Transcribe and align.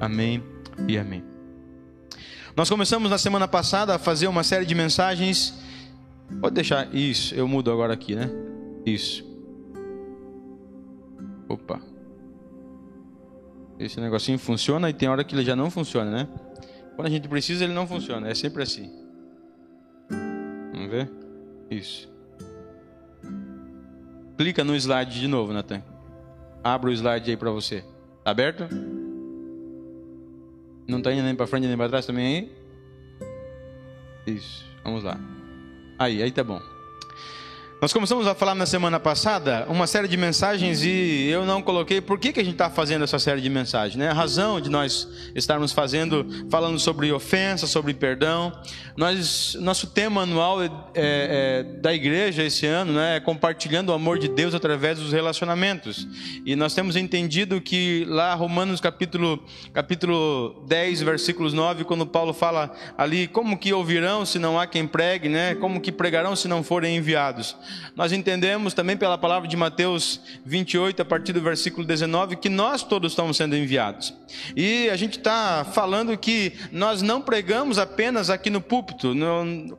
Amém 0.00 0.42
e 0.86 0.98
amém. 0.98 1.24
Nós 2.54 2.68
começamos 2.70 3.10
na 3.10 3.18
semana 3.18 3.46
passada 3.46 3.94
a 3.94 3.98
fazer 3.98 4.26
uma 4.28 4.42
série 4.42 4.64
de 4.64 4.74
mensagens. 4.74 5.54
Pode 6.40 6.54
deixar 6.54 6.94
isso, 6.94 7.34
eu 7.34 7.46
mudo 7.46 7.70
agora 7.70 7.92
aqui, 7.92 8.14
né? 8.14 8.30
Isso. 8.84 9.24
Opa. 11.48 11.80
Esse 13.78 14.00
negocinho 14.00 14.38
funciona 14.38 14.88
e 14.88 14.94
tem 14.94 15.08
hora 15.08 15.22
que 15.22 15.34
ele 15.34 15.44
já 15.44 15.54
não 15.54 15.70
funciona, 15.70 16.10
né? 16.10 16.28
Quando 16.94 17.08
a 17.08 17.10
gente 17.10 17.28
precisa, 17.28 17.64
ele 17.64 17.74
não 17.74 17.86
funciona. 17.86 18.28
É 18.28 18.34
sempre 18.34 18.62
assim. 18.62 18.90
Vamos 20.72 20.90
ver? 20.90 21.10
Isso. 21.70 22.10
Clica 24.38 24.64
no 24.64 24.74
slide 24.74 25.20
de 25.20 25.28
novo, 25.28 25.52
Natan. 25.52 25.82
Abra 26.64 26.90
o 26.90 26.92
slide 26.92 27.30
aí 27.30 27.36
para 27.36 27.50
você. 27.50 27.84
Tá 28.24 28.30
aberto? 28.30 28.64
Não 30.86 30.98
está 30.98 31.12
indo 31.12 31.22
nem 31.22 31.34
para 31.34 31.46
frente 31.46 31.66
nem 31.66 31.76
para 31.76 31.88
trás 31.88 32.06
também 32.06 32.26
aí? 34.26 34.34
Isso. 34.34 34.64
Vamos 34.84 35.02
lá. 35.02 35.18
Aí, 35.98 36.22
aí 36.22 36.30
tá 36.30 36.44
bom. 36.44 36.60
Nós 37.78 37.92
começamos 37.92 38.26
a 38.26 38.34
falar 38.34 38.54
na 38.54 38.64
semana 38.64 38.98
passada 38.98 39.66
uma 39.68 39.86
série 39.86 40.08
de 40.08 40.16
mensagens 40.16 40.82
e 40.82 41.28
eu 41.28 41.44
não 41.44 41.60
coloquei 41.60 42.00
por 42.00 42.18
que, 42.18 42.32
que 42.32 42.40
a 42.40 42.42
gente 42.42 42.54
está 42.54 42.70
fazendo 42.70 43.04
essa 43.04 43.18
série 43.18 43.42
de 43.42 43.50
mensagens, 43.50 43.96
né? 43.96 44.08
A 44.08 44.14
razão 44.14 44.58
de 44.62 44.70
nós 44.70 45.06
estarmos 45.34 45.72
fazendo, 45.72 46.26
falando 46.50 46.78
sobre 46.78 47.12
ofensa, 47.12 47.66
sobre 47.66 47.92
perdão. 47.92 48.50
Nós, 48.96 49.58
nosso 49.60 49.88
tema 49.88 50.22
anual 50.22 50.62
é, 50.62 50.70
é, 50.94 51.62
da 51.82 51.92
igreja 51.92 52.42
esse 52.42 52.64
ano, 52.64 52.94
né, 52.94 53.16
é 53.16 53.20
compartilhando 53.20 53.90
o 53.90 53.92
amor 53.92 54.18
de 54.18 54.28
Deus 54.28 54.54
através 54.54 54.98
dos 54.98 55.12
relacionamentos. 55.12 56.08
E 56.46 56.56
nós 56.56 56.72
temos 56.72 56.96
entendido 56.96 57.60
que 57.60 58.06
lá 58.08 58.32
Romanos 58.32 58.80
capítulo 58.80 59.44
capítulo 59.74 60.64
10, 60.66 61.02
versículos 61.02 61.52
9, 61.52 61.84
quando 61.84 62.06
Paulo 62.06 62.32
fala 62.32 62.72
ali 62.96 63.28
como 63.28 63.58
que 63.58 63.70
ouvirão 63.74 64.24
se 64.24 64.38
não 64.38 64.58
há 64.58 64.66
quem 64.66 64.86
pregue, 64.86 65.28
né? 65.28 65.54
Como 65.56 65.78
que 65.78 65.92
pregarão 65.92 66.34
se 66.34 66.48
não 66.48 66.62
forem 66.62 66.96
enviados? 66.96 67.54
Nós 67.94 68.12
entendemos 68.12 68.74
também 68.74 68.96
pela 68.96 69.16
palavra 69.16 69.48
de 69.48 69.56
Mateus 69.56 70.20
28, 70.44 71.02
a 71.02 71.04
partir 71.04 71.32
do 71.32 71.40
versículo 71.40 71.86
19, 71.86 72.36
que 72.36 72.48
nós 72.48 72.82
todos 72.82 73.12
estamos 73.12 73.36
sendo 73.36 73.56
enviados. 73.56 74.14
E 74.54 74.88
a 74.90 74.96
gente 74.96 75.18
está 75.18 75.64
falando 75.64 76.16
que 76.16 76.52
nós 76.70 77.02
não 77.02 77.20
pregamos 77.20 77.78
apenas 77.78 78.28
aqui 78.28 78.50
no 78.50 78.60
púlpito. 78.60 79.14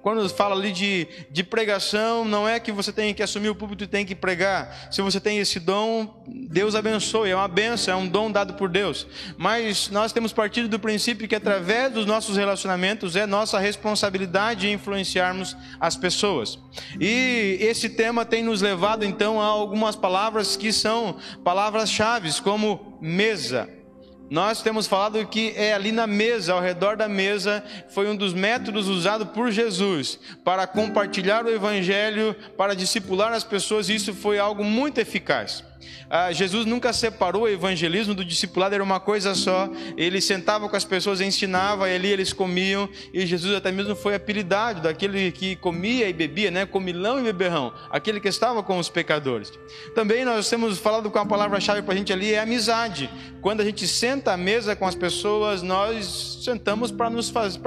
quando 0.02 0.28
fala 0.30 0.56
ali 0.56 0.72
de, 0.72 1.08
de 1.30 1.44
pregação, 1.44 2.26
não 2.26 2.48
é 2.48 2.60
que 2.60 2.72
você 2.72 2.92
tem 2.92 3.14
que 3.14 3.22
assumir 3.22 3.50
o 3.50 3.56
púlpito 3.56 3.84
e 3.84 3.88
tem 3.88 4.06
que 4.06 4.16
pregar. 4.16 4.88
Se 4.92 5.02
você 5.02 5.20
tem 5.20 5.38
esse 5.38 5.60
dom, 5.60 6.24
Deus 6.28 6.74
abençoe. 6.74 7.30
É 7.30 7.36
uma 7.36 7.48
benção, 7.48 7.94
é 7.94 7.98
um 7.98 8.08
dom 8.08 8.32
dado 8.32 8.56
por 8.56 8.70
Deus. 8.70 9.06
Mas 9.38 9.90
nós 9.90 10.12
temos 10.12 10.34
partido 10.34 10.68
do 10.68 10.80
princípio 10.80 11.28
que 11.28 11.36
através 11.36 11.92
dos 11.94 12.06
nossos 12.06 12.38
relacionamentos 12.38 13.16
é 13.16 13.26
nossa 13.26 13.60
responsabilidade 13.60 14.70
influenciarmos 14.70 15.56
as 15.80 15.96
pessoas. 15.96 16.58
E 17.00 17.58
esse 17.60 17.77
esse 17.78 17.90
tema 17.90 18.26
tem 18.26 18.42
nos 18.42 18.60
levado 18.60 19.06
então 19.06 19.40
a 19.40 19.46
algumas 19.46 19.96
palavras 19.96 20.58
que 20.58 20.74
são 20.74 21.18
palavras-chave, 21.44 22.42
como 22.42 22.98
mesa. 23.00 23.70
Nós 24.32 24.64
temos 24.64 24.88
falado 24.88 25.26
que 25.28 25.54
é 25.56 25.74
ali 25.74 25.92
na 25.92 26.08
mesa, 26.08 26.54
ao 26.54 26.60
redor 26.60 26.98
da 26.98 27.08
mesa, 27.08 27.64
foi 27.90 28.10
um 28.10 28.16
dos 28.16 28.34
métodos 28.34 28.88
usados 28.88 29.30
por 29.30 29.52
Jesus 29.52 30.20
para 30.44 30.66
compartilhar 30.66 31.46
o 31.46 31.50
evangelho, 31.50 32.36
para 32.58 32.76
discipular 32.76 33.32
as 33.32 33.44
pessoas, 33.44 33.90
e 33.90 33.96
isso 33.96 34.12
foi 34.12 34.40
algo 34.40 34.64
muito 34.64 34.98
eficaz. 34.98 35.64
Ah, 36.10 36.32
Jesus 36.32 36.66
nunca 36.66 36.94
separou 36.94 37.44
o 37.44 37.48
evangelismo 37.48 38.14
do 38.14 38.24
discipulado, 38.24 38.76
era 38.76 38.84
uma 38.84 39.00
coisa 39.00 39.36
só. 39.36 39.70
Ele 39.96 40.22
sentava 40.22 40.68
com 40.70 40.76
as 40.76 40.86
pessoas, 40.86 41.22
ensinava, 41.22 41.90
e 41.90 41.96
ali 41.96 42.08
eles 42.08 42.34
comiam. 42.34 42.90
E 43.14 43.26
Jesus 43.26 43.56
até 43.56 43.72
mesmo 43.72 43.96
foi 43.96 44.16
apelidado 44.16 44.82
daquele 44.82 45.32
que 45.32 45.56
comia 45.58 46.08
e 46.10 46.14
bebia, 46.14 46.50
né? 46.50 46.66
Comilão 46.66 47.20
e 47.20 47.24
beberrão, 47.24 47.74
aquele 47.90 48.20
que 48.20 48.28
estava 48.28 48.64
com 48.64 48.78
os 48.78 48.90
pecadores. 48.90 49.52
Também 49.94 50.24
nós 50.24 50.50
temos 50.50 50.78
falado 50.78 51.12
com 51.12 51.20
a 51.20 51.26
palavra-chave 51.26 51.82
para 51.82 51.94
a 51.94 51.98
gente 51.98 52.14
ali 52.14 52.34
é 52.34 52.40
amizade. 52.40 53.10
Quando 53.42 53.62
a 53.62 53.66
gente 53.66 53.88
senta 53.88 54.34
à 54.34 54.38
mesa 54.38 54.76
com 54.76 54.86
as 54.86 54.96
pessoas, 54.96 55.62
nós 55.62 56.42
sentamos 56.44 56.92
para 56.92 57.10
nos 57.10 57.30
faz, 57.30 57.60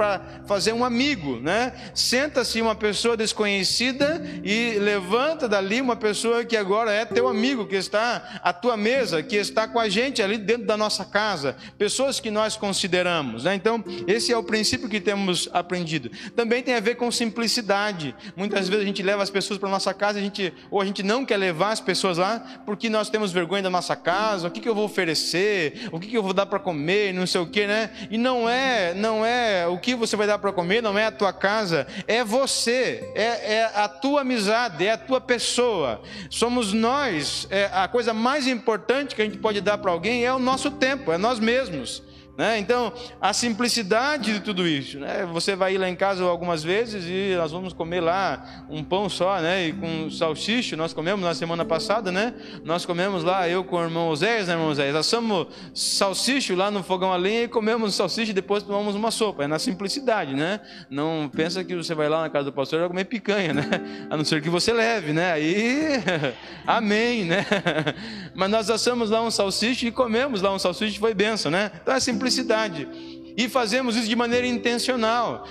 fazer 0.47 0.73
um 0.73 0.83
amigo, 0.83 1.39
né? 1.39 1.73
Senta-se 1.93 2.61
uma 2.61 2.75
pessoa 2.75 3.15
desconhecida 3.15 4.21
e 4.43 4.77
levanta 4.79 5.47
dali 5.47 5.79
uma 5.79 5.95
pessoa 5.95 6.43
que 6.43 6.57
agora 6.57 6.91
é 6.91 7.05
teu 7.05 7.27
amigo, 7.27 7.65
que 7.65 7.75
está 7.75 8.00
à 8.43 8.53
tua 8.53 8.75
mesa, 8.75 9.21
que 9.23 9.35
está 9.35 9.67
com 9.67 9.79
a 9.79 9.89
gente 9.89 10.21
ali 10.21 10.37
dentro 10.37 10.65
da 10.65 10.77
nossa 10.77 11.05
casa, 11.05 11.55
pessoas 11.77 12.19
que 12.19 12.31
nós 12.31 12.55
consideramos. 12.57 13.43
Né? 13.43 13.55
Então, 13.55 13.83
esse 14.07 14.31
é 14.31 14.37
o 14.37 14.43
princípio 14.43 14.89
que 14.89 14.99
temos 14.99 15.49
aprendido. 15.53 16.11
Também 16.35 16.63
tem 16.63 16.75
a 16.75 16.79
ver 16.79 16.95
com 16.95 17.11
simplicidade. 17.11 18.15
Muitas 18.35 18.67
vezes 18.67 18.83
a 18.83 18.87
gente 18.87 19.03
leva 19.03 19.23
as 19.23 19.29
pessoas 19.29 19.59
para 19.59 19.69
nossa 19.69 19.93
casa, 19.93 20.19
a 20.19 20.21
gente, 20.21 20.53
ou 20.69 20.81
a 20.81 20.85
gente 20.85 21.03
não 21.03 21.25
quer 21.25 21.37
levar 21.37 21.71
as 21.71 21.79
pessoas 21.79 22.17
lá, 22.17 22.61
porque 22.65 22.89
nós 22.89 23.09
temos 23.09 23.31
vergonha 23.31 23.63
da 23.63 23.69
nossa 23.69 23.95
casa, 23.95 24.47
o 24.47 24.51
que, 24.51 24.59
que 24.59 24.69
eu 24.69 24.75
vou 24.75 24.85
oferecer, 24.85 25.89
o 25.91 25.99
que, 25.99 26.07
que 26.07 26.17
eu 26.17 26.23
vou 26.23 26.33
dar 26.33 26.45
para 26.45 26.59
comer, 26.59 27.13
não 27.13 27.25
sei 27.25 27.41
o 27.41 27.45
que, 27.45 27.65
né? 27.67 27.89
E 28.09 28.17
não 28.17 28.49
é, 28.49 28.93
não 28.93 29.25
é 29.25 29.67
o 29.67 29.77
que 29.77 29.95
você 29.95 30.15
vai 30.15 30.27
dar 30.27 30.39
para 30.39 30.51
comer, 30.51 30.81
não 30.81 30.97
é 30.97 31.05
a 31.05 31.11
tua 31.11 31.33
casa, 31.33 31.87
é 32.07 32.23
você, 32.23 33.11
é, 33.15 33.55
é 33.55 33.71
a 33.75 33.87
tua 33.87 34.21
amizade, 34.21 34.85
é 34.85 34.91
a 34.91 34.97
tua 34.97 35.21
pessoa. 35.21 36.01
Somos 36.29 36.73
nós, 36.73 37.47
é 37.49 37.69
a 37.71 37.87
coisa 37.91 38.13
mais 38.13 38.47
importante 38.47 39.13
que 39.13 39.21
a 39.21 39.25
gente 39.25 39.37
pode 39.37 39.61
dar 39.61 39.77
para 39.77 39.91
alguém 39.91 40.25
é 40.25 40.33
o 40.33 40.39
nosso 40.39 40.71
tempo, 40.71 41.11
é 41.11 41.17
nós 41.17 41.39
mesmos. 41.39 42.01
Né? 42.37 42.57
Então, 42.59 42.93
a 43.19 43.33
simplicidade 43.33 44.33
de 44.33 44.39
tudo 44.39 44.67
isso. 44.67 44.99
Né? 44.99 45.27
Você 45.31 45.55
vai 45.55 45.75
ir 45.75 45.77
lá 45.77 45.89
em 45.89 45.95
casa 45.95 46.23
algumas 46.23 46.63
vezes 46.63 47.03
e 47.05 47.35
nós 47.37 47.51
vamos 47.51 47.73
comer 47.73 48.01
lá 48.01 48.65
um 48.69 48.83
pão 48.83 49.09
só, 49.09 49.39
né? 49.39 49.67
E 49.67 49.73
com 49.73 50.09
salsicha, 50.09 50.75
nós 50.75 50.93
comemos 50.93 51.23
na 51.23 51.33
semana 51.33 51.65
passada, 51.65 52.11
né? 52.11 52.33
Nós 52.63 52.85
comemos 52.85 53.23
lá, 53.23 53.47
eu 53.47 53.63
com 53.63 53.75
o 53.75 53.83
irmão 53.83 54.07
Oséias, 54.07 54.47
né, 54.47 54.53
irmão 54.53 54.69
Oséias? 54.69 54.95
Assamos 54.95 55.47
salsicha 55.73 56.55
lá 56.55 56.71
no 56.71 56.81
fogão 56.83 57.11
a 57.11 57.17
lenha 57.17 57.43
e 57.43 57.47
comemos 57.47 57.93
salsicha 57.93 58.31
e 58.31 58.33
depois 58.33 58.63
tomamos 58.63 58.95
uma 58.95 59.11
sopa. 59.11 59.43
É 59.43 59.47
na 59.47 59.59
simplicidade, 59.59 60.33
né? 60.33 60.61
Não 60.89 61.29
pensa 61.33 61.63
que 61.63 61.75
você 61.75 61.93
vai 61.93 62.09
lá 62.09 62.21
na 62.21 62.29
casa 62.29 62.45
do 62.45 62.53
pastor 62.53 62.77
e 62.77 62.79
vai 62.81 62.89
comer 62.89 63.05
picanha, 63.05 63.53
né? 63.53 63.69
A 64.09 64.17
não 64.17 64.23
ser 64.23 64.41
que 64.41 64.49
você 64.49 64.71
leve, 64.71 65.13
né? 65.13 65.33
Aí, 65.33 66.01
amém, 66.65 67.25
né? 67.25 67.45
Mas 68.33 68.49
nós 68.49 68.69
assamos 68.69 69.09
lá 69.09 69.21
um 69.21 69.29
salsicha 69.29 69.87
e 69.87 69.91
comemos 69.91 70.41
lá 70.41 70.53
um 70.53 70.59
salsicha 70.59 70.95
e 70.95 70.99
foi 70.99 71.13
benção, 71.13 71.51
né? 71.51 71.71
Então 71.81 71.93
é 71.93 71.99
simplicidade 71.99 72.20
simplicidade. 72.21 72.87
E 73.35 73.49
fazemos 73.49 73.95
isso 73.95 74.07
de 74.07 74.15
maneira 74.15 74.45
intencional. 74.45 75.47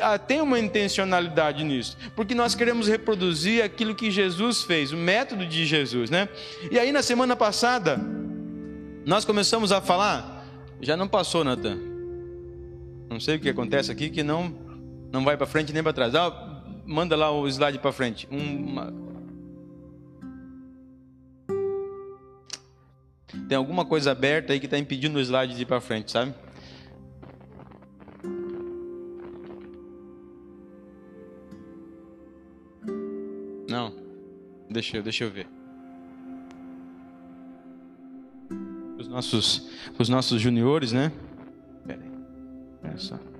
Ah, 0.00 0.18
tem 0.18 0.40
uma 0.40 0.58
intencionalidade 0.58 1.64
nisso, 1.64 1.96
porque 2.14 2.34
nós 2.34 2.54
queremos 2.54 2.86
reproduzir 2.86 3.64
aquilo 3.64 3.94
que 3.94 4.10
Jesus 4.10 4.62
fez, 4.62 4.92
o 4.92 4.96
método 4.96 5.46
de 5.46 5.64
Jesus, 5.64 6.10
né? 6.10 6.28
E 6.70 6.78
aí 6.78 6.92
na 6.92 7.02
semana 7.02 7.34
passada, 7.34 7.98
nós 9.06 9.24
começamos 9.24 9.72
a 9.72 9.80
falar, 9.80 10.46
já 10.82 10.98
não 10.98 11.08
passou, 11.08 11.42
Natan. 11.42 11.78
Não 13.08 13.18
sei 13.18 13.36
o 13.36 13.40
que 13.40 13.48
acontece 13.48 13.90
aqui 13.90 14.10
que 14.10 14.22
não 14.22 14.66
não 15.10 15.24
vai 15.24 15.36
para 15.36 15.46
frente 15.46 15.72
nem 15.72 15.82
para 15.82 15.94
trás. 15.94 16.14
Ah, 16.14 16.62
manda 16.84 17.16
lá 17.16 17.30
o 17.30 17.48
slide 17.48 17.78
para 17.78 17.92
frente. 17.92 18.28
Uma... 18.30 18.92
Tem 23.48 23.56
alguma 23.56 23.84
coisa 23.84 24.10
aberta 24.10 24.52
aí 24.52 24.58
que 24.58 24.66
está 24.66 24.78
impedindo 24.78 25.18
o 25.18 25.20
slide 25.20 25.54
de 25.54 25.62
ir 25.62 25.66
para 25.66 25.80
frente, 25.80 26.10
sabe? 26.10 26.34
Não. 33.68 33.94
Deixa 34.68 35.00
deixa 35.00 35.24
eu 35.24 35.30
ver. 35.30 35.46
Os 38.98 39.06
nossos, 39.06 39.70
os 39.98 40.08
nossos 40.08 40.40
juniores, 40.40 40.92
né? 40.92 41.12
Pera 41.86 42.02
aí. 42.02 42.10
Olha 42.82 42.98
só. 42.98 43.35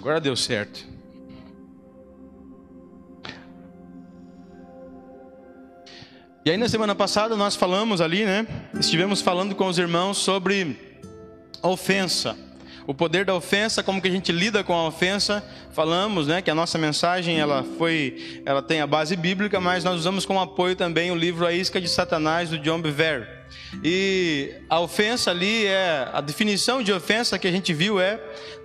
Agora 0.00 0.18
deu 0.18 0.34
certo. 0.34 0.86
E 6.42 6.50
aí 6.50 6.56
na 6.56 6.70
semana 6.70 6.94
passada 6.94 7.36
nós 7.36 7.54
falamos 7.54 8.00
ali, 8.00 8.24
né? 8.24 8.46
Estivemos 8.80 9.20
falando 9.20 9.54
com 9.54 9.66
os 9.66 9.78
irmãos 9.78 10.16
sobre 10.16 10.98
ofensa. 11.62 12.34
o 12.86 12.94
poder 12.94 13.26
da 13.26 13.34
ofensa, 13.34 13.82
como 13.82 14.00
que 14.00 14.08
a 14.08 14.10
gente 14.10 14.32
lida 14.32 14.64
com 14.64 14.72
a 14.72 14.88
ofensa. 14.88 15.44
Falamos, 15.70 16.26
né, 16.26 16.40
que 16.42 16.50
a 16.50 16.54
nossa 16.54 16.78
mensagem 16.78 17.38
ela 17.38 17.62
foi, 17.76 18.42
ela 18.44 18.62
tem 18.62 18.80
a 18.80 18.86
base 18.86 19.14
bíblica, 19.14 19.60
mas 19.60 19.84
nós 19.84 19.96
usamos 19.96 20.24
como 20.24 20.40
apoio 20.40 20.74
também 20.74 21.10
o 21.12 21.14
livro 21.14 21.46
A 21.46 21.52
Isca 21.52 21.78
de 21.78 21.88
Satanás 21.88 22.48
do 22.48 22.58
John 22.58 22.80
Bevere. 22.80 23.26
E 23.84 24.54
a 24.68 24.80
ofensa 24.80 25.30
ali 25.30 25.66
é 25.66 26.08
a 26.12 26.20
definição 26.20 26.82
de 26.82 26.92
ofensa 26.92 27.38
que 27.38 27.46
a 27.46 27.52
gente 27.52 27.72
viu 27.72 28.00
é 28.00 28.18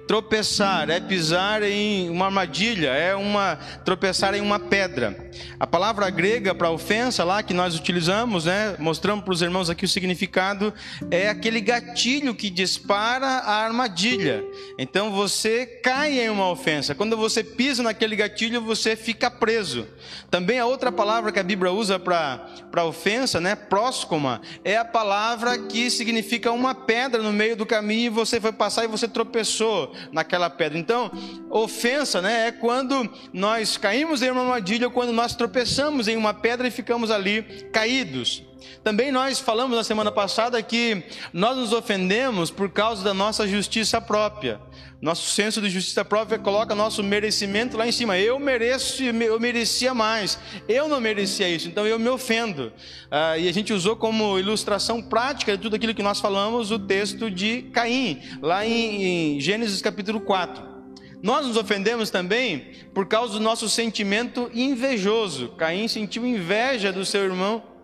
tropeçar, 0.08 0.90
é 0.90 1.00
pisar 1.00 1.64
em 1.64 2.10
uma 2.10 2.26
armadilha, 2.26 2.90
é 2.90 3.16
uma 3.16 3.58
tropeçar 3.84 4.36
em 4.36 4.42
uma 4.42 4.60
pedra. 4.60 5.32
A 5.60 5.66
palavra 5.66 6.10
grega 6.10 6.54
para 6.54 6.70
ofensa 6.70 7.24
lá 7.24 7.42
que 7.42 7.54
nós 7.54 7.76
utilizamos, 7.76 8.46
né, 8.46 8.76
mostramos 8.80 9.24
para 9.24 9.34
os 9.34 9.42
irmãos 9.42 9.70
aqui 9.70 9.86
o 9.86 9.88
significado, 9.88 10.74
é 11.10 11.30
aquele 11.30 11.60
gatilho 11.60 12.36
que 12.36 12.50
dispara 12.50 13.26
a 13.26 13.66
armadilha. 13.66 14.44
Então 14.78 15.12
você 15.12 15.66
cai 15.66 16.20
em 16.20 16.30
uma 16.30 16.50
ofensa. 16.50 16.94
Quando 16.94 17.18
você 17.18 17.44
pisa 17.44 17.82
naquele 17.84 18.16
gatilho, 18.16 18.62
você 18.62 18.96
fica 18.96 19.30
preso. 19.32 19.88
Também 20.30 20.60
a 20.60 20.66
outra 20.66 20.92
palavra 20.92 21.32
que 21.32 21.40
a 21.40 21.44
Bíblia 21.44 21.72
usa 21.72 22.00
para 22.00 22.46
para 22.72 22.84
ofensa, 22.84 23.40
né, 23.40 23.56
próscoma, 23.56 24.42
é 24.64 24.76
a 24.76 24.84
palavra 24.84 25.58
que 25.58 25.90
significa 25.90 26.52
uma 26.52 26.76
pedra 26.76 27.22
no 27.22 27.32
meio 27.32 27.56
do 27.56 27.66
caminho 27.66 28.08
e 28.08 28.10
você 28.10 28.42
foi 28.42 28.52
passar 28.52 28.84
e 28.84 28.88
você 28.88 29.08
tropeçou 29.08 29.95
naquela 30.12 30.50
pedra. 30.50 30.78
Então, 30.78 31.12
ofensa, 31.50 32.22
né, 32.22 32.48
é 32.48 32.52
quando 32.52 33.10
nós 33.34 33.78
caímos 33.78 34.22
em 34.22 34.30
uma 34.30 34.42
armadilha, 34.42 34.90
quando 34.90 35.12
nós 35.12 35.36
tropeçamos 35.36 36.08
em 36.08 36.16
uma 36.16 36.34
pedra 36.34 36.68
e 36.68 36.72
ficamos 36.72 37.12
ali 37.12 37.44
caídos. 37.72 38.44
Também 38.84 39.12
nós 39.12 39.40
falamos 39.40 39.76
na 39.76 39.84
semana 39.84 40.12
passada 40.12 40.62
que 40.62 41.04
nós 41.34 41.58
nos 41.58 41.74
ofendemos 41.74 42.52
por 42.52 42.70
causa 42.70 43.04
da 43.04 43.14
nossa 43.14 43.48
justiça 43.48 44.00
própria. 44.00 44.60
Nosso 45.02 45.30
senso 45.30 45.62
de 45.62 45.70
justiça 45.70 46.04
própria 46.06 46.40
coloca 46.40 46.74
nosso 46.74 47.04
merecimento 47.04 47.78
lá 47.78 47.88
em 47.88 47.92
cima. 47.92 48.18
Eu 48.18 48.40
mereço, 48.40 49.04
eu 49.04 49.40
merecia 49.40 49.94
mais. 49.94 50.40
Eu 50.68 50.88
não 50.88 51.00
merecia 51.00 51.48
isso, 51.48 51.68
então 51.68 51.86
eu 51.86 52.00
me 52.00 52.10
ofendo. 52.10 52.72
Ah, 53.12 53.38
e 53.38 53.48
a 53.48 53.54
gente 53.54 53.74
usou 53.74 53.96
como 53.96 54.40
ilustração 54.40 55.02
prática 55.02 55.56
de 55.56 55.62
tudo 55.62 55.76
aquilo 55.76 55.94
que 55.94 56.02
nós 56.02 56.20
falamos 56.20 56.72
o 56.72 56.80
texto 56.80 57.30
de 57.30 57.64
Caim, 57.74 58.22
lá 58.42 58.66
em, 58.66 59.36
em 59.36 59.40
Gênesis 59.40 59.82
capítulo 59.82 60.22
4. 60.22 60.76
Nós 61.22 61.46
nos 61.46 61.58
ofendemos 61.58 62.10
também 62.10 62.68
por 62.94 63.08
causa 63.08 63.34
do 63.34 63.40
nosso 63.40 63.68
sentimento 63.70 64.50
invejoso. 64.54 65.50
Caim 65.58 65.88
sentiu 65.88 66.26
inveja 66.26 66.92
do 66.92 67.06
seu 67.06 67.24
irmão. 67.24 67.75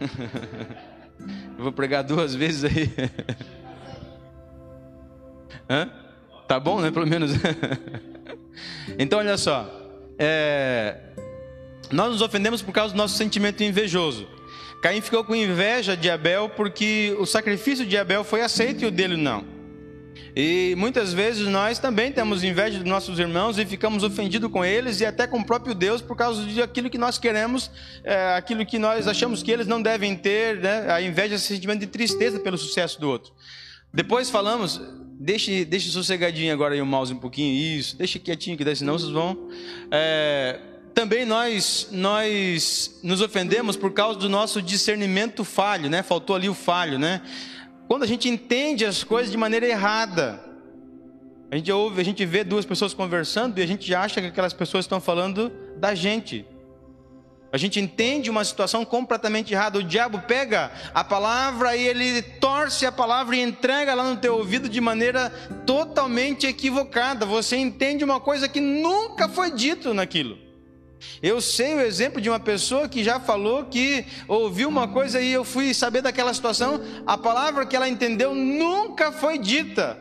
Eu 1.58 1.64
vou 1.64 1.72
pregar 1.72 2.02
duas 2.02 2.34
vezes 2.34 2.64
aí. 2.64 2.88
Hã? 5.68 5.90
Tá 6.48 6.58
bom, 6.58 6.80
né? 6.80 6.90
Pelo 6.90 7.06
menos. 7.06 7.32
então, 8.98 9.18
olha 9.18 9.36
só. 9.36 9.70
É... 10.18 10.96
Nós 11.92 12.12
nos 12.12 12.22
ofendemos 12.22 12.62
por 12.62 12.72
causa 12.72 12.94
do 12.94 12.96
nosso 12.96 13.16
sentimento 13.16 13.62
invejoso. 13.62 14.26
Caim 14.82 15.00
ficou 15.00 15.22
com 15.22 15.34
inveja 15.34 15.96
de 15.96 16.10
Abel 16.10 16.48
porque 16.48 17.14
o 17.18 17.26
sacrifício 17.26 17.84
de 17.84 17.98
Abel 17.98 18.24
foi 18.24 18.40
aceito 18.40 18.82
e 18.82 18.86
o 18.86 18.90
dele 18.90 19.16
não. 19.16 19.59
E 20.34 20.74
muitas 20.76 21.12
vezes 21.12 21.46
nós 21.48 21.78
também 21.78 22.12
temos 22.12 22.44
inveja 22.44 22.78
dos 22.78 22.88
nossos 22.88 23.18
irmãos 23.18 23.58
e 23.58 23.66
ficamos 23.66 24.02
ofendidos 24.02 24.50
com 24.50 24.64
eles 24.64 25.00
e 25.00 25.06
até 25.06 25.26
com 25.26 25.38
o 25.38 25.44
próprio 25.44 25.74
Deus 25.74 26.00
por 26.00 26.16
causa 26.16 26.44
de 26.44 26.62
aquilo 26.62 26.88
que 26.88 26.98
nós 26.98 27.18
queremos, 27.18 27.70
é, 28.04 28.34
aquilo 28.34 28.64
que 28.64 28.78
nós 28.78 29.08
achamos 29.08 29.42
que 29.42 29.50
eles 29.50 29.66
não 29.66 29.82
devem 29.82 30.16
ter, 30.16 30.58
né? 30.58 30.92
a 30.92 31.02
inveja 31.02 31.34
é 31.34 31.36
esse 31.36 31.46
sentimento 31.46 31.80
de 31.80 31.86
tristeza 31.86 32.38
pelo 32.38 32.56
sucesso 32.56 33.00
do 33.00 33.08
outro. 33.08 33.32
Depois 33.92 34.30
falamos, 34.30 34.80
deixe, 35.18 35.64
deixe 35.64 35.90
sossegadinho 35.90 36.52
agora 36.52 36.74
aí 36.74 36.80
o 36.80 36.86
mouse 36.86 37.12
um 37.12 37.18
pouquinho, 37.18 37.52
isso, 37.52 37.96
deixe 37.96 38.18
quietinho 38.18 38.56
que 38.56 38.64
daí 38.64 38.76
senão 38.76 38.96
vocês 38.96 39.10
vão. 39.10 39.48
É, 39.90 40.60
também 40.94 41.24
nós, 41.24 41.88
nós 41.90 43.00
nos 43.02 43.20
ofendemos 43.20 43.76
por 43.76 43.92
causa 43.92 44.18
do 44.18 44.28
nosso 44.28 44.60
discernimento 44.62 45.44
falho, 45.44 45.88
né? 45.88 46.02
Faltou 46.02 46.36
ali 46.36 46.48
o 46.48 46.54
falho, 46.54 46.98
né? 46.98 47.20
Quando 47.90 48.04
a 48.04 48.06
gente 48.06 48.28
entende 48.28 48.86
as 48.86 49.02
coisas 49.02 49.32
de 49.32 49.36
maneira 49.36 49.66
errada, 49.66 50.40
a 51.50 51.56
gente 51.56 51.72
ouve, 51.72 52.00
a 52.00 52.04
gente 52.04 52.24
vê 52.24 52.44
duas 52.44 52.64
pessoas 52.64 52.94
conversando 52.94 53.58
e 53.58 53.62
a 53.64 53.66
gente 53.66 53.92
acha 53.92 54.20
que 54.20 54.28
aquelas 54.28 54.52
pessoas 54.52 54.84
estão 54.84 55.00
falando 55.00 55.50
da 55.76 55.92
gente. 55.92 56.46
A 57.52 57.58
gente 57.58 57.80
entende 57.80 58.30
uma 58.30 58.44
situação 58.44 58.84
completamente 58.84 59.52
errada. 59.52 59.80
O 59.80 59.82
diabo 59.82 60.20
pega 60.20 60.70
a 60.94 61.02
palavra 61.02 61.74
e 61.74 61.84
ele 61.84 62.22
torce 62.22 62.86
a 62.86 62.92
palavra 62.92 63.34
e 63.34 63.42
entrega 63.42 63.92
lá 63.92 64.08
no 64.08 64.18
teu 64.18 64.36
ouvido 64.36 64.68
de 64.68 64.80
maneira 64.80 65.28
totalmente 65.66 66.46
equivocada. 66.46 67.26
Você 67.26 67.56
entende 67.56 68.04
uma 68.04 68.20
coisa 68.20 68.48
que 68.48 68.60
nunca 68.60 69.28
foi 69.28 69.50
dito 69.50 69.92
naquilo. 69.92 70.38
Eu 71.22 71.40
sei 71.40 71.74
o 71.74 71.80
exemplo 71.80 72.20
de 72.20 72.28
uma 72.28 72.40
pessoa 72.40 72.88
que 72.88 73.02
já 73.02 73.18
falou 73.18 73.64
que 73.64 74.04
ouviu 74.28 74.68
uma 74.68 74.88
coisa 74.88 75.20
e 75.20 75.32
eu 75.32 75.44
fui 75.44 75.72
saber 75.72 76.02
daquela 76.02 76.34
situação, 76.34 76.80
a 77.06 77.16
palavra 77.16 77.66
que 77.66 77.74
ela 77.74 77.88
entendeu 77.88 78.34
nunca 78.34 79.12
foi 79.12 79.38
dita. 79.38 79.98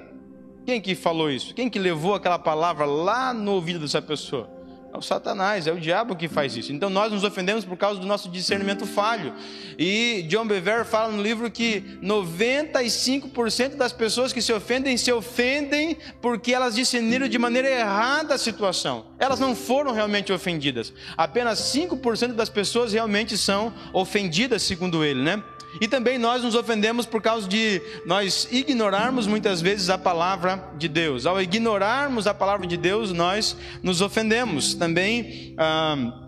Quem 0.66 0.80
que 0.80 0.94
falou 0.96 1.32
isso? 1.32 1.54
Quem 1.54 1.70
que 1.70 1.80
levou 1.80 2.14
aquela 2.14 2.38
palavra 2.38 2.86
lá 2.86 3.34
no 3.34 3.54
ouvido 3.54 3.80
dessa 3.80 4.02
pessoa? 4.02 4.59
O 5.00 5.02
Satanás, 5.02 5.66
é 5.66 5.72
o 5.72 5.80
diabo 5.80 6.14
que 6.14 6.28
faz 6.28 6.58
isso. 6.58 6.74
Então 6.74 6.90
nós 6.90 7.10
nos 7.10 7.24
ofendemos 7.24 7.64
por 7.64 7.78
causa 7.78 8.02
do 8.02 8.06
nosso 8.06 8.28
discernimento 8.28 8.86
falho. 8.86 9.34
E 9.78 10.26
John 10.28 10.46
Bevere 10.46 10.84
fala 10.84 11.10
no 11.10 11.24
livro 11.24 11.50
que 11.50 11.98
95% 12.04 13.78
das 13.78 13.94
pessoas 13.94 14.34
que 14.34 14.42
se 14.42 14.52
ofendem 14.52 14.98
se 14.98 15.10
ofendem 15.10 15.98
porque 16.22 16.54
elas 16.54 16.76
discerniram 16.76 17.30
de 17.30 17.38
maneira 17.38 17.70
errada 17.70 18.34
a 18.34 18.38
situação. 18.38 19.06
Elas 19.18 19.40
não 19.40 19.56
foram 19.56 19.94
realmente 19.94 20.34
ofendidas. 20.34 20.92
Apenas 21.16 21.60
5% 21.74 22.34
das 22.34 22.50
pessoas 22.50 22.92
realmente 22.92 23.38
são 23.38 23.74
ofendidas, 23.94 24.64
segundo 24.64 25.02
ele, 25.02 25.24
né? 25.24 25.42
E 25.80 25.88
também 25.88 26.18
nós 26.18 26.44
nos 26.44 26.56
ofendemos 26.56 27.06
por 27.06 27.22
causa 27.22 27.48
de 27.48 27.82
nós 28.06 28.48
ignorarmos 28.52 29.28
muitas 29.28 29.62
vezes 29.62 29.90
a 29.90 29.98
palavra 29.98 30.72
de 30.78 30.88
Deus. 30.88 31.26
Ao 31.26 31.42
ignorarmos 31.42 32.28
a 32.28 32.34
palavra 32.34 32.66
de 32.66 32.78
Deus, 32.78 33.12
nós 33.12 33.56
nos 33.84 34.02
ofendemos. 34.02 34.74
Também. 34.74 35.54
Ah, 35.58 36.26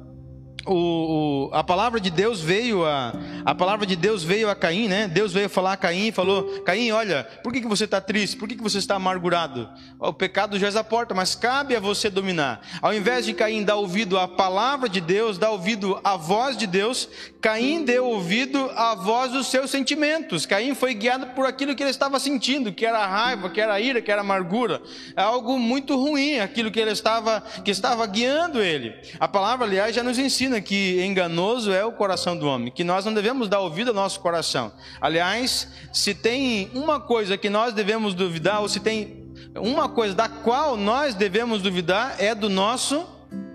o, 0.65 1.49
o, 1.49 1.49
a 1.53 1.63
palavra 1.63 1.99
de 1.99 2.09
Deus 2.11 2.39
veio 2.39 2.85
a, 2.85 3.13
a 3.43 3.55
palavra 3.55 3.85
de 3.85 3.95
Deus 3.95 4.23
veio 4.23 4.49
a 4.49 4.55
Caim, 4.55 4.87
né? 4.87 5.07
Deus 5.07 5.33
veio 5.33 5.49
falar 5.49 5.73
a 5.73 5.77
Caim 5.77 6.07
e 6.07 6.11
falou: 6.11 6.61
Caim, 6.61 6.91
olha, 6.91 7.23
por 7.43 7.51
que, 7.51 7.61
que 7.61 7.67
você 7.67 7.85
está 7.85 7.99
triste? 7.99 8.37
Por 8.37 8.47
que, 8.47 8.55
que 8.55 8.63
você 8.63 8.77
está 8.77 8.95
amargurado? 8.95 9.67
O 9.99 10.13
pecado 10.13 10.59
já 10.59 10.69
é 10.69 10.77
a 10.77 10.83
porta, 10.83 11.13
mas 11.13 11.35
cabe 11.35 11.75
a 11.75 11.79
você 11.79 12.09
dominar. 12.09 12.61
Ao 12.81 12.93
invés 12.93 13.25
de 13.25 13.33
Caim 13.33 13.63
dar 13.63 13.75
ouvido 13.75 14.19
à 14.19 14.27
palavra 14.27 14.87
de 14.87 15.01
Deus, 15.01 15.37
dar 15.37 15.51
ouvido 15.51 15.99
à 16.03 16.15
voz 16.15 16.55
de 16.55 16.67
Deus, 16.67 17.09
Caim 17.41 17.83
deu 17.83 18.05
ouvido 18.05 18.69
à 18.75 18.93
voz 18.93 19.31
dos 19.31 19.47
seus 19.47 19.71
sentimentos. 19.71 20.45
Caim 20.45 20.75
foi 20.75 20.93
guiado 20.93 21.25
por 21.27 21.47
aquilo 21.47 21.75
que 21.75 21.81
ele 21.81 21.89
estava 21.89 22.19
sentindo, 22.19 22.71
que 22.71 22.85
era 22.85 23.03
raiva, 23.07 23.49
que 23.49 23.59
era 23.59 23.81
ira, 23.81 23.99
que 23.99 24.11
era 24.11 24.21
amargura. 24.21 24.79
É 25.15 25.23
algo 25.23 25.57
muito 25.57 25.95
ruim, 25.95 26.37
aquilo 26.37 26.69
que 26.69 26.79
ele 26.79 26.91
estava, 26.91 27.41
que 27.65 27.71
estava 27.71 28.05
guiando 28.05 28.61
ele. 28.61 28.93
A 29.19 29.27
palavra, 29.27 29.65
aliás, 29.65 29.95
já 29.95 30.03
nos 30.03 30.19
ensina 30.19 30.61
que 30.61 31.03
enganoso 31.03 31.71
é 31.71 31.83
o 31.83 31.91
coração 31.91 32.37
do 32.37 32.45
homem, 32.45 32.71
que 32.71 32.83
nós 32.83 33.05
não 33.05 33.13
devemos 33.13 33.49
dar 33.49 33.59
ouvido 33.59 33.87
ao 33.87 33.95
nosso 33.95 34.19
coração. 34.19 34.71
Aliás, 35.01 35.67
se 35.91 36.13
tem 36.13 36.69
uma 36.75 36.99
coisa 36.99 37.37
que 37.37 37.49
nós 37.49 37.73
devemos 37.73 38.13
duvidar, 38.13 38.61
ou 38.61 38.69
se 38.69 38.79
tem 38.79 39.33
uma 39.55 39.89
coisa 39.89 40.13
da 40.13 40.29
qual 40.29 40.77
nós 40.77 41.15
devemos 41.15 41.63
duvidar, 41.63 42.17
é 42.19 42.35
do 42.35 42.49
nosso 42.49 43.03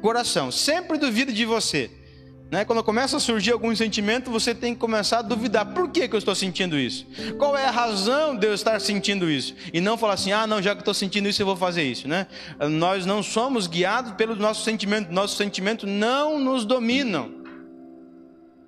coração. 0.02 0.50
Sempre 0.50 0.98
duvide 0.98 1.32
de 1.32 1.44
você. 1.44 1.88
Né? 2.50 2.64
Quando 2.64 2.82
começa 2.84 3.16
a 3.16 3.20
surgir 3.20 3.52
algum 3.52 3.74
sentimento, 3.74 4.30
você 4.30 4.54
tem 4.54 4.72
que 4.72 4.80
começar 4.80 5.18
a 5.18 5.22
duvidar: 5.22 5.66
por 5.66 5.90
que, 5.90 6.06
que 6.08 6.14
eu 6.14 6.18
estou 6.18 6.34
sentindo 6.34 6.78
isso? 6.78 7.06
Qual 7.38 7.56
é 7.56 7.66
a 7.66 7.70
razão 7.70 8.36
de 8.36 8.46
eu 8.46 8.54
estar 8.54 8.80
sentindo 8.80 9.28
isso? 9.28 9.54
E 9.72 9.80
não 9.80 9.98
falar 9.98 10.14
assim: 10.14 10.32
ah, 10.32 10.46
não, 10.46 10.62
já 10.62 10.74
que 10.74 10.80
estou 10.80 10.94
sentindo 10.94 11.28
isso, 11.28 11.42
eu 11.42 11.46
vou 11.46 11.56
fazer 11.56 11.82
isso. 11.82 12.06
Né? 12.06 12.26
Nós 12.70 13.04
não 13.04 13.22
somos 13.22 13.66
guiados 13.66 14.12
pelo 14.12 14.36
nosso 14.36 14.62
sentimento, 14.62 15.12
nossos 15.12 15.36
sentimentos 15.36 15.88
não 15.88 16.38
nos 16.38 16.64
dominam. 16.64 17.46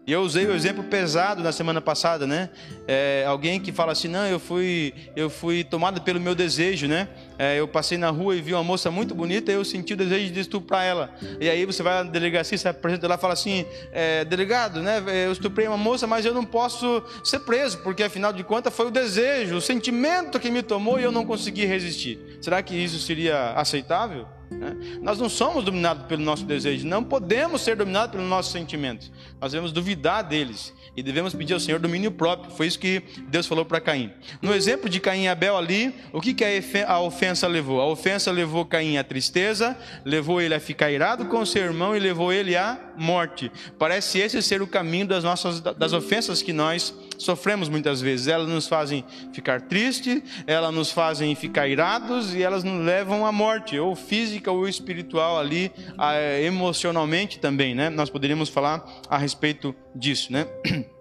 E 0.09 0.13
eu 0.13 0.23
usei 0.23 0.47
o 0.47 0.55
exemplo 0.55 0.83
pesado 0.85 1.43
na 1.43 1.53
semana 1.53 1.83
passada, 1.83 2.27
né? 2.27 2.49
É, 2.87 3.27
alguém 3.29 3.61
que 3.61 3.71
fala 3.71 3.93
assim, 3.93 4.09
não, 4.09 4.25
eu 4.25 4.41
fui, 4.41 4.95
eu 5.15 5.29
fui 5.29 5.63
tomado 5.63 6.01
pelo 6.01 6.19
meu 6.19 6.35
desejo, 6.35 6.89
né? 6.89 7.09
É, 7.39 7.59
eu 7.59 7.69
passei 7.69 7.97
na 7.97 8.11
rua 8.11 8.35
e 8.35 8.41
vi 8.41 8.53
uma 8.53 8.65
moça 8.65 8.91
muito 8.91 9.15
bonita 9.15 9.53
e 9.53 9.55
eu 9.55 9.65
senti 9.65 9.95
o 9.95 9.97
desejo 9.97 10.33
de 10.33 10.41
estuprar 10.41 10.85
ela. 10.85 11.15
E 11.41 11.49
aí 11.49 11.65
você 11.65 11.83
vai 11.83 12.03
na 12.03 12.11
delegacia, 12.11 12.59
se 12.59 12.69
apresenta 12.69 13.07
lá 13.07 13.15
e 13.15 13.19
fala 13.19 13.33
assim, 13.33 13.65
é, 13.93 14.25
delegado, 14.25 14.83
né? 14.83 15.03
Eu 15.27 15.33
estuprei 15.33 15.69
uma 15.69 15.77
moça, 15.77 16.07
mas 16.07 16.27
eu 16.27 16.35
não 16.35 16.45
posso 16.45 17.03
ser 17.23 17.41
preso, 17.41 17.79
porque 17.79 18.03
afinal 18.03 18.33
de 18.33 18.43
contas 18.43 18.75
foi 18.75 18.87
o 18.87 18.91
desejo, 18.91 19.57
o 19.57 19.61
sentimento 19.61 20.41
que 20.41 20.51
me 20.51 20.63
tomou 20.63 20.99
e 20.99 21.05
eu 21.05 21.13
não 21.13 21.25
consegui 21.25 21.65
resistir. 21.65 22.19
Será 22.41 22.63
que 22.63 22.75
isso 22.75 22.99
seria 22.99 23.53
aceitável? 23.53 24.27
Né? 24.51 24.99
Nós 25.03 25.19
não 25.19 25.29
somos 25.29 25.65
dominados 25.65 26.07
pelo 26.07 26.23
nosso 26.23 26.45
desejo, 26.45 26.87
não 26.87 27.05
podemos 27.05 27.61
ser 27.61 27.77
dominados 27.77 28.13
pelos 28.13 28.29
nossos 28.29 28.53
sentimentos. 28.53 29.13
Nós 29.41 29.53
devemos 29.53 29.73
duvidar 29.73 30.23
deles 30.23 30.73
e 30.97 31.03
devemos 31.03 31.35
pedir 31.35 31.55
ao 31.55 31.61
Senhor 31.61 31.79
domínio 31.79 32.11
próprio. 32.11 32.51
Foi 32.51 32.67
isso 32.67 32.79
que 32.79 33.03
Deus 33.29 33.47
falou 33.47 33.65
para 33.65 33.81
Caim. 33.81 34.13
No 34.43 34.55
exemplo 34.55 34.89
de 34.89 34.99
Caim 34.99 35.25
e 35.25 35.29
Abel 35.29 35.57
ali, 35.57 35.95
o 36.13 36.21
que, 36.21 36.35
que 36.35 36.45
a 36.87 36.99
ofensa 36.99 37.47
levou? 37.47 37.81
A 37.81 37.87
ofensa 37.87 38.33
levou 38.33 38.65
Caim 38.65 38.97
à 38.97 39.05
tristeza, 39.05 39.77
levou 40.05 40.41
ele 40.41 40.55
a 40.55 40.61
ficar 40.61 40.91
irado 40.91 41.27
com 41.27 41.41
o 41.41 41.47
seu 41.47 41.63
irmão 41.63 41.95
e 41.97 42.01
levou 42.01 42.33
ele 42.33 42.57
à 42.57 42.79
morte. 42.97 43.53
Parece 43.79 44.19
esse 44.19 44.43
ser 44.43 44.63
o 44.63 44.67
caminho 44.67 45.07
das 45.07 45.23
nossas 45.23 45.61
das 45.61 45.93
ofensas 45.93 46.43
que 46.43 46.53
nós 46.53 46.95
sofremos 47.19 47.69
muitas 47.69 48.01
vezes. 48.01 48.29
Elas 48.29 48.49
nos 48.49 48.67
fazem 48.67 49.05
ficar 49.33 49.61
tristes, 49.63 50.23
elas 50.47 50.73
nos 50.73 50.91
fazem 50.91 51.35
ficar 51.35 51.69
irados 51.69 52.35
e 52.35 52.43
elas 52.43 52.65
nos 52.65 52.85
levam 52.85 53.27
à 53.27 53.33
morte, 53.33 53.79
ou 53.79 53.95
física 53.95 54.51
ou 54.51 54.69
espiritual 54.69 55.39
ali, 55.39 55.71
emocionalmente 56.43 57.39
também, 57.39 57.75
né? 57.75 57.91
Nós 57.91 58.09
poderíamos 58.09 58.49
falar 58.49 58.85
a 59.11 59.19
respeito 59.19 59.75
disso, 59.95 60.33
né? 60.33 60.47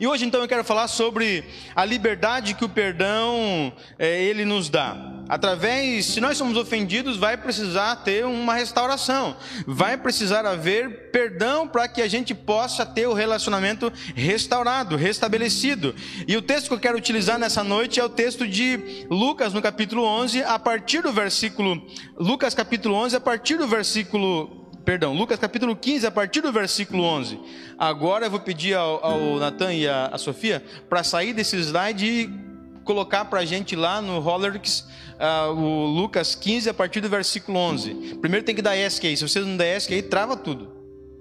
E 0.00 0.06
hoje 0.06 0.24
então 0.24 0.40
eu 0.40 0.48
quero 0.48 0.64
falar 0.64 0.88
sobre 0.88 1.44
a 1.76 1.84
liberdade 1.84 2.54
que 2.54 2.64
o 2.64 2.68
perdão 2.68 3.70
é, 3.98 4.22
ele 4.22 4.42
nos 4.42 4.70
dá. 4.70 5.11
Através, 5.28 6.06
se 6.06 6.20
nós 6.20 6.36
somos 6.36 6.56
ofendidos, 6.56 7.16
vai 7.16 7.36
precisar 7.36 7.96
ter 7.96 8.26
uma 8.26 8.54
restauração, 8.54 9.36
vai 9.66 9.96
precisar 9.96 10.44
haver 10.44 11.10
perdão 11.10 11.66
para 11.66 11.88
que 11.88 12.02
a 12.02 12.08
gente 12.08 12.34
possa 12.34 12.84
ter 12.84 13.06
o 13.06 13.12
relacionamento 13.12 13.92
restaurado, 14.14 14.96
restabelecido. 14.96 15.94
E 16.26 16.36
o 16.36 16.42
texto 16.42 16.68
que 16.68 16.74
eu 16.74 16.80
quero 16.80 16.98
utilizar 16.98 17.38
nessa 17.38 17.64
noite 17.64 18.00
é 18.00 18.04
o 18.04 18.08
texto 18.08 18.46
de 18.46 19.06
Lucas 19.08 19.52
no 19.52 19.62
capítulo 19.62 20.04
11, 20.04 20.42
a 20.42 20.58
partir 20.58 21.02
do 21.02 21.12
versículo 21.12 21.80
Lucas 22.16 22.54
capítulo 22.54 22.94
11, 22.96 23.16
a 23.16 23.20
partir 23.20 23.56
do 23.56 23.66
versículo 23.66 24.62
perdão, 24.84 25.14
Lucas 25.14 25.38
capítulo 25.38 25.76
15, 25.76 26.06
a 26.06 26.10
partir 26.10 26.40
do 26.40 26.52
versículo 26.52 27.04
11. 27.04 27.38
Agora 27.78 28.26
eu 28.26 28.30
vou 28.30 28.40
pedir 28.40 28.74
ao, 28.74 29.04
ao 29.04 29.36
Natan 29.38 29.72
e 29.72 29.88
a 29.88 30.18
Sofia 30.18 30.62
para 30.88 31.04
sair 31.04 31.32
desse 31.32 31.56
slide 31.56 32.04
e 32.04 32.51
colocar 32.82 33.24
para 33.26 33.40
a 33.40 33.44
gente 33.44 33.74
lá 33.74 34.02
no 34.02 34.18
Rollerx 34.20 34.86
uh, 35.14 35.52
o 35.52 35.86
Lucas 35.86 36.34
15, 36.34 36.68
a 36.68 36.74
partir 36.74 37.00
do 37.00 37.08
versículo 37.08 37.58
11. 37.58 38.16
Primeiro 38.20 38.44
tem 38.44 38.54
que 38.54 38.62
dar 38.62 38.76
ESC 38.76 39.06
aí. 39.06 39.16
Se 39.16 39.26
vocês 39.26 39.46
não 39.46 39.56
der 39.56 39.76
ESC 39.76 39.94
aí, 39.94 40.02
trava 40.02 40.36
tudo. 40.36 40.70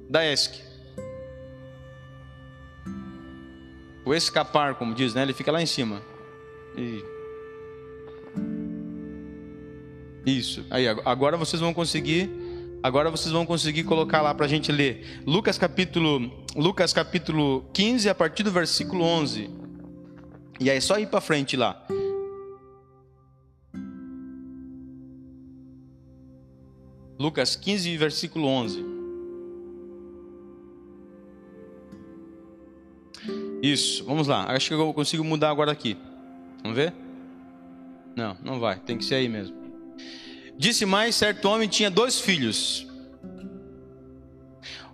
Dá 0.09 0.25
ESC. 0.25 0.61
O 4.03 4.13
escapar, 4.13 4.75
como 4.75 4.95
diz, 4.95 5.13
né? 5.13 5.21
Ele 5.21 5.33
fica 5.33 5.51
lá 5.51 5.61
em 5.61 5.65
cima. 5.65 6.01
E... 6.75 7.03
Isso. 10.25 10.65
Aí, 10.69 10.87
agora 10.87 11.37
vocês 11.37 11.59
vão 11.59 11.73
conseguir 11.73 12.29
Agora 12.83 13.11
vocês 13.11 13.31
vão 13.31 13.45
conseguir 13.45 13.83
colocar 13.83 14.21
lá 14.21 14.33
para 14.33 14.47
a 14.47 14.49
gente 14.49 14.71
ler. 14.71 15.21
Lucas 15.25 15.55
capítulo, 15.55 16.31
Lucas 16.55 16.91
capítulo 16.91 17.63
15, 17.73 18.09
a 18.09 18.15
partir 18.15 18.41
do 18.41 18.51
versículo 18.51 19.03
11. 19.03 19.51
E 20.61 20.69
aí 20.69 20.77
é 20.77 20.79
só 20.79 20.99
ir 20.99 21.07
para 21.07 21.19
frente 21.19 21.57
lá. 21.57 21.83
Lucas 27.17 27.55
15, 27.55 27.97
versículo 27.97 28.45
11. 28.45 28.85
Isso, 33.63 34.05
vamos 34.05 34.27
lá. 34.27 34.51
Acho 34.51 34.67
que 34.67 34.73
eu 34.75 34.93
consigo 34.93 35.23
mudar 35.23 35.49
agora 35.49 35.71
aqui. 35.71 35.97
Vamos 36.61 36.77
ver? 36.77 36.93
Não, 38.15 38.37
não 38.43 38.59
vai. 38.59 38.79
Tem 38.79 38.99
que 38.99 39.05
ser 39.05 39.15
aí 39.15 39.27
mesmo. 39.27 39.55
Disse 40.55 40.85
mais: 40.85 41.15
certo 41.15 41.45
homem 41.45 41.67
tinha 41.67 41.89
dois 41.89 42.19
filhos. 42.19 42.87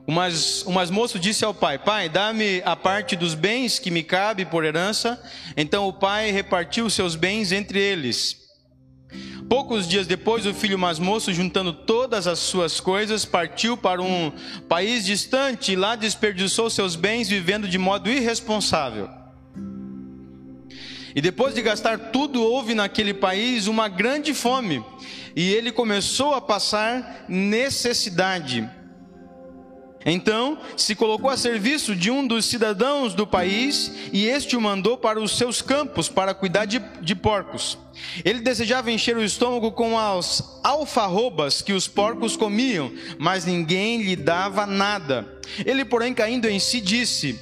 O 0.08 0.12
mais, 0.14 0.64
moço 0.90 1.20
disse 1.20 1.44
ao 1.44 1.54
pai: 1.54 1.78
Pai, 1.78 2.08
dá-me 2.08 2.62
a 2.64 2.78
parte 2.78 3.14
dos 3.14 3.34
bens 3.34 3.78
que 3.78 3.92
me 3.92 4.02
cabe 4.02 4.46
por 4.46 4.64
herança. 4.64 5.22
Então 5.58 5.86
o 5.86 5.92
pai 5.92 6.32
repartiu 6.32 6.90
seus 6.90 7.14
bens 7.14 7.52
entre 7.52 7.78
eles. 7.78 8.38
Poucos 9.50 9.86
dias 9.86 10.08
depois, 10.08 10.46
o 10.46 10.54
filho 10.54 10.80
mais 10.80 10.98
moço, 10.98 11.34
juntando 11.34 11.74
todas 11.74 12.26
as 12.26 12.40
suas 12.40 12.80
coisas, 12.80 13.26
partiu 13.26 13.76
para 13.76 14.02
um 14.02 14.32
país 14.70 15.06
distante 15.06 15.74
e 15.74 15.76
lá 15.76 15.98
desperdiçou 15.98 16.70
seus 16.70 16.96
bens 16.96 17.28
vivendo 17.28 17.68
de 17.68 17.78
modo 17.78 18.10
irresponsável. 18.10 19.10
E 21.14 21.20
depois 21.20 21.54
de 21.54 21.62
gastar 21.62 22.12
tudo, 22.12 22.42
houve 22.42 22.74
naquele 22.74 23.14
país 23.14 23.68
uma 23.68 23.90
grande 23.90 24.34
fome 24.34 24.84
e 25.36 25.54
ele 25.54 25.72
começou 25.72 26.34
a 26.34 26.42
passar 26.42 27.26
necessidade. 27.28 28.70
Então 30.10 30.58
se 30.78 30.96
colocou 30.96 31.30
a 31.30 31.36
serviço 31.36 31.94
de 31.94 32.10
um 32.10 32.26
dos 32.26 32.46
cidadãos 32.46 33.14
do 33.14 33.28
país 33.28 33.92
e 34.14 34.26
este 34.26 34.56
o 34.56 34.62
mandou 34.62 34.98
para 34.98 35.20
os 35.20 35.38
seus 35.38 35.62
campos 35.62 36.08
para 36.08 36.34
cuidar 36.34 36.64
de, 36.64 36.80
de 37.02 37.14
porcos. 37.14 37.78
Ele 38.24 38.40
desejava 38.40 38.90
encher 38.90 39.18
o 39.18 39.24
estômago 39.24 39.74
com 39.74 40.00
as 40.00 40.62
alfarrobas 40.64 41.62
que 41.62 41.74
os 41.74 41.90
porcos 41.90 42.38
comiam, 42.38 42.90
mas 43.20 43.44
ninguém 43.44 44.02
lhe 44.02 44.16
dava 44.16 44.66
nada. 44.66 45.28
Ele, 45.66 45.84
porém, 45.84 46.14
caindo 46.14 46.48
em 46.48 46.60
si, 46.60 46.80
disse: 46.80 47.38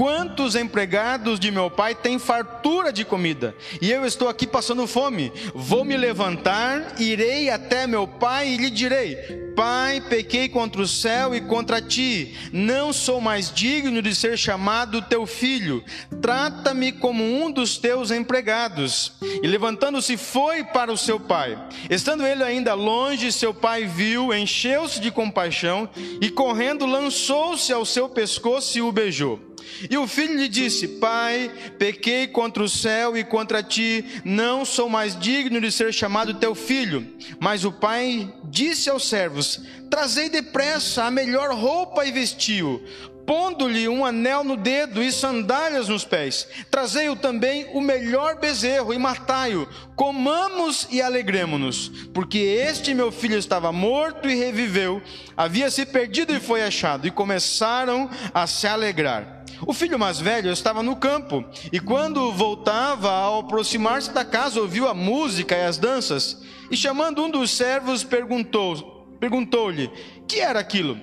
Quantos 0.00 0.56
empregados 0.56 1.38
de 1.38 1.50
meu 1.50 1.70
pai 1.70 1.94
têm 1.94 2.18
fartura 2.18 2.90
de 2.90 3.04
comida? 3.04 3.54
E 3.82 3.92
eu 3.92 4.06
estou 4.06 4.30
aqui 4.30 4.46
passando 4.46 4.86
fome. 4.86 5.30
Vou 5.54 5.84
me 5.84 5.94
levantar, 5.94 6.98
irei 6.98 7.50
até 7.50 7.86
meu 7.86 8.08
pai 8.08 8.48
e 8.48 8.56
lhe 8.56 8.70
direi: 8.70 9.16
Pai, 9.54 10.00
pequei 10.00 10.48
contra 10.48 10.80
o 10.80 10.88
céu 10.88 11.34
e 11.34 11.42
contra 11.42 11.82
ti. 11.82 12.34
Não 12.50 12.94
sou 12.94 13.20
mais 13.20 13.52
digno 13.52 14.00
de 14.00 14.14
ser 14.14 14.38
chamado 14.38 15.02
teu 15.02 15.26
filho. 15.26 15.84
Trata-me 16.22 16.92
como 16.92 17.22
um 17.22 17.50
dos 17.50 17.76
teus 17.76 18.10
empregados. 18.10 19.12
E 19.42 19.46
levantando-se, 19.46 20.16
foi 20.16 20.64
para 20.64 20.90
o 20.90 20.96
seu 20.96 21.20
pai. 21.20 21.62
Estando 21.90 22.26
ele 22.26 22.42
ainda 22.42 22.72
longe, 22.72 23.30
seu 23.30 23.52
pai 23.52 23.84
viu, 23.84 24.32
encheu-se 24.32 24.98
de 24.98 25.10
compaixão 25.10 25.90
e 26.22 26.30
correndo 26.30 26.86
lançou-se 26.86 27.70
ao 27.70 27.84
seu 27.84 28.08
pescoço 28.08 28.78
e 28.78 28.80
o 28.80 28.90
beijou. 28.90 29.49
E 29.88 29.96
o 29.96 30.06
filho 30.06 30.36
lhe 30.36 30.48
disse: 30.48 30.86
Pai, 30.86 31.50
pequei 31.78 32.26
contra 32.26 32.62
o 32.62 32.68
céu 32.68 33.16
e 33.16 33.24
contra 33.24 33.62
ti, 33.62 34.04
não 34.24 34.64
sou 34.64 34.88
mais 34.88 35.18
digno 35.18 35.60
de 35.60 35.70
ser 35.70 35.92
chamado 35.92 36.34
teu 36.34 36.54
filho. 36.54 37.06
Mas 37.38 37.64
o 37.64 37.72
pai 37.72 38.32
disse 38.44 38.90
aos 38.90 39.08
servos: 39.08 39.60
Trazei 39.88 40.28
depressa 40.28 41.04
a 41.04 41.10
melhor 41.10 41.52
roupa 41.54 42.06
e 42.06 42.12
vestiu, 42.12 42.82
pondo-lhe 43.26 43.88
um 43.88 44.04
anel 44.04 44.42
no 44.42 44.56
dedo 44.56 45.02
e 45.02 45.12
sandálias 45.12 45.88
nos 45.88 46.04
pés. 46.04 46.48
Trazei-o 46.68 47.14
também 47.14 47.68
o 47.72 47.80
melhor 47.80 48.40
bezerro 48.40 48.92
e 48.92 48.98
matai-o. 48.98 49.68
Comamos 49.94 50.88
e 50.90 51.00
alegremo-nos, 51.00 51.88
porque 52.12 52.38
este 52.38 52.92
meu 52.92 53.12
filho 53.12 53.38
estava 53.38 53.70
morto 53.70 54.28
e 54.28 54.34
reviveu, 54.34 55.00
havia 55.36 55.70
se 55.70 55.86
perdido 55.86 56.34
e 56.34 56.40
foi 56.40 56.62
achado, 56.62 57.06
e 57.06 57.10
começaram 57.10 58.10
a 58.34 58.46
se 58.46 58.66
alegrar. 58.66 59.39
O 59.66 59.72
filho 59.72 59.98
mais 59.98 60.20
velho 60.20 60.50
estava 60.50 60.82
no 60.82 60.96
campo 60.96 61.44
e, 61.72 61.78
quando 61.78 62.32
voltava, 62.32 63.10
ao 63.10 63.40
aproximar-se 63.40 64.10
da 64.10 64.24
casa, 64.24 64.60
ouviu 64.60 64.88
a 64.88 64.94
música 64.94 65.56
e 65.56 65.64
as 65.64 65.76
danças. 65.76 66.42
E 66.70 66.76
chamando 66.76 67.22
um 67.22 67.30
dos 67.30 67.50
servos, 67.50 68.02
perguntou, 68.04 69.16
perguntou-lhe: 69.20 69.90
"Que 70.26 70.40
era 70.40 70.60
aquilo?" 70.60 70.98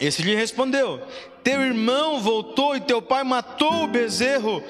Esse 0.00 0.22
lhe 0.22 0.34
respondeu: 0.34 1.00
Teu 1.42 1.60
irmão 1.60 2.20
voltou 2.20 2.76
e 2.76 2.80
teu 2.80 3.02
pai 3.02 3.24
matou 3.24 3.84
o 3.84 3.88
bezerro, 3.88 4.62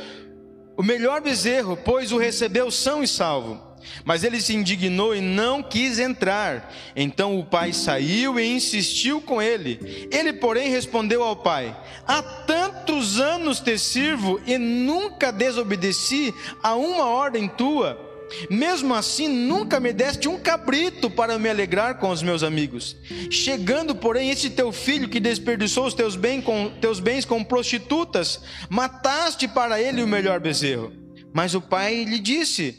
o 0.77 0.83
melhor 0.83 1.21
bezerro, 1.21 1.77
pois 1.77 2.13
o 2.13 2.19
recebeu 2.19 2.71
são 2.71 3.03
e 3.03 3.09
salvo. 3.09 3.68
Mas 4.05 4.25
ele 4.25 4.41
se 4.41 4.55
indignou 4.55 5.15
e 5.15 5.21
não 5.21 5.63
quis 5.63 5.99
entrar. 5.99 6.73
Então 6.95 7.39
o 7.39 7.45
pai 7.45 7.73
saiu 7.73 8.39
e 8.39 8.47
insistiu 8.47 9.21
com 9.21 9.41
ele. 9.41 10.09
Ele, 10.11 10.33
porém, 10.33 10.71
respondeu 10.71 11.23
ao 11.23 11.37
pai: 11.37 11.77
Há 12.07 12.23
tantos 12.23 13.21
anos 13.21 13.61
te 13.61 13.79
sirvo 13.79 14.41
e 14.47 14.59
nunca 14.59 15.31
desobedeci 15.31 16.35
a 16.63 16.75
uma 16.75 17.07
ordem 17.07 17.49
tua. 17.49 18.09
Mesmo 18.51 18.95
assim, 18.95 19.29
nunca 19.29 19.81
me 19.81 19.93
deste 19.93 20.29
um 20.29 20.39
cabrito 20.39 21.11
para 21.11 21.39
me 21.39 21.49
alegrar 21.49 21.99
com 21.99 22.11
os 22.11 22.23
meus 22.23 22.43
amigos. 22.43 22.97
Chegando, 23.31 23.95
porém, 23.95 24.31
esse 24.31 24.51
teu 24.51 24.71
filho 24.71 25.09
que 25.09 25.21
desperdiçou 25.21 25.87
os 25.87 25.95
teus, 25.95 26.15
bem 26.15 26.41
com, 26.41 26.71
teus 26.81 27.01
bens 27.01 27.25
com 27.25 27.43
prostitutas, 27.43 28.41
mataste 28.69 29.49
para 29.49 29.81
ele 29.81 30.03
o 30.03 30.09
melhor 30.09 30.41
bezerro. 30.41 30.93
Mas 31.33 31.55
o 31.55 31.61
pai 31.61 32.05
lhe 32.05 32.19
disse: 32.19 32.79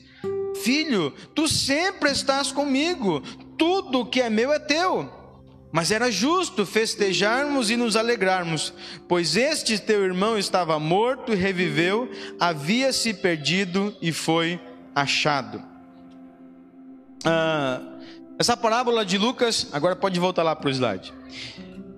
Filho, 0.63 1.13
tu 1.33 1.47
sempre 1.47 2.11
estás 2.11 2.51
comigo, 2.51 3.21
tudo 3.57 4.05
que 4.05 4.21
é 4.21 4.29
meu 4.29 4.51
é 4.51 4.59
teu. 4.59 5.09
Mas 5.71 5.91
era 5.91 6.09
justo 6.11 6.65
festejarmos 6.65 7.69
e 7.69 7.77
nos 7.77 7.95
alegrarmos, 7.95 8.73
pois 9.07 9.35
este 9.35 9.77
teu 9.77 10.03
irmão 10.03 10.37
estava 10.37 10.79
morto 10.79 11.31
e 11.31 11.35
reviveu, 11.35 12.09
havia 12.39 12.91
se 12.91 13.13
perdido 13.13 13.95
e 14.01 14.11
foi 14.11 14.59
achado. 14.95 15.61
Ah, 17.23 17.81
essa 18.39 18.57
parábola 18.57 19.05
de 19.05 19.17
Lucas, 19.17 19.67
agora 19.71 19.95
pode 19.95 20.19
voltar 20.19 20.41
lá 20.41 20.55
para 20.55 20.69
o 20.69 20.71
slide. 20.71 21.13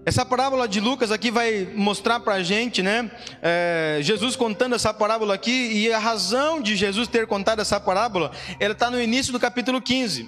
Essa 0.04 0.26
parábola 0.26 0.68
de 0.68 0.80
Lucas 0.80 1.12
aqui 1.12 1.30
vai 1.30 1.70
mostrar 1.76 2.20
para 2.20 2.36
a 2.36 2.44
gente, 2.44 2.82
né? 2.82 3.12
É, 3.40 4.00
Jesus 4.02 4.36
contando 4.36 4.74
essa 4.74 4.92
parábola 4.92 5.36
aqui, 5.36 5.52
e 5.52 5.94
a 5.94 6.00
razão 6.00 6.60
de 6.60 6.76
Jesus 6.76 7.08
ter 7.08 7.28
contado 7.28 7.62
essa 7.62 7.80
parábola, 7.80 8.32
ela 8.60 8.74
está 8.74 8.90
no 8.90 9.00
início 9.00 9.32
do 9.32 9.40
capítulo 9.40 9.80
15. 9.80 10.28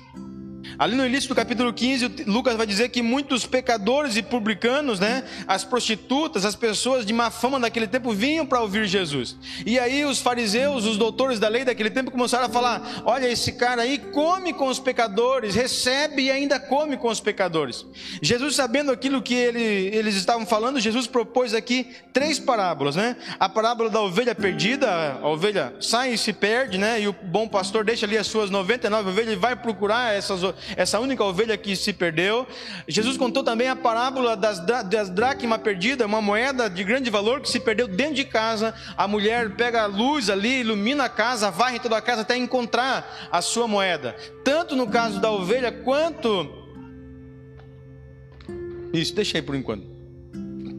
Ali 0.77 0.96
no 0.96 1.06
início 1.06 1.30
do 1.30 1.36
capítulo 1.36 1.72
15, 1.72 2.24
Lucas 2.25 2.56
vai 2.56 2.65
dizer 2.65 2.89
que 2.89 3.01
muitos 3.01 3.46
pecadores 3.46 4.15
e 4.15 4.24
publicanos, 4.24 5.00
né, 5.00 5.24
as 5.48 5.63
prostitutas, 5.63 6.46
as 6.46 6.56
pessoas 6.56 7.06
de 7.06 7.13
má 7.13 7.30
fama 7.30 7.60
daquele 7.60 7.88
tempo 7.88 8.12
vinham 8.12 8.46
para 8.46 8.62
ouvir 8.62 8.88
Jesus. 8.88 9.36
E 9.65 9.77
aí 9.77 10.06
os 10.06 10.20
fariseus, 10.20 10.86
os 10.86 10.98
doutores 10.98 11.39
da 11.39 11.48
lei 11.48 11.63
daquele 11.63 11.89
tempo 11.89 12.12
começaram 12.12 12.46
a 12.46 12.50
falar: 12.50 13.03
"Olha 13.06 13.30
esse 13.30 13.53
cara 13.53 13.84
aí 13.84 13.98
come 13.98 14.53
com 14.53 14.68
os 14.68 14.80
pecadores, 14.80 15.56
recebe 15.56 16.24
e 16.24 16.32
ainda 16.32 16.60
come 16.60 16.98
com 16.98 17.08
os 17.08 17.20
pecadores". 17.20 17.86
Jesus 18.22 18.56
sabendo 18.56 18.92
aquilo 18.92 19.22
que 19.22 19.34
ele, 19.34 19.62
eles 19.62 20.15
estavam 20.15 20.46
falando, 20.46 20.80
Jesus 20.80 21.08
propôs 21.08 21.53
aqui 21.53 21.88
três 22.12 22.39
parábolas, 22.39 22.96
né? 22.96 23.15
A 23.39 23.48
parábola 23.48 23.89
da 23.89 24.01
ovelha 24.01 24.34
perdida, 24.34 25.20
a 25.22 25.27
ovelha 25.27 25.75
sai 25.80 26.13
e 26.13 26.18
se 26.18 26.34
perde, 26.34 26.77
né? 26.77 27.01
E 27.01 27.08
o 27.08 27.13
bom 27.13 27.48
pastor 27.48 27.84
deixa 27.84 28.06
ali 28.06 28.18
as 28.18 28.27
suas 28.27 28.50
99 28.50 29.10
ovelhas 29.10 29.34
e 29.34 29.38
vai 29.38 29.56
procurar 29.56 30.13
essas 30.13 30.42
essa 30.75 31.00
única 31.00 31.24
ovelha 31.24 31.58
que 31.58 31.75
se 31.75 31.93
perdeu. 31.93 32.48
Jesus 32.88 33.17
contou 33.17 33.43
também 33.43 33.67
a 33.67 33.75
parábola 33.75 34.36
das, 34.36 34.60
das 34.60 35.10
dracma 35.10 35.60
perdida, 35.60 36.05
uma 36.05 36.22
moeda 36.22 36.70
de 36.70 36.84
grande 36.84 37.10
valor 37.10 37.41
que 37.41 37.50
se 37.50 37.60
perdeu 37.60 37.88
dentro 37.88 38.15
de 38.15 38.25
casa. 38.25 38.74
A 38.98 39.08
mulher 39.08 39.55
pega 39.55 39.84
a 39.84 39.86
luz 39.86 40.29
ali, 40.29 40.62
ilumina 40.62 41.05
a 41.05 41.10
casa, 41.10 41.51
varre 41.51 41.79
toda 41.79 41.98
a 41.98 42.01
casa 42.01 42.22
até 42.22 42.36
encontrar 42.36 43.29
a 43.32 43.41
sua 43.41 43.67
moeda. 43.67 44.15
Tanto 44.43 44.75
no 44.75 44.88
caso 44.88 45.20
da 45.20 45.32
ovelha 45.32 45.72
quanto. 45.72 46.62
Isso, 48.93 49.15
deixa 49.15 49.38
aí 49.38 49.41
por 49.41 49.55
enquanto 49.55 49.93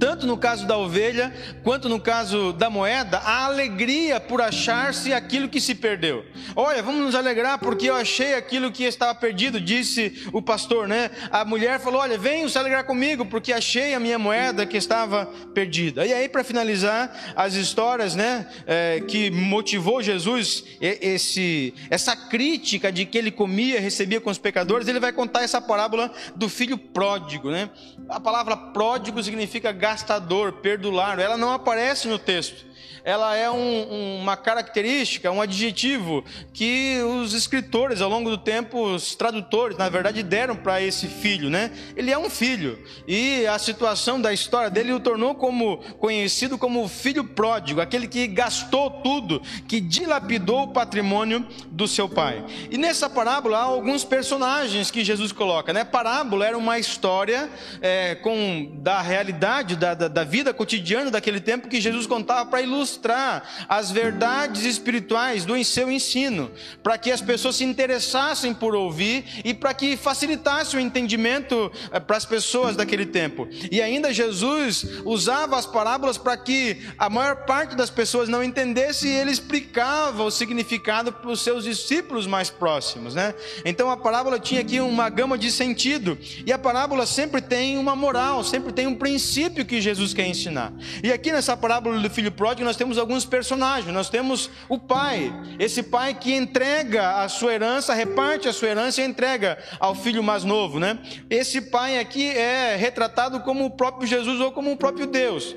tanto 0.05 0.27
no 0.27 0.37
caso 0.37 0.67
da 0.67 0.77
ovelha 0.77 1.33
quanto 1.63 1.89
no 1.89 1.99
caso 1.99 2.53
da 2.53 2.69
moeda, 2.69 3.17
a 3.21 3.47
alegria 3.47 4.21
por 4.21 4.43
achar-se 4.43 5.15
aquilo 5.15 5.49
que 5.49 5.59
se 5.59 5.75
perdeu. 5.75 6.27
Olha, 6.55 6.83
vamos 6.83 7.01
nos 7.01 7.15
alegrar 7.15 7.59
porque 7.59 7.89
eu 7.89 7.95
achei 7.95 8.35
aquilo 8.35 8.71
que 8.71 8.85
estava 8.85 9.15
perdido, 9.15 9.59
disse 9.59 10.29
o 10.31 10.43
pastor, 10.43 10.87
né? 10.87 11.11
A 11.31 11.43
mulher 11.43 11.81
falou: 11.81 12.03
Olha, 12.03 12.19
venham 12.19 12.51
se 12.51 12.59
alegrar 12.59 12.85
comigo 12.85 13.25
porque 13.25 13.51
achei 13.51 13.95
a 13.95 13.99
minha 13.99 14.19
moeda 14.19 14.67
que 14.67 14.77
estava 14.77 15.25
perdida. 15.55 16.05
E 16.05 16.13
aí, 16.13 16.29
para 16.29 16.45
finalizar, 16.45 17.33
as 17.35 17.55
histórias, 17.55 18.15
né, 18.15 18.47
é, 18.67 19.01
que 19.09 19.31
motivou 19.31 20.03
Jesus 20.03 20.65
esse, 20.83 21.73
essa 21.89 22.15
crítica 22.15 22.93
de 22.93 23.07
que 23.07 23.17
ele 23.17 23.31
comia, 23.31 23.81
recebia 23.81 24.21
com 24.21 24.29
os 24.29 24.37
pecadores, 24.37 24.87
ele 24.87 25.01
vai 25.01 25.15
contar 25.15 25.45
essa 25.45 25.63
parábola 25.63 26.13
do 26.37 26.47
filho 26.47 26.77
pródigo, 26.77 27.51
né? 27.51 27.71
A 28.09 28.21
palavra 28.21 28.57
pródigo 28.57 29.23
significa 29.23 29.73
gastador, 29.73 30.53
perdular, 30.55 31.19
ela 31.19 31.37
não 31.37 31.53
aparece 31.53 32.07
no 32.09 32.19
texto 32.19 32.74
ela 33.05 33.37
é 33.37 33.51
um, 33.51 34.21
uma 34.21 34.35
característica, 34.35 35.31
um 35.31 35.43
adjetivo 35.43 36.25
que 36.55 36.99
os 37.21 37.35
escritores, 37.35 38.01
ao 38.01 38.09
longo 38.09 38.31
do 38.31 38.39
tempo, 38.39 38.95
os 38.95 39.15
tradutores, 39.15 39.77
na 39.77 39.91
verdade, 39.91 40.23
deram 40.23 40.57
para 40.57 40.81
esse 40.81 41.07
filho, 41.07 41.51
né? 41.51 41.71
Ele 41.95 42.11
é 42.11 42.19
um 42.19 42.31
filho 42.31 42.79
e 43.07 43.47
a 43.47 43.59
situação 43.59 44.21
da 44.21 44.33
história 44.33 44.71
dele 44.71 44.93
o 44.93 45.01
tornou 45.01 45.35
como 45.35 45.79
conhecido 45.99 46.57
como 46.57 46.83
o 46.83 46.89
filho 46.89 47.25
pródigo, 47.25 47.81
aquele 47.81 48.09
que 48.09 48.27
gastou 48.27 48.91
tudo, 48.91 49.43
que 49.69 49.81
dilapidou 49.81 50.63
o 50.63 50.69
patrimônio 50.69 51.47
do 51.71 51.87
seu 51.87 52.09
pai. 52.09 52.43
E 52.71 52.79
nessa 52.79 53.11
parábola 53.11 53.59
há 53.59 53.63
alguns 53.63 54.03
personagens 54.03 54.91
que 54.91 55.05
Jesus 55.05 55.31
coloca, 55.31 55.73
né? 55.73 55.85
Parábola 55.85 56.47
era 56.47 56.57
uma 56.57 56.79
história 56.79 57.51
é, 57.83 58.15
com 58.15 58.73
da 58.77 59.03
realidade 59.03 59.77
da, 59.77 59.93
da, 59.93 60.09
da 60.09 60.25
vida 60.25 60.55
cotidiana 60.55 61.11
daquele 61.11 61.41
tempo 61.41 61.69
que 61.69 61.81
Jesus 61.81 62.07
contava 62.07 62.47
para 62.47 62.63
ilustrar 62.63 62.74
ilustrar 62.75 63.67
as 63.69 63.91
verdades 63.91 64.65
espirituais 64.65 65.45
do 65.45 65.55
seu 65.65 65.91
ensino, 65.91 66.51
para 66.83 66.99
que 66.99 67.11
as 67.11 67.21
pessoas 67.21 67.57
se 67.57 67.65
interessassem 67.65 68.53
por 68.53 68.75
ouvir 68.75 69.25
e 69.45 69.55
para 69.55 69.73
que 69.73 69.97
facilitasse 69.97 70.77
o 70.77 70.81
entendimento 70.81 71.71
eh, 71.91 72.01
para 72.01 72.17
as 72.17 72.25
pessoas 72.25 72.77
daquele 72.77 73.07
tempo. 73.07 73.49
E 73.71 73.81
ainda 73.81 74.13
Jesus 74.13 74.85
usava 75.05 75.57
as 75.57 75.67
parábolas 75.67 76.19
para 76.19 76.37
que 76.37 76.83
a 76.99 77.09
maior 77.09 77.45
parte 77.45 77.77
das 77.77 77.91
pessoas 77.91 78.29
não 78.29 78.43
entendesse 78.43 79.09
e 79.09 79.13
ele 79.13 79.31
explicava 79.31 80.23
o 80.23 80.31
significado 80.31 81.13
para 81.13 81.31
os 81.31 81.41
seus 81.41 81.65
discípulos 81.65 82.27
mais 82.27 82.51
próximos, 82.51 83.15
né? 83.15 83.35
Então 83.65 83.91
a 83.91 83.97
parábola 83.97 84.39
tinha 84.39 84.61
aqui 84.61 84.81
uma 84.81 85.09
gama 85.09 85.39
de 85.39 85.51
sentido 85.51 86.19
e 86.45 86.53
a 86.53 86.59
parábola 86.59 87.07
sempre 87.07 87.41
tem 87.41 87.79
uma 87.79 87.95
moral, 87.95 88.43
sempre 88.43 88.73
tem 88.73 88.87
um 88.87 88.95
princípio 88.95 89.65
que 89.65 89.81
Jesus 89.81 90.13
quer 90.13 90.27
ensinar. 90.27 90.73
E 91.03 91.13
aqui 91.13 91.33
nessa 91.33 91.57
parábola 91.57 91.99
do 91.99 92.11
filho 92.11 92.33
pródigo 92.33 92.54
nós 92.63 92.77
temos 92.77 92.95
temos 92.95 92.99
alguns 92.99 93.25
personagens. 93.25 93.93
Nós 93.93 94.09
temos 94.09 94.51
o 94.69 94.79
pai, 94.79 95.33
esse 95.59 95.83
pai 95.83 96.15
que 96.15 96.35
entrega 96.35 97.23
a 97.23 97.29
sua 97.29 97.55
herança, 97.55 97.95
reparte 97.95 98.49
a 98.49 98.53
sua 98.53 98.69
herança 98.69 99.01
e 99.01 99.05
entrega 99.05 99.59
ao 99.81 99.95
filho 99.95 100.23
mais 100.23 100.45
novo, 100.45 100.79
né? 100.79 100.99
Esse 101.29 101.61
pai 101.61 101.99
aqui 101.99 102.29
é 102.29 102.77
retratado 102.77 103.41
como 103.41 103.65
o 103.65 103.71
próprio 103.71 104.07
Jesus 104.07 104.41
ou 104.41 104.53
como 104.53 104.71
o 104.73 104.77
próprio 104.77 105.07
Deus. 105.07 105.57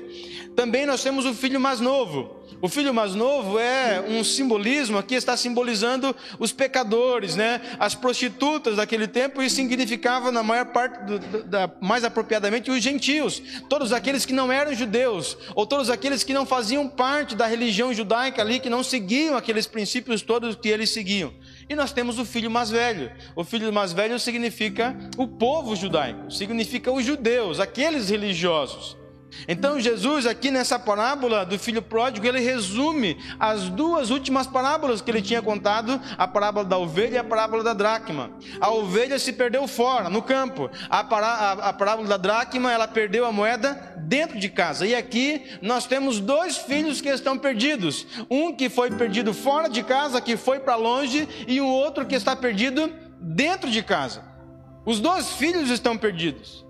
Também 0.56 0.86
nós 0.86 1.02
temos 1.02 1.24
o 1.24 1.34
filho 1.34 1.60
mais 1.60 1.80
novo. 1.80 2.37
O 2.60 2.68
filho 2.68 2.92
mais 2.92 3.14
novo 3.14 3.56
é 3.56 4.04
um 4.08 4.24
simbolismo, 4.24 4.98
aqui 4.98 5.14
está 5.14 5.36
simbolizando 5.36 6.14
os 6.40 6.52
pecadores, 6.52 7.36
né? 7.36 7.60
as 7.78 7.94
prostitutas 7.94 8.76
daquele 8.76 9.06
tempo, 9.06 9.40
e 9.40 9.48
significava, 9.48 10.32
na 10.32 10.42
maior 10.42 10.66
parte, 10.66 11.04
do, 11.04 11.44
da, 11.44 11.70
mais 11.80 12.02
apropriadamente, 12.02 12.68
os 12.68 12.82
gentios, 12.82 13.40
todos 13.68 13.92
aqueles 13.92 14.26
que 14.26 14.32
não 14.32 14.50
eram 14.50 14.74
judeus, 14.74 15.38
ou 15.54 15.64
todos 15.64 15.88
aqueles 15.88 16.24
que 16.24 16.34
não 16.34 16.44
faziam 16.44 16.88
parte 16.88 17.36
da 17.36 17.46
religião 17.46 17.94
judaica 17.94 18.42
ali, 18.42 18.58
que 18.58 18.68
não 18.68 18.82
seguiam 18.82 19.36
aqueles 19.36 19.68
princípios 19.68 20.20
todos 20.20 20.56
que 20.56 20.68
eles 20.68 20.90
seguiam. 20.90 21.32
E 21.68 21.76
nós 21.76 21.92
temos 21.92 22.18
o 22.18 22.24
filho 22.24 22.50
mais 22.50 22.70
velho. 22.70 23.12
O 23.36 23.44
filho 23.44 23.72
mais 23.72 23.92
velho 23.92 24.18
significa 24.18 24.96
o 25.16 25.28
povo 25.28 25.76
judaico, 25.76 26.28
significa 26.28 26.90
os 26.90 27.04
judeus, 27.04 27.60
aqueles 27.60 28.08
religiosos. 28.08 28.97
Então 29.46 29.78
Jesus 29.78 30.26
aqui 30.26 30.50
nessa 30.50 30.78
parábola 30.78 31.44
do 31.44 31.58
filho 31.58 31.82
pródigo, 31.82 32.26
ele 32.26 32.40
resume 32.40 33.16
as 33.38 33.68
duas 33.68 34.10
últimas 34.10 34.46
parábolas 34.46 35.00
que 35.00 35.10
ele 35.10 35.22
tinha 35.22 35.42
contado, 35.42 36.00
a 36.16 36.26
parábola 36.26 36.64
da 36.64 36.78
ovelha 36.78 37.16
e 37.16 37.18
a 37.18 37.24
parábola 37.24 37.62
da 37.62 37.74
dracma. 37.74 38.30
A 38.60 38.70
ovelha 38.70 39.18
se 39.18 39.32
perdeu 39.32 39.66
fora, 39.66 40.08
no 40.08 40.22
campo. 40.22 40.70
A, 40.88 41.04
pará, 41.04 41.52
a, 41.52 41.72
parábola 41.72 42.08
da 42.08 42.16
dracma, 42.16 42.72
ela 42.72 42.88
perdeu 42.88 43.24
a 43.26 43.32
moeda 43.32 43.96
dentro 43.98 44.38
de 44.38 44.48
casa. 44.48 44.86
E 44.86 44.94
aqui 44.94 45.58
nós 45.62 45.86
temos 45.86 46.20
dois 46.20 46.56
filhos 46.56 47.00
que 47.00 47.08
estão 47.08 47.38
perdidos. 47.38 48.06
Um 48.30 48.54
que 48.54 48.68
foi 48.68 48.90
perdido 48.90 49.32
fora 49.34 49.68
de 49.68 49.82
casa, 49.82 50.20
que 50.20 50.36
foi 50.36 50.60
para 50.60 50.76
longe, 50.76 51.28
e 51.46 51.60
um 51.60 51.68
outro 51.68 52.06
que 52.06 52.14
está 52.14 52.34
perdido 52.34 52.92
dentro 53.20 53.70
de 53.70 53.82
casa. 53.82 54.24
Os 54.84 55.00
dois 55.00 55.32
filhos 55.32 55.70
estão 55.70 55.96
perdidos. 55.96 56.67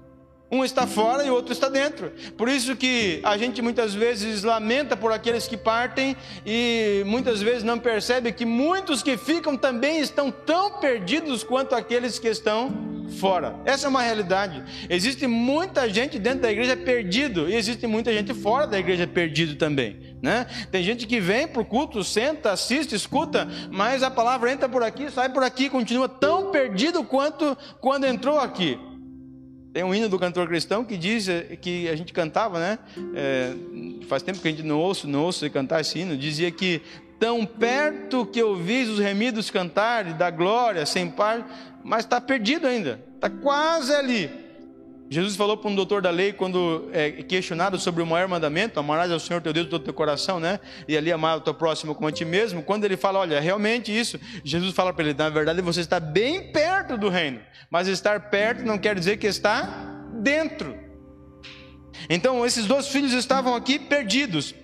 Um 0.51 0.65
está 0.65 0.87
fora 0.87 1.25
e 1.25 1.31
o 1.31 1.35
outro 1.35 1.53
está 1.53 1.69
dentro. 1.69 2.11
Por 2.37 2.49
isso 2.49 2.75
que 2.75 3.21
a 3.23 3.37
gente 3.37 3.61
muitas 3.61 3.95
vezes 3.95 4.43
lamenta 4.43 4.97
por 4.97 5.13
aqueles 5.13 5.47
que 5.47 5.59
partem 5.59 6.17
e 6.45 7.03
muitas 7.05 7.43
vezes 7.43 7.63
não 7.63 7.79
percebe 7.79 8.33
que 8.33 8.47
muitos 8.47 9.03
que 9.03 9.19
ficam 9.19 9.57
também 9.59 10.01
estão 10.01 10.31
tão 10.31 10.81
perdidos 10.81 11.45
quanto 11.45 11.75
aqueles 11.75 12.19
que 12.19 12.29
estão 12.29 12.99
fora. 13.21 13.57
Essa 13.67 13.87
é 13.87 13.89
uma 13.91 14.03
realidade. 14.03 14.63
Existe 14.89 15.27
muita 15.27 15.89
gente 15.89 16.19
dentro 16.19 16.41
da 16.41 16.51
igreja 16.51 16.77
perdido 16.77 17.49
e 17.49 17.55
existe 17.55 17.87
muita 17.87 18.13
gente 18.13 18.33
fora 18.33 18.67
da 18.67 18.79
igreja 18.79 19.07
perdido 19.07 19.57
também, 19.57 20.17
né? 20.23 20.47
Tem 20.71 20.83
gente 20.83 21.07
que 21.07 21.21
vem 21.21 21.47
para 21.47 21.61
o 21.61 21.65
culto, 21.65 22.03
senta, 22.03 22.53
assiste, 22.53 22.95
escuta, 22.95 23.47
mas 23.71 24.03
a 24.03 24.11
palavra 24.11 24.51
entra 24.51 24.69
por 24.69 24.83
aqui, 24.83 25.11
sai 25.11 25.29
por 25.29 25.43
aqui, 25.43 25.69
continua 25.69 26.09
tão 26.09 26.51
perdido 26.51 27.05
quanto 27.05 27.57
quando 27.81 28.05
entrou 28.05 28.39
aqui. 28.39 28.79
Tem 29.79 29.85
um 29.85 29.95
hino 29.95 30.09
do 30.09 30.19
cantor 30.19 30.49
cristão 30.49 30.85
que 30.85 30.97
diz 30.97 31.29
eh, 31.29 31.57
que 31.61 31.89
a 31.89 31.95
gente 31.95 32.13
cantava, 32.13 32.59
né? 32.59 32.81
É, 33.15 33.55
faz 34.09 34.25
tempo 34.25 34.41
que 34.41 34.49
a 34.49 34.51
gente 34.51 34.65
não 34.65 34.77
ouça, 34.77 35.07
não 35.07 35.23
ouça 35.23 35.49
cantar 35.49 35.81
esse 35.81 36.01
hino. 36.01 36.17
Dizia 36.17 36.51
que 36.51 36.83
tão 37.17 37.47
perto 37.47 38.27
que 38.27 38.43
eu 38.43 38.57
vi 38.57 38.83
os 38.83 38.99
remidos 38.99 39.53
cantar 39.53 40.03
da 40.15 40.33
glória 40.33 40.85
sem 40.85 41.09
par, 41.09 41.49
mas 41.85 42.01
está 42.01 42.21
perdido 42.21 42.67
ainda, 42.67 43.01
está 43.15 43.31
quase 43.31 43.95
ali. 43.95 44.48
Jesus 45.11 45.37
falou 45.37 45.57
para 45.57 45.71
um 45.71 45.75
doutor 45.75 46.03
da 46.03 46.11
lei, 46.11 46.35
quando 46.35 46.91
é 46.93 47.11
questionado 47.11 47.79
sobre 47.79 48.03
o 48.03 48.07
maior 48.07 48.29
mandamento, 48.29 48.79
amarás 48.79 49.11
ao 49.11 49.19
Senhor 49.19 49.41
teu 49.41 49.55
Deus 49.55 49.65
de 49.65 49.71
todo 49.71 49.83
teu 49.83 49.95
coração, 49.95 50.39
né? 50.39 50.61
E 50.87 50.97
ali 50.97 51.11
amar 51.11 51.39
o 51.39 51.41
teu 51.41 51.55
próximo 51.55 51.95
como 51.95 52.09
a 52.09 52.13
ti 52.13 52.27
mesmo. 52.27 52.63
Quando 52.63 52.85
ele 52.85 52.97
fala, 52.97 53.21
olha, 53.21 53.41
realmente 53.41 53.97
isso, 53.97 54.21
Jesus 54.45 54.75
fala 54.75 54.93
para 54.93 55.05
ele, 55.05 55.15
na 55.15 55.31
verdade 55.31 55.63
você 55.63 55.81
está 55.81 55.99
bem 55.99 56.53
perto 56.53 56.99
do 56.99 57.09
reino, 57.09 57.41
mas 57.71 57.89
estar 57.89 58.29
perto 58.29 58.65
não 58.65 58.77
quer 58.77 58.95
dizer 58.95 59.17
que 59.17 59.27
está 59.27 59.63
dentro. 60.21 60.77
Então, 62.11 62.45
esses 62.45 62.67
dois 62.67 62.89
filhos 62.89 63.13
estavam 63.13 63.55
aqui 63.55 63.79
perdidos. 63.79 64.55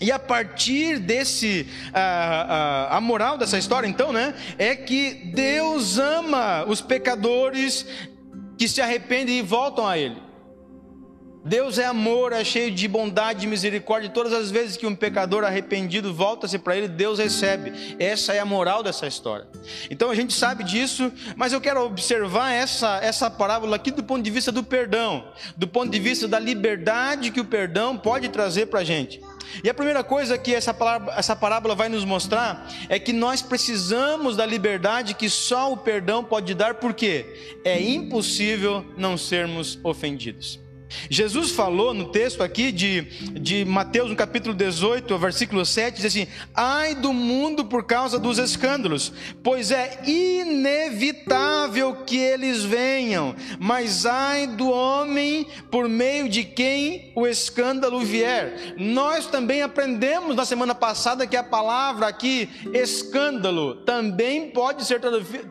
E 0.00 0.10
a 0.10 0.18
partir 0.18 0.98
desse, 0.98 1.66
a, 1.92 2.00
a, 2.00 2.96
a, 2.96 3.00
moral 3.00 3.36
dessa 3.36 3.58
história, 3.58 3.86
então, 3.86 4.12
né, 4.12 4.34
é 4.58 4.74
que 4.74 5.30
Deus 5.34 5.98
ama 5.98 6.64
os 6.66 6.80
pecadores 6.80 7.86
que 8.60 8.68
se 8.68 8.82
arrependem 8.82 9.38
e 9.38 9.42
voltam 9.42 9.88
a 9.88 9.96
Ele. 9.96 10.20
Deus 11.42 11.78
é 11.78 11.86
amor, 11.86 12.30
é 12.34 12.44
cheio 12.44 12.70
de 12.70 12.86
bondade 12.86 13.46
e 13.46 13.48
misericórdia. 13.48 14.10
Todas 14.10 14.34
as 14.34 14.50
vezes 14.50 14.76
que 14.76 14.86
um 14.86 14.94
pecador 14.94 15.44
arrependido 15.44 16.12
volta-se 16.12 16.58
para 16.58 16.76
Ele, 16.76 16.86
Deus 16.86 17.18
recebe. 17.18 17.72
Essa 17.98 18.34
é 18.34 18.38
a 18.38 18.44
moral 18.44 18.82
dessa 18.82 19.06
história. 19.06 19.48
Então 19.90 20.10
a 20.10 20.14
gente 20.14 20.34
sabe 20.34 20.62
disso, 20.62 21.10
mas 21.36 21.54
eu 21.54 21.60
quero 21.62 21.82
observar 21.82 22.52
essa, 22.52 22.98
essa 23.02 23.30
parábola 23.30 23.76
aqui 23.76 23.90
do 23.90 24.02
ponto 24.02 24.22
de 24.22 24.30
vista 24.30 24.52
do 24.52 24.62
perdão, 24.62 25.32
do 25.56 25.66
ponto 25.66 25.90
de 25.90 25.98
vista 25.98 26.28
da 26.28 26.38
liberdade 26.38 27.30
que 27.30 27.40
o 27.40 27.46
perdão 27.46 27.96
pode 27.96 28.28
trazer 28.28 28.66
para 28.66 28.80
a 28.80 28.84
gente. 28.84 29.22
E 29.62 29.68
a 29.68 29.74
primeira 29.74 30.02
coisa 30.04 30.38
que 30.38 30.54
essa 30.54 30.72
parábola, 30.72 31.16
essa 31.16 31.36
parábola 31.36 31.74
vai 31.74 31.88
nos 31.88 32.04
mostrar 32.04 32.68
é 32.88 32.98
que 32.98 33.12
nós 33.12 33.42
precisamos 33.42 34.36
da 34.36 34.46
liberdade 34.46 35.14
que 35.14 35.28
só 35.28 35.72
o 35.72 35.76
perdão 35.76 36.22
pode 36.24 36.54
dar, 36.54 36.74
porque 36.74 37.58
é 37.64 37.80
impossível 37.80 38.84
não 38.96 39.16
sermos 39.18 39.78
ofendidos. 39.82 40.60
Jesus 41.08 41.52
falou 41.52 41.94
no 41.94 42.06
texto 42.06 42.42
aqui 42.42 42.72
de, 42.72 43.02
de 43.40 43.64
Mateus, 43.64 44.10
no 44.10 44.16
capítulo 44.16 44.54
18, 44.54 45.16
versículo 45.18 45.64
7, 45.64 45.96
diz 45.96 46.04
assim: 46.06 46.26
Ai 46.54 46.94
do 46.94 47.12
mundo 47.12 47.64
por 47.64 47.84
causa 47.84 48.18
dos 48.18 48.38
escândalos, 48.38 49.12
pois 49.42 49.70
é 49.70 50.00
inevitável 50.06 51.94
que 52.04 52.16
eles 52.16 52.64
venham, 52.64 53.34
mas 53.58 54.04
ai 54.06 54.46
do 54.46 54.70
homem 54.70 55.46
por 55.70 55.88
meio 55.88 56.28
de 56.28 56.44
quem 56.44 57.12
o 57.14 57.26
escândalo 57.26 58.00
vier. 58.00 58.74
Nós 58.76 59.26
também 59.26 59.62
aprendemos 59.62 60.34
na 60.34 60.44
semana 60.44 60.74
passada 60.74 61.26
que 61.26 61.36
a 61.36 61.42
palavra 61.42 62.06
aqui, 62.06 62.48
escândalo, 62.74 63.76
também 63.76 64.50
pode 64.50 64.84
ser 64.84 65.00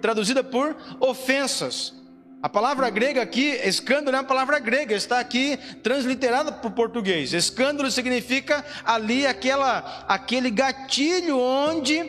traduzida 0.02 0.44
por 0.44 0.76
ofensas. 1.00 1.99
A 2.42 2.48
palavra 2.48 2.90
grega 2.90 3.22
aqui, 3.22 3.60
escândalo 3.66 4.16
é 4.16 4.20
uma 4.22 4.26
palavra 4.26 4.60
grega, 4.60 4.96
está 4.96 5.20
aqui 5.20 5.58
transliterada 5.84 6.54
para 6.54 6.70
o 6.70 6.72
português. 6.72 7.34
Escândalo 7.34 7.92
significa 7.92 8.64
ali 8.86 9.28
aquela, 9.28 10.06
aquele 10.08 10.50
gatilho 10.50 11.38
onde 11.38 12.00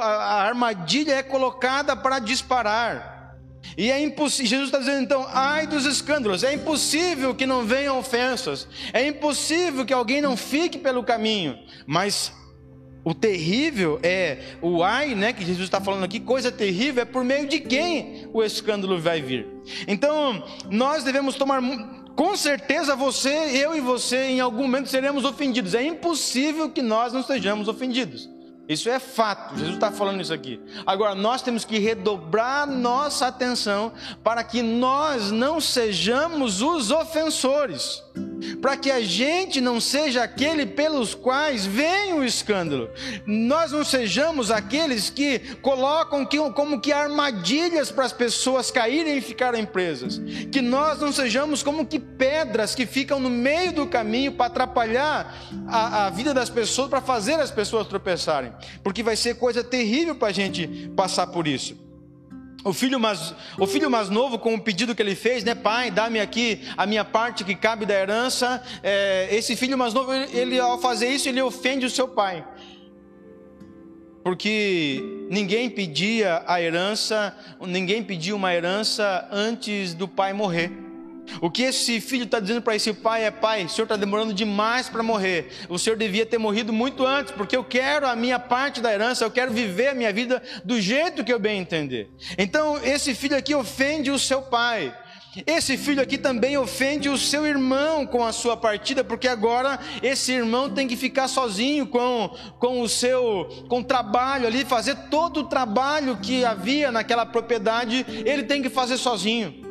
a, 0.00 0.42
armadilha 0.42 1.14
é 1.14 1.22
colocada 1.22 1.94
para 1.94 2.18
disparar. 2.18 3.36
E 3.76 3.88
é 3.88 4.02
impossível, 4.02 4.46
Jesus 4.46 4.68
está 4.68 4.78
dizendo 4.78 5.02
então, 5.02 5.24
ai 5.30 5.64
dos 5.64 5.84
escândalos, 5.84 6.42
é 6.42 6.52
impossível 6.54 7.32
que 7.32 7.46
não 7.46 7.64
venham 7.64 7.98
ofensas, 7.98 8.66
é 8.92 9.06
impossível 9.06 9.86
que 9.86 9.92
alguém 9.92 10.20
não 10.20 10.36
fique 10.36 10.78
pelo 10.78 11.04
caminho, 11.04 11.56
mas 11.86 12.32
o 13.08 13.14
terrível 13.14 13.98
é 14.02 14.36
o 14.60 14.82
ai, 14.82 15.14
né, 15.14 15.32
que 15.32 15.42
Jesus 15.42 15.64
está 15.64 15.80
falando 15.80 16.04
aqui, 16.04 16.20
coisa 16.20 16.52
terrível 16.52 17.02
é 17.02 17.06
por 17.06 17.24
meio 17.24 17.48
de 17.48 17.58
quem 17.58 18.28
o 18.34 18.44
escândalo 18.44 19.00
vai 19.00 19.22
vir. 19.22 19.46
Então, 19.86 20.44
nós 20.70 21.04
devemos 21.04 21.34
tomar 21.34 21.62
com 22.14 22.36
certeza 22.36 22.94
você, 22.94 23.30
eu 23.30 23.74
e 23.74 23.80
você, 23.80 24.24
em 24.24 24.40
algum 24.40 24.64
momento 24.64 24.90
seremos 24.90 25.24
ofendidos. 25.24 25.74
É 25.74 25.82
impossível 25.82 26.68
que 26.68 26.82
nós 26.82 27.10
não 27.14 27.22
sejamos 27.22 27.66
ofendidos. 27.66 28.28
Isso 28.68 28.88
é 28.90 28.98
fato, 28.98 29.56
Jesus 29.56 29.76
está 29.76 29.90
falando 29.90 30.20
isso 30.20 30.32
aqui. 30.32 30.60
Agora, 30.84 31.14
nós 31.14 31.40
temos 31.40 31.64
que 31.64 31.78
redobrar 31.78 32.66
nossa 32.66 33.26
atenção 33.26 33.92
para 34.22 34.44
que 34.44 34.60
nós 34.60 35.30
não 35.30 35.60
sejamos 35.60 36.60
os 36.60 36.90
ofensores 36.90 38.02
para 38.60 38.76
que 38.76 38.90
a 38.90 39.00
gente 39.00 39.60
não 39.60 39.80
seja 39.80 40.22
aquele 40.22 40.66
pelos 40.66 41.14
quais 41.14 41.66
vem 41.66 42.14
o 42.14 42.24
escândalo. 42.24 42.90
Nós 43.26 43.72
não 43.72 43.84
sejamos 43.84 44.50
aqueles 44.50 45.10
que 45.10 45.38
colocam 45.60 46.24
que, 46.24 46.38
como 46.50 46.80
que 46.80 46.92
armadilhas 46.92 47.90
para 47.90 48.04
as 48.04 48.12
pessoas 48.12 48.70
caírem 48.70 49.18
e 49.18 49.20
ficarem 49.20 49.64
presas. 49.64 50.20
Que 50.50 50.60
nós 50.60 50.98
não 51.00 51.12
sejamos 51.12 51.62
como 51.62 51.86
que 51.86 51.98
pedras 51.98 52.74
que 52.74 52.86
ficam 52.86 53.20
no 53.20 53.30
meio 53.30 53.72
do 53.72 53.86
caminho 53.86 54.32
para 54.32 54.46
atrapalhar 54.46 55.34
a, 55.66 56.06
a 56.06 56.10
vida 56.10 56.32
das 56.32 56.50
pessoas, 56.50 56.88
para 56.88 57.00
fazer 57.00 57.34
as 57.34 57.50
pessoas 57.50 57.86
tropeçarem. 57.86 58.52
Porque 58.82 59.02
vai 59.02 59.16
ser 59.16 59.34
coisa 59.36 59.62
terrível 59.62 60.14
para 60.14 60.28
a 60.28 60.32
gente 60.32 60.90
passar 60.96 61.26
por 61.26 61.46
isso. 61.46 61.88
O 62.64 62.72
filho, 62.72 62.98
mais, 62.98 63.34
o 63.56 63.66
filho 63.66 63.88
mais 63.88 64.10
novo, 64.10 64.38
com 64.38 64.54
o 64.54 64.60
pedido 64.60 64.94
que 64.94 65.00
ele 65.00 65.14
fez, 65.14 65.44
né, 65.44 65.54
pai, 65.54 65.90
dá-me 65.90 66.18
aqui 66.18 66.60
a 66.76 66.86
minha 66.86 67.04
parte 67.04 67.44
que 67.44 67.54
cabe 67.54 67.86
da 67.86 67.94
herança. 67.94 68.62
É, 68.82 69.28
esse 69.30 69.54
filho 69.54 69.78
mais 69.78 69.94
novo, 69.94 70.12
ele, 70.12 70.58
ao 70.58 70.78
fazer 70.80 71.08
isso, 71.08 71.28
ele 71.28 71.40
ofende 71.40 71.86
o 71.86 71.90
seu 71.90 72.08
pai, 72.08 72.44
porque 74.24 75.00
ninguém 75.30 75.70
pedia 75.70 76.42
a 76.46 76.60
herança, 76.60 77.34
ninguém 77.60 78.02
pediu 78.02 78.34
uma 78.36 78.52
herança 78.52 79.26
antes 79.30 79.94
do 79.94 80.08
pai 80.08 80.32
morrer. 80.32 80.87
O 81.40 81.50
que 81.50 81.62
esse 81.62 82.00
filho 82.00 82.24
está 82.24 82.40
dizendo 82.40 82.62
para 82.62 82.76
esse 82.76 82.92
pai 82.92 83.24
é: 83.24 83.30
pai, 83.30 83.64
o 83.64 83.68
senhor 83.68 83.84
está 83.84 83.96
demorando 83.96 84.32
demais 84.32 84.88
para 84.88 85.02
morrer. 85.02 85.48
O 85.68 85.78
senhor 85.78 85.96
devia 85.96 86.26
ter 86.26 86.38
morrido 86.38 86.72
muito 86.72 87.06
antes, 87.06 87.32
porque 87.32 87.56
eu 87.56 87.64
quero 87.64 88.06
a 88.06 88.16
minha 88.16 88.38
parte 88.38 88.80
da 88.80 88.92
herança, 88.92 89.24
eu 89.24 89.30
quero 89.30 89.52
viver 89.52 89.88
a 89.88 89.94
minha 89.94 90.12
vida 90.12 90.42
do 90.64 90.80
jeito 90.80 91.24
que 91.24 91.32
eu 91.32 91.38
bem 91.38 91.60
entender. 91.60 92.10
Então, 92.36 92.78
esse 92.82 93.14
filho 93.14 93.36
aqui 93.36 93.54
ofende 93.54 94.10
o 94.10 94.18
seu 94.18 94.42
pai. 94.42 94.94
Esse 95.46 95.76
filho 95.76 96.02
aqui 96.02 96.18
também 96.18 96.56
ofende 96.56 97.08
o 97.08 97.18
seu 97.18 97.46
irmão 97.46 98.06
com 98.06 98.24
a 98.24 98.32
sua 98.32 98.56
partida, 98.56 99.04
porque 99.04 99.28
agora 99.28 99.78
esse 100.02 100.32
irmão 100.32 100.70
tem 100.70 100.88
que 100.88 100.96
ficar 100.96 101.28
sozinho 101.28 101.86
com, 101.86 102.34
com 102.58 102.80
o 102.80 102.88
seu 102.88 103.48
com 103.68 103.80
o 103.80 103.84
trabalho 103.84 104.46
ali, 104.46 104.64
fazer 104.64 104.96
todo 105.10 105.40
o 105.40 105.44
trabalho 105.44 106.16
que 106.16 106.44
havia 106.44 106.90
naquela 106.90 107.26
propriedade, 107.26 108.04
ele 108.24 108.44
tem 108.44 108.62
que 108.62 108.70
fazer 108.70 108.96
sozinho. 108.96 109.67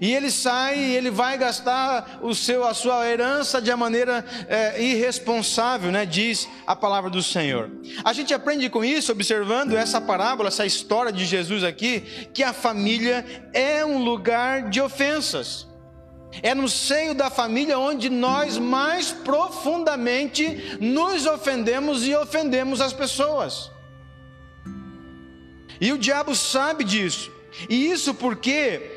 E 0.00 0.14
ele 0.14 0.30
sai 0.30 0.78
e 0.78 0.96
ele 0.96 1.10
vai 1.10 1.38
gastar 1.38 2.18
o 2.22 2.34
seu, 2.34 2.66
a 2.66 2.74
sua 2.74 3.06
herança 3.08 3.60
de 3.60 3.70
uma 3.70 3.76
maneira 3.76 4.24
é, 4.48 4.82
irresponsável, 4.82 5.90
né? 5.90 6.04
diz 6.04 6.48
a 6.66 6.74
palavra 6.74 7.10
do 7.10 7.22
Senhor. 7.22 7.70
A 8.04 8.12
gente 8.12 8.34
aprende 8.34 8.68
com 8.68 8.84
isso, 8.84 9.12
observando 9.12 9.76
essa 9.76 10.00
parábola, 10.00 10.48
essa 10.48 10.66
história 10.66 11.12
de 11.12 11.24
Jesus 11.24 11.64
aqui, 11.64 12.00
que 12.32 12.42
a 12.42 12.52
família 12.52 13.24
é 13.52 13.84
um 13.84 14.02
lugar 14.02 14.68
de 14.68 14.80
ofensas. 14.80 15.66
É 16.42 16.54
no 16.54 16.68
seio 16.68 17.14
da 17.14 17.30
família 17.30 17.78
onde 17.78 18.10
nós 18.10 18.58
mais 18.58 19.10
profundamente 19.10 20.76
nos 20.80 21.24
ofendemos 21.24 22.06
e 22.06 22.14
ofendemos 22.14 22.80
as 22.80 22.92
pessoas. 22.92 23.70
E 25.80 25.92
o 25.92 25.98
diabo 25.98 26.34
sabe 26.34 26.84
disso. 26.84 27.30
E 27.68 27.90
isso 27.90 28.12
porque 28.14 28.95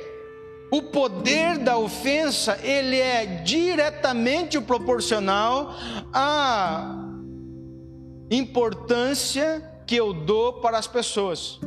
o 0.71 0.84
poder 0.84 1.58
da 1.58 1.77
ofensa, 1.77 2.60
ele 2.62 2.97
é 2.97 3.25
diretamente 3.25 4.60
proporcional 4.62 5.75
à 6.13 6.95
importância 8.29 9.63
que 9.88 9.95
eu 9.95 10.13
dou 10.13 10.53
para 10.53 10.77
as 10.77 10.88
pessoas. 10.88 11.60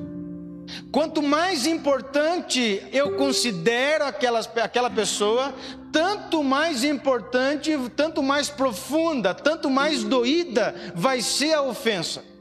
Quanto 0.93 1.23
mais 1.23 1.67
importante 1.67 2.83
eu 2.93 3.17
considero 3.17 4.05
aquelas, 4.05 4.49
aquela 4.57 4.89
pessoa, 4.89 5.53
tanto 5.91 6.43
mais 6.45 6.85
importante, 6.85 7.77
tanto 7.97 8.23
mais 8.23 8.49
profunda, 8.49 9.35
tanto 9.35 9.69
mais 9.69 10.05
doída 10.05 10.75
vai 10.95 11.21
ser 11.21 11.55
a 11.55 11.63
ofensa. 11.63 12.32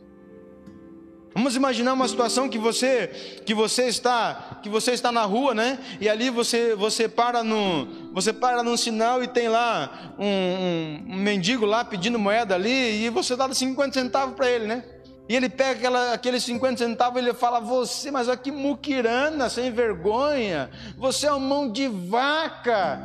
Vamos 1.34 1.56
imaginar 1.56 1.94
uma 1.94 2.08
situação 2.08 2.50
que 2.50 2.58
você 2.58 3.08
que 3.46 3.54
você 3.54 3.84
está 3.84 4.60
que 4.62 4.68
você 4.68 4.92
está 4.92 5.12
na 5.12 5.24
rua, 5.24 5.54
né? 5.54 5.80
E 6.00 6.10
ali 6.10 6.30
você 6.30 6.76
você 6.76 7.08
para 7.08 7.42
no 7.42 7.88
você 8.12 8.34
para 8.34 8.62
num 8.62 8.76
sinal 8.76 9.24
e 9.24 9.28
tem 9.28 9.48
lá 9.48 10.14
um, 10.20 10.26
um, 10.26 11.04
um 11.10 11.16
mendigo 11.16 11.66
lá 11.66 11.86
pedindo 11.86 12.20
moeda 12.20 12.56
ali 12.56 13.06
e 13.06 13.10
você 13.10 13.38
dá 13.38 13.52
50 13.52 13.94
centavos 13.94 14.36
para 14.36 14.50
ele, 14.50 14.68
né? 14.68 14.84
E 15.30 15.36
ele 15.36 15.48
pega 15.48 15.80
aquela, 15.80 16.14
aqueles 16.14 16.44
50 16.44 16.80
centavos 16.80 17.22
e 17.22 17.24
ele 17.24 17.34
fala: 17.34 17.62
Você, 17.62 18.12
mas 18.12 18.28
aqui 18.28 18.52
muquirana, 18.52 19.50
sem 19.50 19.72
vergonha, 19.72 20.70
você 20.98 21.28
é 21.28 21.34
um 21.34 21.40
mão 21.40 21.72
de 21.72 21.88
vaca, 21.88 23.02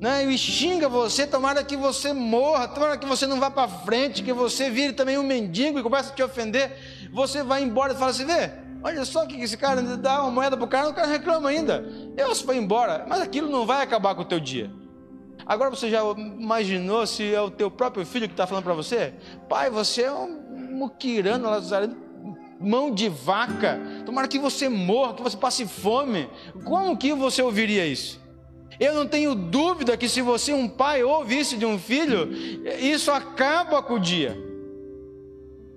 né? 0.00 0.24
E 0.24 0.38
xinga 0.38 0.88
você, 0.88 1.26
tomara 1.26 1.64
que 1.64 1.76
você 1.76 2.12
morra, 2.12 2.68
tomara 2.68 2.96
que 2.96 3.06
você 3.06 3.26
não 3.26 3.40
vá 3.40 3.50
para 3.50 3.66
frente, 3.66 4.22
que 4.22 4.32
você 4.32 4.70
vire 4.70 4.92
também 4.92 5.18
um 5.18 5.24
mendigo 5.24 5.76
e 5.76 5.82
comece 5.82 6.10
a 6.12 6.14
te 6.14 6.22
ofender 6.22 6.93
você 7.14 7.44
vai 7.44 7.62
embora 7.62 7.92
e 7.92 7.96
fala 7.96 8.10
assim: 8.10 8.26
vê, 8.26 8.50
olha 8.82 9.04
só 9.04 9.24
que 9.24 9.40
esse 9.40 9.56
cara 9.56 9.80
dá 9.96 10.20
uma 10.22 10.32
moeda 10.32 10.56
para 10.56 10.64
o 10.64 10.68
cara, 10.68 10.88
o 10.88 10.92
cara 10.92 11.06
reclama 11.06 11.48
ainda. 11.48 11.84
Eu 12.16 12.34
se 12.34 12.42
foi 12.42 12.56
embora, 12.56 13.06
mas 13.08 13.20
aquilo 13.20 13.48
não 13.48 13.64
vai 13.64 13.82
acabar 13.82 14.16
com 14.16 14.22
o 14.22 14.24
teu 14.24 14.40
dia. 14.40 14.70
Agora 15.46 15.70
você 15.70 15.88
já 15.88 16.00
imaginou 16.02 17.06
se 17.06 17.32
é 17.32 17.40
o 17.40 17.50
teu 17.50 17.70
próprio 17.70 18.04
filho 18.04 18.26
que 18.26 18.32
está 18.32 18.46
falando 18.46 18.64
para 18.64 18.74
você? 18.74 19.14
Pai, 19.48 19.70
você 19.70 20.02
é 20.02 20.12
um 20.12 20.40
muquirano 20.72 21.48
lazareno, 21.48 21.96
mão 22.58 22.90
de 22.90 23.08
vaca. 23.08 23.78
Tomara 24.04 24.26
que 24.26 24.38
você 24.38 24.68
morra, 24.68 25.14
que 25.14 25.22
você 25.22 25.36
passe 25.36 25.66
fome. 25.66 26.28
Como 26.64 26.96
que 26.96 27.12
você 27.12 27.42
ouviria 27.42 27.86
isso? 27.86 28.20
Eu 28.80 28.94
não 28.94 29.06
tenho 29.06 29.36
dúvida 29.36 29.96
que 29.96 30.08
se 30.08 30.20
você, 30.20 30.52
um 30.52 30.68
pai, 30.68 31.04
ouve 31.04 31.38
isso 31.38 31.56
de 31.56 31.64
um 31.64 31.78
filho, 31.78 32.28
isso 32.80 33.12
acaba 33.12 33.80
com 33.80 33.94
o 33.94 34.00
dia. 34.00 34.36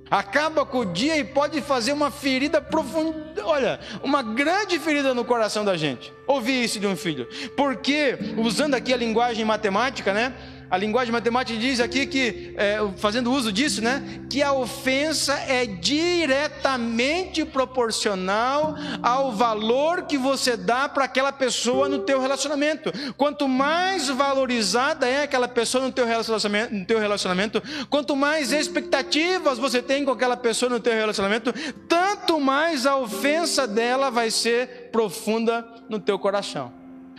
Acaba 0.10 0.66
com 0.66 0.80
o 0.80 0.86
dia 0.86 1.18
e 1.18 1.24
pode 1.24 1.62
fazer 1.62 1.92
uma 1.92 2.10
ferida 2.10 2.62
profunda, 2.62 3.46
olha, 3.46 3.80
uma 4.02 4.22
grande 4.22 4.80
ferida 4.80 5.14
no 5.14 5.26
coração 5.26 5.66
da 5.66 5.76
gente. 5.76 6.14
Ouvir 6.26 6.64
isso 6.64 6.80
de 6.80 6.88
um 6.88 6.96
filho. 6.96 7.28
Porque, 7.56 8.18
usando 8.38 8.74
aqui 8.74 8.94
a 8.94 8.98
linguagem 8.98 9.44
matemática, 9.44 10.14
né? 10.14 10.34
A 10.70 10.78
linguagem 10.78 11.14
matemática 11.14 11.58
diz 11.58 11.80
aqui 11.80 12.06
que, 12.06 12.54
é, 12.58 12.78
fazendo 12.98 13.32
uso 13.32 13.54
disso, 13.54 13.82
né, 13.82 14.22
que 14.30 14.44
a 14.44 14.52
ofensa 14.52 15.34
é 15.34 15.66
diretamente 15.66 17.46
proporcional 17.46 18.76
ao 19.02 19.32
valor 19.32 20.04
que 20.04 20.18
você 20.18 20.58
dá 20.58 20.90
para 20.90 21.06
aquela 21.06 21.32
pessoa 21.32 21.88
no 21.88 22.00
teu 22.00 22.20
relacionamento. 22.20 22.92
Quanto 23.16 23.48
mais 23.48 24.10
valorizada 24.10 25.08
é 25.08 25.24
aquela 25.24 25.48
pessoa 25.48 25.86
no 25.86 25.92
teu 25.92 26.06
relacionamento, 26.06 26.74
no 26.74 26.86
teu 26.86 27.00
relacionamento, 27.00 27.64
quanto 27.90 28.14
mais 28.14 28.52
expectativas 28.52 29.58
você 29.58 29.82
tem 29.82 30.04
com 30.04 30.12
aquela 30.12 30.36
pessoa 30.36 30.70
no 30.70 30.82
teu 30.82 30.94
relacionamento, 30.94 31.54
tanto 31.88 32.42
mais 32.42 32.86
a 32.86 32.98
ofensa 32.98 33.66
dela 33.66 34.12
vai 34.12 34.30
ser 34.30 34.90
profunda 34.92 35.66
no 35.88 36.00
teu 36.00 36.20
coração. 36.20 36.74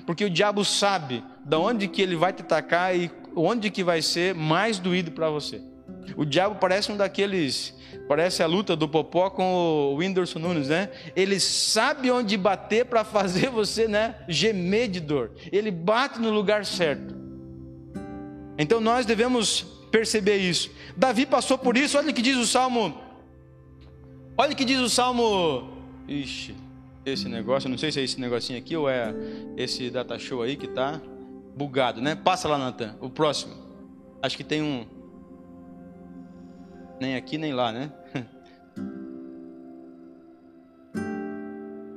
Porque 0.05 0.25
o 0.25 0.31
diabo 0.31 0.65
sabe 0.65 1.25
de 1.45 1.57
onde 1.57 1.89
que 1.89 2.03
ele 2.03 2.17
vai 2.17 2.33
te 2.33 2.43
atacar 2.43 2.97
e 2.97 3.11
onde 3.35 3.71
que 3.71 3.85
vai 3.85 4.03
ser 4.03 4.35
mais 4.35 4.79
doído 4.79 5.11
para 5.11 5.31
você. 5.31 5.61
O 6.17 6.25
diabo 6.25 6.57
parece 6.57 6.91
um 6.91 6.97
daqueles, 6.97 7.75
parece 8.09 8.43
a 8.43 8.47
luta 8.47 8.75
do 8.75 8.88
Popó 8.88 9.31
com 9.31 9.93
o 9.93 9.97
Whindersson 9.97 10.38
Nunes, 10.38 10.69
né? 10.69 10.91
Ele 11.14 11.38
sabe 11.38 12.11
onde 12.11 12.37
bater 12.37 12.87
para 12.87 13.05
fazer 13.05 13.51
você, 13.51 13.87
né, 13.87 14.17
gemer 14.29 14.88
de 14.88 15.01
dor. 15.01 15.33
Ele 15.53 15.71
bate 15.71 16.19
no 16.21 16.31
lugar 16.31 16.64
certo. 16.64 17.14
Então 18.59 18.81
nós 18.81 19.07
devemos 19.07 19.62
perceber 19.91 20.38
isso. 20.38 20.71
Davi 20.97 21.25
passou 21.27 21.57
por 21.57 21.77
isso, 21.77 21.97
olha 21.97 22.11
o 22.11 22.14
que 22.14 22.23
diz 22.23 22.37
o 22.37 22.47
Salmo. 22.47 22.99
Olha 24.37 24.53
o 24.53 24.57
que 24.57 24.64
diz 24.64 24.79
o 24.79 24.88
Salmo. 24.88 25.77
Ixi, 26.07 26.55
esse 27.05 27.29
negócio, 27.29 27.69
não 27.69 27.79
sei 27.79 27.93
se 27.93 28.01
é 28.01 28.05
esse 28.05 28.21
negocinho 28.21 28.59
aqui 28.59 28.77
ou 28.77 28.88
é 28.88 29.14
esse 29.57 29.91
data 29.91 30.19
show 30.19 30.43
aí 30.43 30.57
que 30.57 30.69
tá 30.69 31.01
bugado, 31.59 32.01
né? 32.01 32.14
Passa 32.14 32.49
lá, 32.49 32.57
Natan. 32.57 32.97
O 33.01 33.11
próximo. 33.11 33.53
Acho 34.23 34.37
que 34.37 34.44
tem 34.44 34.62
um. 34.62 34.87
Nem 37.01 37.16
aqui, 37.16 37.37
nem 37.37 37.53
lá, 37.53 37.73
né? 37.73 37.92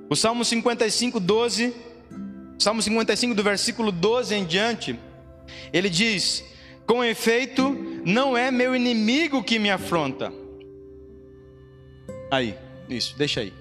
O 0.09 0.15
Salmo 0.17 0.43
55, 0.43 1.21
12. 1.21 1.73
Salmo 2.59 2.81
55, 2.81 3.33
do 3.33 3.41
versículo 3.41 3.93
12 3.93 4.35
em 4.35 4.43
diante. 4.43 4.99
Ele 5.71 5.89
diz: 5.89 6.43
Com 6.85 7.01
efeito, 7.01 7.71
não 8.05 8.35
é 8.35 8.51
meu 8.51 8.75
inimigo 8.75 9.41
que 9.41 9.57
me 9.57 9.71
afronta. 9.71 10.33
Aí, 12.29 12.57
isso, 12.89 13.17
deixa 13.17 13.39
aí. 13.39 13.53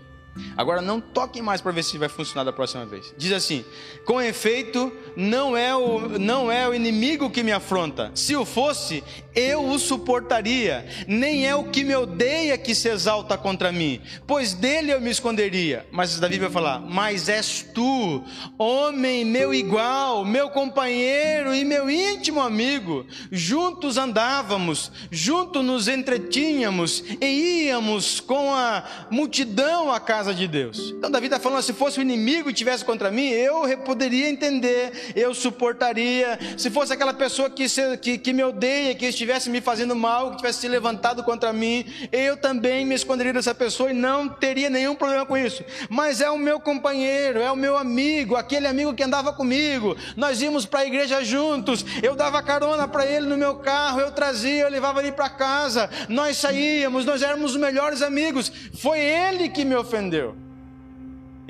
Agora 0.57 0.81
não 0.81 1.00
toquem 1.00 1.42
mais 1.42 1.61
para 1.61 1.72
ver 1.72 1.83
se 1.83 1.98
vai 1.98 2.09
funcionar 2.09 2.44
da 2.44 2.53
próxima 2.53 2.85
vez. 2.85 3.14
Diz 3.16 3.33
assim: 3.33 3.64
Com 4.05 4.20
efeito, 4.20 4.92
não 5.16 5.57
é 5.57 5.74
o 5.74 6.18
não 6.18 6.50
é 6.50 6.68
o 6.68 6.74
inimigo 6.74 7.31
que 7.31 7.42
me 7.42 7.53
afronta. 7.53 8.11
Se 8.14 8.35
o 8.37 8.44
fosse, 8.44 9.03
eu 9.34 9.64
o 9.64 9.78
suportaria. 9.78 10.86
Nem 11.06 11.46
é 11.46 11.54
o 11.54 11.64
que 11.64 11.84
me 11.84 11.94
odeia 11.94 12.56
que 12.58 12.74
se 12.74 12.88
exalta 12.88 13.36
contra 13.36 13.70
mim, 13.70 14.00
pois 14.26 14.54
dele 14.54 14.92
eu 14.92 15.00
me 15.00 15.10
esconderia. 15.10 15.86
Mas 15.90 16.18
Davi 16.18 16.38
vai 16.38 16.50
falar: 16.50 16.80
Mas 16.80 17.28
és 17.28 17.66
tu, 17.74 18.24
homem 18.58 19.24
meu 19.24 19.52
igual, 19.54 20.24
meu 20.24 20.50
companheiro 20.50 21.54
e 21.54 21.64
meu 21.64 21.90
íntimo 21.90 22.40
amigo. 22.40 23.06
Juntos 23.30 23.96
andávamos, 23.96 24.90
juntos 25.10 25.64
nos 25.64 25.88
entretínhamos 25.88 27.04
e 27.20 27.66
íamos 27.66 28.20
com 28.20 28.52
a 28.52 29.06
multidão 29.10 29.92
à 29.92 30.00
casa 30.00 30.34
de 30.34 30.48
Deus. 30.48 30.94
Então 30.96 31.10
Davi 31.10 31.26
está 31.26 31.38
falando: 31.38 31.62
se 31.62 31.72
fosse 31.72 31.98
o 31.98 32.02
inimigo 32.02 32.50
e 32.50 32.54
tivesse 32.54 32.84
contra 32.84 33.10
mim, 33.10 33.28
eu 33.28 33.78
poderia 33.78 34.28
entender, 34.28 35.12
eu 35.14 35.34
suportaria. 35.34 36.38
Se 36.56 36.70
fosse 36.70 36.92
aquela 36.92 37.14
pessoa 37.14 37.50
que, 37.50 37.66
que, 38.00 38.18
que 38.18 38.32
me 38.32 38.42
odeia, 38.42 38.94
que 38.94 39.19
estivesse 39.20 39.50
me 39.50 39.61
fazendo 39.61 39.94
mal, 39.94 40.30
que 40.30 40.38
tivesse 40.38 40.61
se 40.61 40.68
levantado 40.68 41.22
contra 41.22 41.52
mim, 41.52 41.85
eu 42.11 42.37
também 42.37 42.87
me 42.87 42.94
esconderia 42.94 43.33
dessa 43.33 43.54
pessoa 43.54 43.90
e 43.90 43.94
não 43.94 44.28
teria 44.28 44.70
nenhum 44.70 44.94
problema 44.94 45.26
com 45.26 45.37
isso. 45.37 45.62
Mas 45.88 46.20
é 46.20 46.30
o 46.30 46.38
meu 46.38 46.59
companheiro, 46.59 47.40
é 47.40 47.50
o 47.50 47.56
meu 47.56 47.76
amigo, 47.76 48.37
aquele 48.37 48.66
amigo 48.66 48.94
que 48.94 49.02
andava 49.02 49.33
comigo. 49.33 49.96
Nós 50.16 50.40
íamos 50.40 50.64
para 50.64 50.80
a 50.80 50.87
igreja 50.87 51.22
juntos, 51.22 51.85
eu 52.02 52.14
dava 52.14 52.42
carona 52.42 52.88
para 52.88 53.04
ele 53.06 53.26
no 53.26 53.37
meu 53.37 53.56
carro, 53.56 54.00
eu 54.00 54.11
trazia, 54.12 54.62
eu 54.62 54.70
levava 54.70 55.00
ele 55.00 55.12
para 55.12 55.28
casa. 55.28 55.90
Nós 56.09 56.38
saíamos, 56.38 57.04
nós 57.04 57.22
éramos 57.22 57.52
os 57.52 57.61
melhores 57.61 58.02
amigos. 58.02 58.50
Foi 58.74 58.98
ele 58.98 59.48
que 59.48 59.64
me 59.64 59.76
ofendeu. 59.76 60.49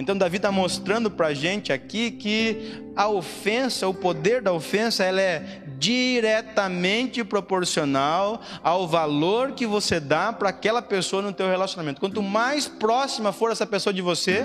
Então 0.00 0.16
Davi 0.16 0.36
está 0.38 0.50
mostrando 0.50 1.10
para 1.10 1.28
a 1.28 1.34
gente 1.34 1.72
aqui 1.72 2.10
que 2.10 2.82
a 2.96 3.06
ofensa, 3.08 3.86
o 3.86 3.92
poder 3.92 4.40
da 4.40 4.52
ofensa, 4.52 5.04
ela 5.04 5.20
é 5.20 5.62
diretamente 5.78 7.22
proporcional 7.22 8.40
ao 8.62 8.88
valor 8.88 9.52
que 9.52 9.66
você 9.66 10.00
dá 10.00 10.32
para 10.32 10.48
aquela 10.48 10.80
pessoa 10.80 11.22
no 11.22 11.32
teu 11.32 11.48
relacionamento. 11.48 12.00
Quanto 12.00 12.22
mais 12.22 12.66
próxima 12.66 13.32
for 13.32 13.52
essa 13.52 13.66
pessoa 13.66 13.92
de 13.92 14.02
você, 14.02 14.42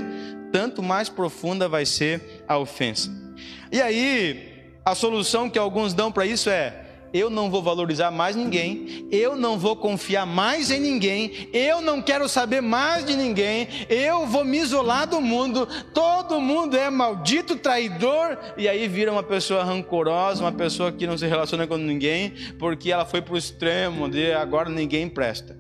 tanto 0.51 0.83
mais 0.83 1.09
profunda 1.09 1.69
vai 1.69 1.85
ser 1.85 2.43
a 2.47 2.57
ofensa. 2.57 3.09
E 3.71 3.81
aí, 3.81 4.73
a 4.83 4.93
solução 4.93 5.49
que 5.49 5.57
alguns 5.57 5.93
dão 5.93 6.11
para 6.11 6.25
isso 6.25 6.49
é 6.49 6.84
eu 7.15 7.29
não 7.29 7.49
vou 7.49 7.63
valorizar 7.63 8.11
mais 8.11 8.35
ninguém, 8.35 9.07
eu 9.09 9.37
não 9.37 9.57
vou 9.57 9.73
confiar 9.73 10.25
mais 10.25 10.69
em 10.69 10.81
ninguém, 10.81 11.47
eu 11.53 11.79
não 11.79 12.01
quero 12.01 12.27
saber 12.27 12.59
mais 12.59 13.05
de 13.05 13.15
ninguém, 13.15 13.69
eu 13.87 14.27
vou 14.27 14.43
me 14.43 14.59
isolar 14.59 15.07
do 15.07 15.21
mundo, 15.21 15.65
todo 15.93 16.41
mundo 16.41 16.75
é 16.75 16.89
maldito, 16.89 17.55
traidor, 17.55 18.37
e 18.57 18.67
aí 18.67 18.85
vira 18.89 19.13
uma 19.13 19.23
pessoa 19.23 19.63
rancorosa, 19.63 20.43
uma 20.43 20.51
pessoa 20.51 20.91
que 20.91 21.07
não 21.07 21.17
se 21.17 21.25
relaciona 21.25 21.65
com 21.65 21.77
ninguém, 21.77 22.33
porque 22.59 22.91
ela 22.91 23.05
foi 23.05 23.21
para 23.21 23.33
o 23.33 23.37
extremo 23.37 24.09
de 24.09 24.33
agora 24.33 24.69
ninguém 24.69 25.07
presta. 25.07 25.57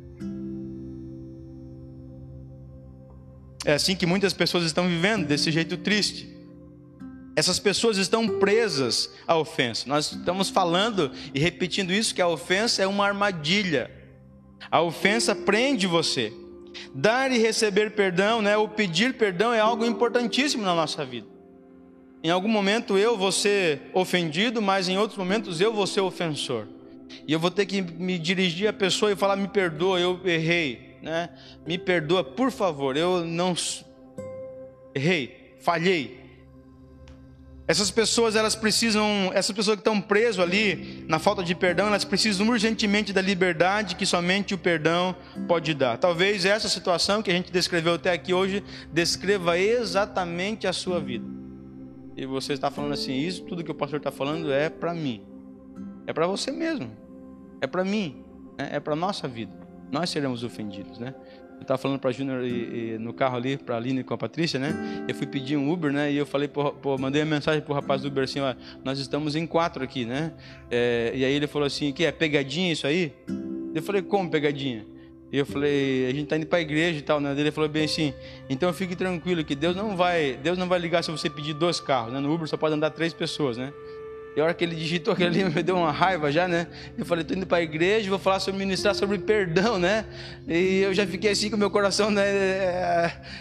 É 3.63 3.73
assim 3.73 3.95
que 3.95 4.05
muitas 4.05 4.33
pessoas 4.33 4.65
estão 4.65 4.87
vivendo, 4.87 5.25
desse 5.25 5.51
jeito 5.51 5.77
triste. 5.77 6.34
Essas 7.35 7.59
pessoas 7.59 7.97
estão 7.97 8.39
presas 8.39 9.13
à 9.27 9.35
ofensa. 9.37 9.83
Nós 9.87 10.11
estamos 10.11 10.49
falando 10.49 11.11
e 11.33 11.39
repetindo 11.39 11.91
isso 11.91 12.15
que 12.15 12.21
a 12.21 12.27
ofensa 12.27 12.81
é 12.81 12.87
uma 12.87 13.05
armadilha. 13.05 13.91
A 14.71 14.81
ofensa 14.81 15.35
prende 15.35 15.85
você. 15.85 16.31
Dar 16.93 17.31
e 17.31 17.37
receber 17.37 17.91
perdão, 17.91 18.41
né, 18.41 18.57
ou 18.57 18.67
pedir 18.67 19.15
perdão 19.15 19.53
é 19.53 19.59
algo 19.59 19.85
importantíssimo 19.85 20.63
na 20.63 20.73
nossa 20.73 21.05
vida. 21.05 21.27
Em 22.23 22.29
algum 22.29 22.47
momento 22.47 22.97
eu 22.97 23.17
vou 23.17 23.31
ser 23.31 23.81
ofendido, 23.93 24.61
mas 24.61 24.89
em 24.89 24.97
outros 24.97 25.17
momentos 25.17 25.61
eu 25.61 25.73
vou 25.73 25.85
ser 25.85 26.01
ofensor. 26.01 26.67
E 27.27 27.31
eu 27.31 27.39
vou 27.39 27.51
ter 27.51 27.65
que 27.65 27.81
me 27.81 28.17
dirigir 28.17 28.67
à 28.67 28.73
pessoa 28.73 29.11
e 29.11 29.15
falar: 29.15 29.35
"Me 29.35 29.47
perdoa, 29.47 29.99
eu 29.99 30.19
errei", 30.25 30.97
né? 31.01 31.29
Me 31.67 31.77
perdoa, 31.77 32.23
por 32.23 32.51
favor, 32.51 32.97
eu 32.97 33.23
não 33.23 33.53
errei, 34.95 35.55
falhei. 35.59 36.24
Essas 37.67 37.89
pessoas, 37.89 38.35
elas 38.35 38.55
precisam, 38.55 39.31
essas 39.33 39.55
pessoas 39.55 39.75
que 39.75 39.81
estão 39.81 39.99
presas 39.99 40.39
ali 40.39 41.03
na 41.07 41.17
falta 41.17 41.43
de 41.43 41.55
perdão, 41.55 41.87
elas 41.87 42.05
precisam 42.05 42.47
urgentemente 42.47 43.11
da 43.11 43.21
liberdade 43.21 43.95
que 43.95 44.05
somente 44.05 44.53
o 44.53 44.57
perdão 44.57 45.15
pode 45.47 45.73
dar. 45.73 45.97
Talvez 45.97 46.45
essa 46.45 46.69
situação 46.69 47.23
que 47.23 47.31
a 47.31 47.33
gente 47.33 47.51
descreveu 47.51 47.95
até 47.95 48.11
aqui 48.11 48.33
hoje 48.33 48.63
descreva 48.93 49.57
exatamente 49.57 50.67
a 50.67 50.73
sua 50.73 50.99
vida. 50.99 51.25
E 52.15 52.25
você 52.25 52.53
está 52.53 52.69
falando 52.69 52.93
assim, 52.93 53.13
isso 53.13 53.43
tudo 53.43 53.63
que 53.63 53.71
o 53.71 53.75
pastor 53.75 53.97
está 53.97 54.11
falando 54.11 54.53
é 54.53 54.69
para 54.69 54.93
mim. 54.93 55.23
É 56.05 56.13
para 56.13 56.27
você 56.27 56.51
mesmo. 56.51 56.91
É 57.59 57.65
para 57.65 57.83
mim, 57.83 58.23
né? 58.59 58.69
é 58.73 58.79
para 58.79 58.95
nossa 58.95 59.27
vida. 59.27 59.53
Nós 59.91 60.11
seremos 60.11 60.43
ofendidos, 60.43 60.99
né? 60.99 61.15
Eu 61.55 61.61
estava 61.61 61.77
falando 61.77 61.99
para 61.99 62.11
Júnior 62.11 62.43
no 62.99 63.13
carro 63.13 63.37
ali, 63.37 63.57
para 63.57 63.75
a 63.75 63.77
Aline 63.77 64.03
com 64.03 64.13
a 64.13 64.17
Patrícia, 64.17 64.59
né? 64.59 65.05
Eu 65.07 65.15
fui 65.15 65.25
pedir 65.25 65.57
um 65.57 65.71
Uber, 65.71 65.91
né? 65.91 66.11
E 66.11 66.17
eu 66.17 66.25
falei, 66.25 66.47
pô, 66.47 66.71
pô 66.71 66.97
mandei 66.97 67.21
uma 67.21 67.29
mensagem 67.29 67.61
pro 67.61 67.73
rapaz 67.73 68.01
do 68.01 68.07
Uber 68.07 68.23
assim, 68.23 68.39
ó, 68.39 68.53
nós 68.83 68.99
estamos 68.99 69.35
em 69.35 69.47
quatro 69.47 69.83
aqui, 69.83 70.05
né? 70.05 70.33
É, 70.69 71.11
e 71.15 71.25
aí 71.25 71.33
ele 71.33 71.47
falou 71.47 71.65
assim, 71.65 71.91
que 71.91 72.05
é 72.05 72.11
pegadinha 72.11 72.71
isso 72.71 72.85
aí? 72.85 73.13
Eu 73.73 73.81
falei, 73.81 74.01
como 74.01 74.29
pegadinha? 74.29 74.85
E 75.31 75.37
eu 75.37 75.45
falei, 75.45 76.05
a 76.05 76.11
gente 76.11 76.23
está 76.23 76.37
indo 76.37 76.45
para 76.45 76.59
a 76.59 76.61
igreja 76.61 76.99
e 76.99 77.01
tal, 77.01 77.19
né? 77.19 77.33
Ele 77.37 77.51
falou 77.51 77.69
bem 77.69 77.85
assim, 77.85 78.13
então 78.49 78.71
fique 78.71 78.95
tranquilo 78.95 79.43
que 79.43 79.55
Deus 79.55 79.75
não 79.75 79.97
vai, 79.97 80.37
Deus 80.41 80.57
não 80.57 80.67
vai 80.67 80.79
ligar 80.79 81.03
se 81.03 81.11
você 81.11 81.29
pedir 81.29 81.53
dois 81.53 81.79
carros, 81.79 82.13
né? 82.13 82.19
No 82.19 82.33
Uber 82.33 82.47
só 82.47 82.57
pode 82.57 82.75
andar 82.75 82.91
três 82.91 83.11
pessoas, 83.11 83.57
né? 83.57 83.73
E 84.35 84.41
a 84.41 84.43
hora 84.43 84.53
que 84.53 84.63
ele 84.63 84.75
digitou 84.75 85.13
aquilo 85.13 85.29
ali, 85.29 85.43
me 85.49 85.63
deu 85.63 85.77
uma 85.77 85.91
raiva 85.91 86.31
já, 86.31 86.47
né? 86.47 86.67
Eu 86.97 87.05
falei, 87.05 87.21
estou 87.21 87.37
indo 87.37 87.47
para 87.47 87.59
a 87.59 87.61
igreja, 87.61 88.09
vou 88.09 88.19
falar 88.19 88.39
sobre 88.39 88.59
ministrar 88.59 88.93
sobre 88.93 89.17
perdão, 89.17 89.79
né? 89.79 90.05
E 90.47 90.81
eu 90.81 90.93
já 90.93 91.07
fiquei 91.07 91.31
assim 91.31 91.49
com 91.49 91.55
o 91.55 91.59
meu 91.59 91.71
coração, 91.71 92.11
né? 92.11 92.25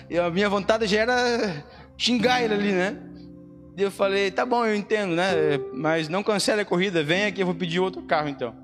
E 0.08 0.16
a 0.16 0.30
minha 0.30 0.48
vontade 0.48 0.86
já 0.86 1.00
era 1.00 1.64
xingar 1.98 2.42
ele 2.42 2.54
ali, 2.54 2.72
né? 2.72 2.96
E 3.76 3.82
eu 3.82 3.90
falei, 3.90 4.30
tá 4.30 4.46
bom, 4.46 4.64
eu 4.64 4.74
entendo, 4.74 5.16
né? 5.16 5.32
Mas 5.72 6.08
não 6.08 6.22
cancele 6.22 6.60
a 6.60 6.64
corrida, 6.64 7.02
vem 7.02 7.24
aqui, 7.24 7.42
eu 7.42 7.46
vou 7.46 7.56
pedir 7.56 7.80
outro 7.80 8.02
carro 8.02 8.28
então. 8.28 8.54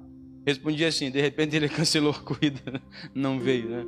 Respondi 0.47 0.85
assim, 0.85 1.11
de 1.11 1.21
repente 1.21 1.57
ele 1.57 1.69
cancelou 1.71 2.12
a 2.12 2.23
corrida, 2.23 2.61
não 3.12 3.40
veio, 3.40 3.69
né? 3.69 3.85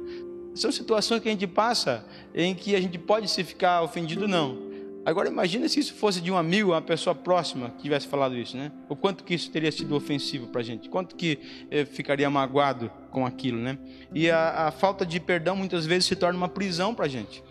São 0.55 0.71
situações 0.73 1.23
que 1.23 1.29
a 1.29 1.33
gente 1.33 1.47
passa 1.47 2.05
em 2.35 2.55
que 2.55 2.75
a 2.75 2.81
gente 2.81 2.99
pode 2.99 3.31
se 3.31 3.43
ficar 3.45 3.83
ofendido, 3.83 4.27
não. 4.27 4.72
Agora 5.05 5.29
imagina 5.29 5.69
se 5.69 5.81
isso 5.81 5.95
fosse 5.95 6.21
de 6.21 6.31
um 6.31 6.37
amigo, 6.37 6.71
uma 6.71 6.81
pessoa 6.81 7.15
próxima 7.15 7.71
que 7.71 7.83
tivesse 7.83 8.07
falado 8.07 8.37
isso, 8.37 8.57
né? 8.57 8.71
O 8.89 8.95
quanto 8.95 9.25
que 9.25 9.35
isso 9.35 9.51
teria 9.51 9.73
sido 9.73 9.97
ofensivo 9.97 10.47
para 10.47 10.61
a 10.61 10.65
gente, 10.65 10.89
quanto 10.89 11.17
que 11.17 11.39
eh, 11.71 11.85
ficaria 11.85 12.31
magoado 12.31 12.91
com 13.11 13.27
aquilo, 13.27 13.59
né? 13.59 13.79
E 14.15 14.31
a, 14.31 14.69
a, 14.69 14.71
falta 14.71 15.05
de 15.05 15.19
perdão 15.19 15.57
muitas 15.57 15.87
vezes 15.87 16.05
se 16.07 16.15
torna 16.15 16.37
uma 16.37 16.49
prisão 16.49 16.95
para 16.95 17.07
a 17.07 17.09
gente. 17.09 17.43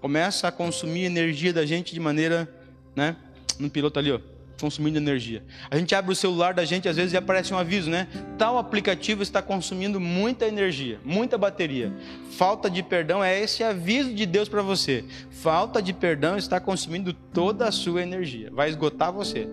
Começa 0.00 0.48
a 0.48 0.52
consumir 0.52 1.04
energia 1.04 1.52
da 1.52 1.64
gente 1.64 1.94
de 1.94 2.00
maneira, 2.00 2.52
né? 2.96 3.16
No 3.60 3.70
piloto 3.70 3.98
ali, 3.98 4.10
ó 4.10 4.37
consumindo 4.60 4.98
energia. 4.98 5.42
A 5.70 5.76
gente 5.76 5.94
abre 5.94 6.12
o 6.12 6.16
celular 6.16 6.52
da 6.52 6.64
gente, 6.64 6.88
às 6.88 6.96
vezes 6.96 7.14
aparece 7.14 7.52
um 7.54 7.58
aviso, 7.58 7.90
né? 7.90 8.08
Tal 8.36 8.58
aplicativo 8.58 9.22
está 9.22 9.40
consumindo 9.40 10.00
muita 10.00 10.46
energia, 10.46 10.98
muita 11.04 11.38
bateria. 11.38 11.92
Falta 12.32 12.68
de 12.68 12.82
perdão 12.82 13.22
é 13.22 13.38
esse 13.40 13.62
aviso 13.62 14.12
de 14.12 14.26
Deus 14.26 14.48
para 14.48 14.62
você. 14.62 15.04
Falta 15.30 15.80
de 15.80 15.92
perdão 15.92 16.36
está 16.36 16.60
consumindo 16.60 17.12
toda 17.12 17.66
a 17.66 17.72
sua 17.72 18.02
energia, 18.02 18.50
vai 18.52 18.68
esgotar 18.68 19.12
você. 19.12 19.48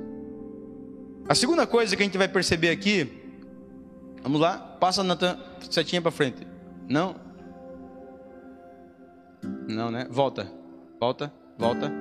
A 1.28 1.34
segunda 1.34 1.66
coisa 1.66 1.96
que 1.96 2.04
a 2.04 2.06
gente 2.06 2.18
vai 2.18 2.28
perceber 2.28 2.70
aqui, 2.70 3.10
vamos 4.22 4.40
lá, 4.40 4.58
passa 4.58 5.04
Natan, 5.04 5.38
setinha 5.70 6.02
para 6.02 6.12
frente. 6.12 6.46
Não? 6.88 7.16
Não, 9.68 9.90
né? 9.90 10.08
Volta, 10.10 10.52
volta, 11.00 11.32
volta, 11.58 11.92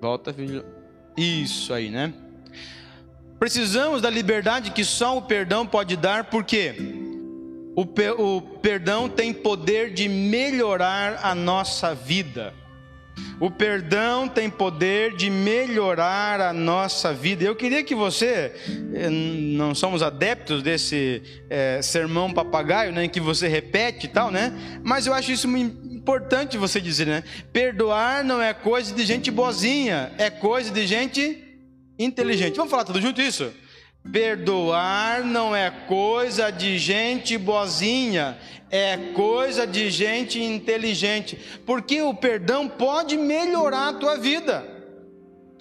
volta, 0.00 0.32
filho. 0.32 0.81
Isso 1.16 1.72
aí, 1.72 1.90
né? 1.90 2.12
Precisamos 3.38 4.00
da 4.00 4.08
liberdade 4.08 4.70
que 4.70 4.84
só 4.84 5.18
o 5.18 5.22
perdão 5.22 5.66
pode 5.66 5.96
dar, 5.96 6.24
porque 6.24 6.74
o, 7.74 7.82
o 7.82 8.40
perdão 8.40 9.08
tem 9.08 9.32
poder 9.32 9.92
de 9.92 10.08
melhorar 10.08 11.20
a 11.22 11.34
nossa 11.34 11.94
vida. 11.94 12.54
O 13.38 13.50
perdão 13.50 14.28
tem 14.28 14.48
poder 14.48 15.16
de 15.16 15.28
melhorar 15.28 16.40
a 16.40 16.52
nossa 16.52 17.12
vida. 17.12 17.42
Eu 17.42 17.56
queria 17.56 17.82
que 17.82 17.94
você, 17.94 18.52
eh, 18.94 19.10
não 19.10 19.74
somos 19.74 20.02
adeptos 20.02 20.62
desse 20.62 21.22
é, 21.50 21.82
sermão 21.82 22.32
papagaio, 22.32 22.92
né, 22.92 23.08
que 23.08 23.20
você 23.20 23.48
repete 23.48 24.06
e 24.06 24.08
tal, 24.08 24.30
né? 24.30 24.52
Mas 24.84 25.06
eu 25.06 25.12
acho 25.12 25.32
isso 25.32 25.48
importante 25.56 26.56
você 26.56 26.80
dizer, 26.80 27.06
né? 27.06 27.24
Perdoar 27.52 28.22
não 28.22 28.40
é 28.40 28.54
coisa 28.54 28.94
de 28.94 29.04
gente 29.04 29.30
boazinha, 29.30 30.12
é 30.18 30.30
coisa 30.30 30.70
de 30.70 30.86
gente 30.86 31.42
inteligente. 31.98 32.56
Vamos 32.56 32.70
falar 32.70 32.84
tudo 32.84 33.00
junto 33.00 33.20
isso? 33.20 33.52
Perdoar 34.10 35.24
não 35.24 35.54
é 35.54 35.70
coisa 35.70 36.50
de 36.50 36.76
gente 36.76 37.38
boazinha, 37.38 38.36
é 38.72 38.96
coisa 39.12 39.66
de 39.66 39.90
gente 39.90 40.42
inteligente, 40.42 41.38
porque 41.66 42.00
o 42.00 42.14
perdão 42.14 42.66
pode 42.66 43.18
melhorar 43.18 43.90
a 43.90 43.92
tua 43.92 44.16
vida. 44.16 44.66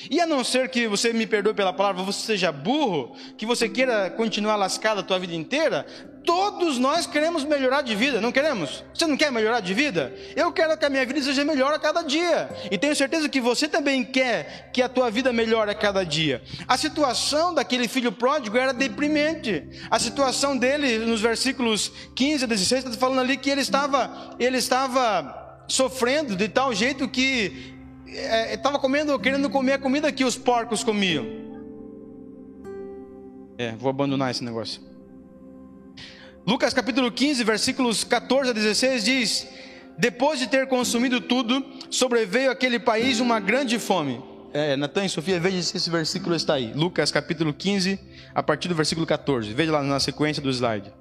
E 0.10 0.19
a 0.19 0.26
não 0.26 0.43
ser 0.43 0.69
que 0.69 0.88
você 0.88 1.12
me 1.12 1.28
perdoe 1.28 1.54
pela 1.54 1.74
palavra, 1.74 2.02
você 2.02 2.26
seja 2.26 2.52
burro, 2.52 3.13
que 3.38 3.45
você 3.45 3.67
queira 3.67 4.10
continuar 4.10 4.56
lascado 4.56 5.02
a 5.02 5.04
tua 5.04 5.19
vida 5.19 5.36
inteira, 5.36 5.86
Todos 6.25 6.77
nós 6.77 7.07
queremos 7.07 7.43
melhorar 7.43 7.81
de 7.81 7.95
vida, 7.95 8.21
não 8.21 8.31
queremos? 8.31 8.84
Você 8.93 9.07
não 9.07 9.17
quer 9.17 9.31
melhorar 9.31 9.60
de 9.60 9.73
vida? 9.73 10.13
Eu 10.36 10.51
quero 10.51 10.77
que 10.77 10.86
a 10.86 10.89
minha 10.89 11.05
vida 11.05 11.21
seja 11.21 11.43
melhor 11.43 11.73
a 11.73 11.79
cada 11.79 12.03
dia. 12.03 12.49
E 12.69 12.77
tenho 12.77 12.95
certeza 12.95 13.27
que 13.27 13.41
você 13.41 13.67
também 13.67 14.03
quer 14.03 14.69
que 14.71 14.81
a 14.81 14.89
tua 14.89 15.10
vida 15.10 15.34
melhore 15.34 15.71
a 15.71 15.75
cada 15.75 16.03
dia. 16.03 16.43
A 16.67 16.77
situação 16.77 17.53
daquele 17.53 17.88
filho 17.88 18.12
pródigo 18.12 18.57
era 18.57 18.71
deprimente. 18.71 19.67
A 19.89 19.97
situação 19.97 20.55
dele, 20.55 20.99
nos 20.99 21.21
versículos 21.21 21.91
15 22.15 22.43
a 22.43 22.47
16, 22.47 22.86
está 22.86 22.97
falando 22.97 23.21
ali 23.21 23.38
que 23.38 23.49
ele 23.49 23.62
estava, 23.62 24.36
ele 24.39 24.57
estava 24.57 25.63
sofrendo 25.67 26.36
de 26.36 26.47
tal 26.47 26.73
jeito 26.73 27.07
que 27.10 27.73
é, 28.07 28.53
estava 28.53 28.77
comendo, 28.77 29.17
querendo 29.17 29.49
comer 29.49 29.73
a 29.73 29.79
comida 29.79 30.12
que 30.12 30.23
os 30.23 30.38
porcos 30.38 30.84
comiam. 30.84 31.25
É, 33.57 33.75
vou 33.75 33.89
abandonar 33.89 34.29
esse 34.29 34.43
negócio. 34.43 34.90
Lucas 36.45 36.73
capítulo 36.73 37.12
15, 37.12 37.43
versículos 37.43 38.04
14 38.04 38.49
a 38.49 38.54
16 38.54 39.04
diz: 39.04 39.47
Depois 39.97 40.39
de 40.39 40.47
ter 40.47 40.67
consumido 40.67 41.21
tudo, 41.21 41.63
sobreveio 41.89 42.49
aquele 42.49 42.80
país 42.80 43.19
uma 43.19 43.39
grande 43.39 43.77
fome. 43.77 44.21
É, 44.54 44.75
Natan 44.75 45.06
e 45.06 45.10
Sofia, 45.10 45.39
veja 45.39 45.62
se 45.62 45.77
esse 45.77 45.89
versículo 45.89 46.36
está 46.36 46.56
aí. 46.56 46.73
Lucas 46.73 47.12
capítulo 47.12 47.54
15, 47.54 47.99
a 48.34 48.41
partir 48.43 48.67
do 48.67 48.75
versículo 48.75 49.06
14. 49.06 49.54
Veja 49.54 49.71
lá 49.71 49.84
na 49.84 49.99
sequência 49.99 50.41
do 50.41 50.49
slide. 50.49 50.91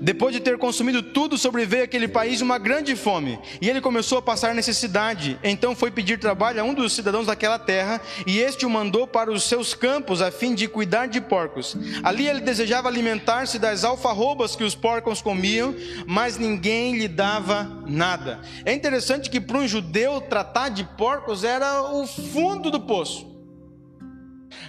Depois 0.00 0.34
de 0.34 0.40
ter 0.40 0.58
consumido 0.58 1.02
tudo, 1.02 1.38
sobreveio 1.38 1.84
aquele 1.84 2.08
país 2.08 2.40
uma 2.40 2.58
grande 2.58 2.96
fome, 2.96 3.38
e 3.60 3.68
ele 3.68 3.80
começou 3.80 4.18
a 4.18 4.22
passar 4.22 4.54
necessidade. 4.54 5.38
Então 5.42 5.74
foi 5.74 5.90
pedir 5.90 6.18
trabalho 6.18 6.60
a 6.60 6.64
um 6.64 6.74
dos 6.74 6.92
cidadãos 6.92 7.26
daquela 7.26 7.58
terra, 7.58 8.00
e 8.26 8.38
este 8.38 8.66
o 8.66 8.70
mandou 8.70 9.06
para 9.06 9.30
os 9.30 9.44
seus 9.44 9.74
campos 9.74 10.20
a 10.20 10.30
fim 10.30 10.54
de 10.54 10.68
cuidar 10.68 11.06
de 11.06 11.20
porcos. 11.20 11.76
Ali 12.02 12.28
ele 12.28 12.40
desejava 12.40 12.88
alimentar-se 12.88 13.58
das 13.58 13.84
alfarrobas 13.84 14.56
que 14.56 14.64
os 14.64 14.74
porcos 14.74 15.22
comiam, 15.22 15.74
mas 16.06 16.38
ninguém 16.38 16.96
lhe 16.96 17.08
dava 17.08 17.82
nada. 17.86 18.40
É 18.64 18.72
interessante 18.72 19.30
que 19.30 19.40
para 19.40 19.58
um 19.58 19.68
judeu 19.68 20.20
tratar 20.20 20.68
de 20.68 20.84
porcos 20.96 21.44
era 21.44 21.82
o 21.92 22.06
fundo 22.06 22.70
do 22.70 22.80
poço. 22.80 23.35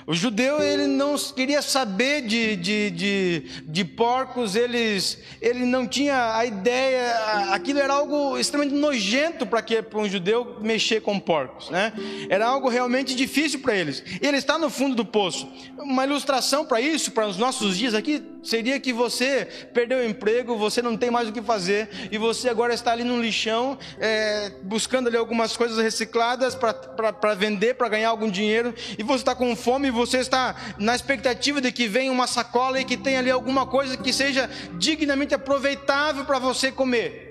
O 0.07 0.13
judeu 0.13 0.63
ele 0.63 0.87
não 0.87 1.17
queria 1.17 1.61
saber 1.61 2.21
de, 2.21 2.55
de, 2.55 2.89
de, 2.91 3.43
de, 3.65 3.83
porcos, 3.83 4.55
eles, 4.55 5.19
ele 5.41 5.65
não 5.65 5.85
tinha 5.85 6.33
a 6.37 6.45
ideia, 6.45 7.51
aquilo 7.51 7.79
era 7.79 7.93
algo 7.93 8.37
extremamente 8.37 8.73
nojento 8.73 9.45
para 9.45 9.61
um 9.95 10.07
judeu 10.07 10.59
mexer 10.61 11.01
com 11.01 11.19
porcos, 11.19 11.69
né? 11.69 11.91
Era 12.29 12.47
algo 12.47 12.69
realmente 12.69 13.13
difícil 13.13 13.59
para 13.59 13.75
eles. 13.75 14.01
Ele 14.21 14.37
está 14.37 14.57
no 14.57 14.69
fundo 14.69 14.95
do 14.95 15.03
poço. 15.03 15.45
Uma 15.77 16.05
ilustração 16.05 16.65
para 16.65 16.79
isso, 16.79 17.11
para 17.11 17.27
os 17.27 17.35
nossos 17.35 17.77
dias 17.77 17.93
aqui, 17.93 18.23
seria 18.43 18.79
que 18.79 18.93
você 18.93 19.45
perdeu 19.73 19.99
o 19.99 20.05
emprego, 20.05 20.57
você 20.57 20.81
não 20.81 20.95
tem 20.95 21.11
mais 21.11 21.27
o 21.27 21.33
que 21.33 21.41
fazer 21.41 21.89
e 22.09 22.17
você 22.17 22.47
agora 22.47 22.73
está 22.73 22.93
ali 22.93 23.03
no 23.03 23.21
lixão, 23.21 23.77
é, 23.99 24.53
buscando 24.63 25.07
ali 25.07 25.17
algumas 25.17 25.57
coisas 25.57 25.77
recicladas 25.77 26.55
para 26.55 27.33
vender, 27.33 27.75
para 27.75 27.89
ganhar 27.89 28.09
algum 28.09 28.31
dinheiro 28.31 28.73
e 28.97 29.03
você 29.03 29.21
está 29.21 29.35
com 29.35 29.53
fome 29.53 29.96
você 29.97 30.19
está 30.19 30.55
na 30.77 30.95
expectativa 30.95 31.59
de 31.59 31.71
que 31.71 31.87
venha 31.87 32.11
uma 32.11 32.27
sacola 32.27 32.79
e 32.79 32.85
que 32.85 32.95
tenha 32.95 33.19
ali 33.19 33.29
alguma 33.29 33.65
coisa 33.65 33.97
que 33.97 34.13
seja 34.13 34.49
dignamente 34.75 35.33
aproveitável 35.33 36.23
para 36.23 36.39
você 36.39 36.71
comer. 36.71 37.26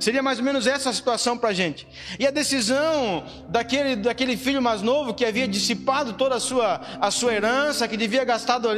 Seria 0.00 0.22
mais 0.22 0.38
ou 0.38 0.44
menos 0.44 0.66
essa 0.66 0.90
a 0.90 0.92
situação 0.92 1.36
para 1.36 1.50
a 1.50 1.52
gente. 1.52 1.86
E 2.18 2.26
a 2.26 2.30
decisão 2.30 3.24
daquele, 3.48 3.96
daquele 3.96 4.36
filho 4.36 4.60
mais 4.60 4.82
novo 4.82 5.14
que 5.14 5.24
havia 5.24 5.46
dissipado 5.46 6.14
toda 6.14 6.36
a 6.36 6.40
sua, 6.40 6.80
a 7.00 7.10
sua 7.10 7.34
herança, 7.34 7.86
que 7.86 7.96
devia 7.96 8.24
gastado, 8.24 8.68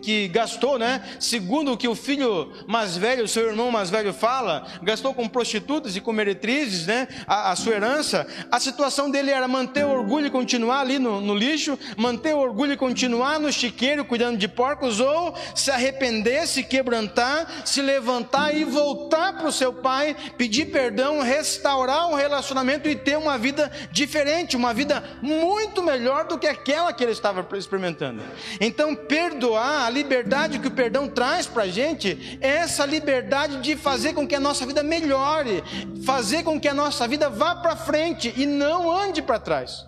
que 0.00 0.28
gastou, 0.28 0.78
né? 0.78 1.02
Segundo 1.18 1.72
o 1.72 1.76
que 1.76 1.88
o 1.88 1.94
filho 1.94 2.52
mais 2.66 2.96
velho, 2.96 3.24
o 3.24 3.28
seu 3.28 3.48
irmão 3.48 3.70
mais 3.70 3.90
velho 3.90 4.12
fala, 4.12 4.66
gastou 4.82 5.14
com 5.14 5.28
prostitutas 5.28 5.96
e 5.96 6.00
com 6.00 6.12
meretrizes, 6.12 6.86
né? 6.86 7.08
A, 7.26 7.52
a 7.52 7.56
sua 7.56 7.74
herança. 7.74 8.26
A 8.50 8.60
situação 8.60 9.10
dele 9.10 9.30
era 9.30 9.48
manter 9.48 9.84
o 9.84 9.90
orgulho 9.90 10.26
e 10.26 10.30
continuar 10.30 10.80
ali 10.80 10.98
no, 10.98 11.20
no 11.20 11.34
lixo, 11.34 11.78
manter 11.96 12.34
o 12.34 12.38
orgulho 12.38 12.72
e 12.72 12.76
continuar 12.76 13.40
no 13.40 13.52
chiqueiro 13.52 14.04
cuidando 14.04 14.36
de 14.36 14.46
porcos, 14.46 15.00
ou 15.00 15.34
se 15.54 15.70
arrepender, 15.70 16.46
se 16.46 16.62
quebrantar, 16.62 17.46
se 17.64 17.80
levantar 17.80 18.54
e 18.54 18.64
voltar 18.64 19.32
para 19.32 19.48
o 19.48 19.52
seu 19.52 19.72
pai 19.72 20.14
pedir 20.36 20.66
perdão, 20.66 21.20
restaurar 21.20 22.08
um 22.08 22.14
relacionamento 22.14 22.88
e 22.88 22.96
ter 22.96 23.16
uma 23.16 23.38
vida 23.38 23.70
diferente, 23.90 24.56
uma 24.56 24.74
vida 24.74 25.02
muito 25.22 25.82
melhor 25.82 26.26
do 26.26 26.38
que 26.38 26.46
aquela 26.46 26.92
que 26.92 27.02
ele 27.02 27.12
estava 27.12 27.46
experimentando. 27.56 28.22
Então, 28.60 28.94
perdoar, 28.94 29.86
a 29.86 29.90
liberdade 29.90 30.58
que 30.58 30.68
o 30.68 30.72
perdão 30.72 31.08
traz 31.08 31.46
para 31.46 31.64
a 31.64 31.68
gente, 31.68 32.38
é 32.40 32.56
essa 32.56 32.84
liberdade 32.84 33.60
de 33.60 33.76
fazer 33.76 34.12
com 34.12 34.26
que 34.26 34.34
a 34.34 34.40
nossa 34.40 34.66
vida 34.66 34.82
melhore, 34.82 35.62
fazer 36.04 36.42
com 36.42 36.60
que 36.60 36.68
a 36.68 36.74
nossa 36.74 37.06
vida 37.06 37.28
vá 37.28 37.54
para 37.54 37.76
frente 37.76 38.32
e 38.36 38.46
não 38.46 38.90
ande 38.90 39.22
para 39.22 39.38
trás. 39.38 39.84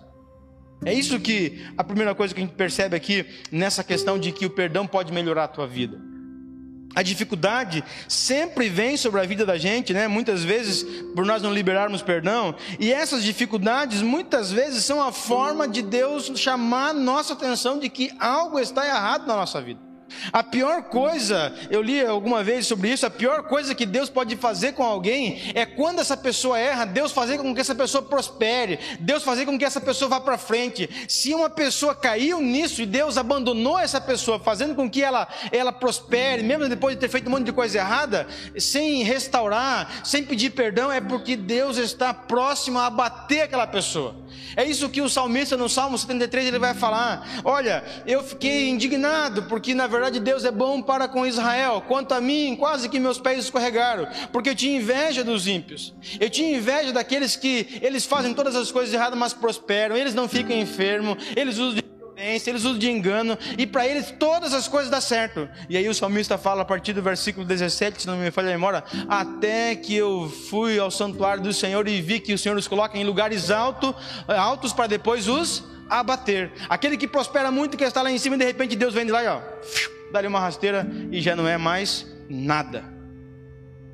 É 0.85 0.93
isso 0.93 1.19
que 1.19 1.65
a 1.77 1.83
primeira 1.83 2.13
coisa 2.13 2.33
que 2.33 2.39
a 2.39 2.45
gente 2.45 2.55
percebe 2.55 2.95
aqui 2.95 3.25
nessa 3.51 3.83
questão 3.83 4.19
de 4.19 4.31
que 4.31 4.45
o 4.45 4.49
perdão 4.49 4.85
pode 4.85 5.11
melhorar 5.11 5.45
a 5.45 5.47
tua 5.47 5.67
vida. 5.67 5.99
A 6.97 7.03
dificuldade 7.03 7.83
sempre 8.07 8.69
vem 8.69 8.97
sobre 8.97 9.21
a 9.21 9.23
vida 9.23 9.45
da 9.45 9.55
gente, 9.55 9.93
né? 9.93 10.07
Muitas 10.07 10.43
vezes 10.43 10.81
por 11.13 11.27
nós 11.27 11.43
não 11.43 11.53
liberarmos 11.53 12.01
perdão, 12.01 12.55
e 12.79 12.91
essas 12.91 13.21
dificuldades 13.21 14.01
muitas 14.01 14.51
vezes 14.51 14.83
são 14.83 14.99
a 14.99 15.11
forma 15.11 15.67
de 15.67 15.83
Deus 15.83 16.31
chamar 16.33 16.95
nossa 16.95 17.33
atenção 17.33 17.77
de 17.77 17.87
que 17.87 18.11
algo 18.19 18.57
está 18.57 18.83
errado 18.83 19.27
na 19.27 19.35
nossa 19.35 19.61
vida. 19.61 19.86
A 20.31 20.43
pior 20.43 20.83
coisa, 20.83 21.53
eu 21.69 21.81
li 21.81 22.03
alguma 22.05 22.43
vez 22.43 22.65
sobre 22.65 22.91
isso, 22.91 23.05
a 23.05 23.09
pior 23.09 23.43
coisa 23.43 23.75
que 23.75 23.85
Deus 23.85 24.09
pode 24.09 24.35
fazer 24.35 24.73
com 24.73 24.83
alguém 24.83 25.51
é 25.53 25.65
quando 25.65 25.99
essa 25.99 26.17
pessoa 26.17 26.57
erra, 26.57 26.85
Deus 26.85 27.11
fazer 27.11 27.37
com 27.37 27.53
que 27.53 27.61
essa 27.61 27.75
pessoa 27.75 28.01
prospere, 28.01 28.79
Deus 28.99 29.23
fazer 29.23 29.45
com 29.45 29.57
que 29.57 29.65
essa 29.65 29.81
pessoa 29.81 30.09
vá 30.09 30.19
para 30.19 30.37
frente. 30.37 30.89
Se 31.07 31.33
uma 31.33 31.49
pessoa 31.49 31.93
caiu 31.93 32.41
nisso 32.41 32.81
e 32.81 32.85
Deus 32.85 33.17
abandonou 33.17 33.77
essa 33.77 33.99
pessoa, 33.99 34.39
fazendo 34.39 34.75
com 34.75 34.89
que 34.89 35.03
ela, 35.03 35.27
ela 35.51 35.71
prospere, 35.71 36.43
mesmo 36.43 36.67
depois 36.67 36.95
de 36.95 37.01
ter 37.01 37.09
feito 37.09 37.27
um 37.27 37.31
monte 37.31 37.45
de 37.45 37.53
coisa 37.53 37.77
errada, 37.77 38.27
sem 38.57 39.03
restaurar, 39.03 40.01
sem 40.03 40.23
pedir 40.23 40.51
perdão, 40.51 40.91
é 40.91 41.01
porque 41.01 41.35
Deus 41.35 41.77
está 41.77 42.13
próximo 42.13 42.79
a 42.79 42.87
abater 42.87 43.43
aquela 43.43 43.67
pessoa. 43.67 44.15
É 44.55 44.63
isso 44.63 44.89
que 44.89 45.01
o 45.01 45.09
salmista 45.09 45.55
no 45.55 45.69
Salmo 45.69 45.97
73 45.97 46.47
ele 46.47 46.59
vai 46.59 46.73
falar: 46.73 47.27
Olha, 47.43 47.83
eu 48.05 48.23
fiquei 48.23 48.69
indignado 48.69 49.43
porque 49.43 49.73
na 49.73 49.85
verdade 49.85 49.96
Deus 50.19 50.45
é 50.45 50.51
bom 50.51 50.81
para 50.81 51.07
com 51.07 51.25
Israel. 51.25 51.83
Quanto 51.87 52.13
a 52.13 52.21
mim, 52.21 52.55
quase 52.55 52.89
que 52.89 52.99
meus 52.99 53.19
pés 53.19 53.45
escorregaram, 53.45 54.07
porque 54.31 54.49
eu 54.49 54.55
tinha 54.55 54.77
inveja 54.77 55.23
dos 55.23 55.47
ímpios. 55.47 55.93
Eu 56.19 56.29
tinha 56.29 56.57
inveja 56.57 56.91
daqueles 56.91 57.35
que 57.35 57.79
eles 57.81 58.05
fazem 58.05 58.33
todas 58.33 58.55
as 58.55 58.71
coisas 58.71 58.93
erradas, 58.93 59.17
mas 59.17 59.33
prosperam. 59.33 59.95
Eles 59.95 60.13
não 60.13 60.27
ficam 60.27 60.55
enfermos, 60.55 61.17
eles 61.35 61.57
usam 61.57 61.75
de 61.75 61.87
eles 62.17 62.63
usam 62.63 62.79
de 62.79 62.89
engano, 62.89 63.37
e 63.57 63.67
para 63.67 63.87
eles 63.87 64.11
todas 64.17 64.51
as 64.53 64.67
coisas 64.67 64.89
dão 64.89 64.99
certo. 64.99 65.47
E 65.69 65.77
aí 65.77 65.87
o 65.87 65.93
salmista 65.93 66.35
fala 66.35 66.63
a 66.63 66.65
partir 66.65 66.93
do 66.93 67.01
versículo 67.01 67.45
17, 67.45 68.01
se 68.01 68.07
não 68.07 68.17
me 68.17 68.31
falha 68.31 68.49
a 68.49 68.51
memória, 68.51 68.83
até 69.07 69.75
que 69.75 69.95
eu 69.95 70.27
fui 70.49 70.79
ao 70.79 70.89
santuário 70.89 71.43
do 71.43 71.53
Senhor 71.53 71.87
e 71.87 72.01
vi 72.01 72.19
que 72.19 72.33
o 72.33 72.37
Senhor 72.37 72.57
os 72.57 72.67
coloca 72.67 72.97
em 72.97 73.03
lugares 73.03 73.51
alto, 73.51 73.93
altos 74.27 74.73
para 74.73 74.87
depois 74.87 75.27
os 75.27 75.63
abater. 75.89 76.51
Aquele 76.69 76.97
que 76.97 77.07
prospera 77.07 77.51
muito, 77.51 77.77
que 77.77 77.83
está 77.83 78.01
lá 78.01 78.11
em 78.11 78.17
cima, 78.17 78.35
e 78.35 78.39
de 78.39 78.45
repente 78.45 78.75
Deus 78.75 78.93
vem 78.93 79.05
de 79.05 79.11
lá 79.11 79.23
e 79.23 79.27
ó, 79.27 79.41
dá-lhe 80.11 80.27
uma 80.27 80.39
rasteira 80.39 80.87
e 81.11 81.21
já 81.21 81.35
não 81.35 81.47
é 81.47 81.57
mais 81.57 82.05
nada 82.29 82.96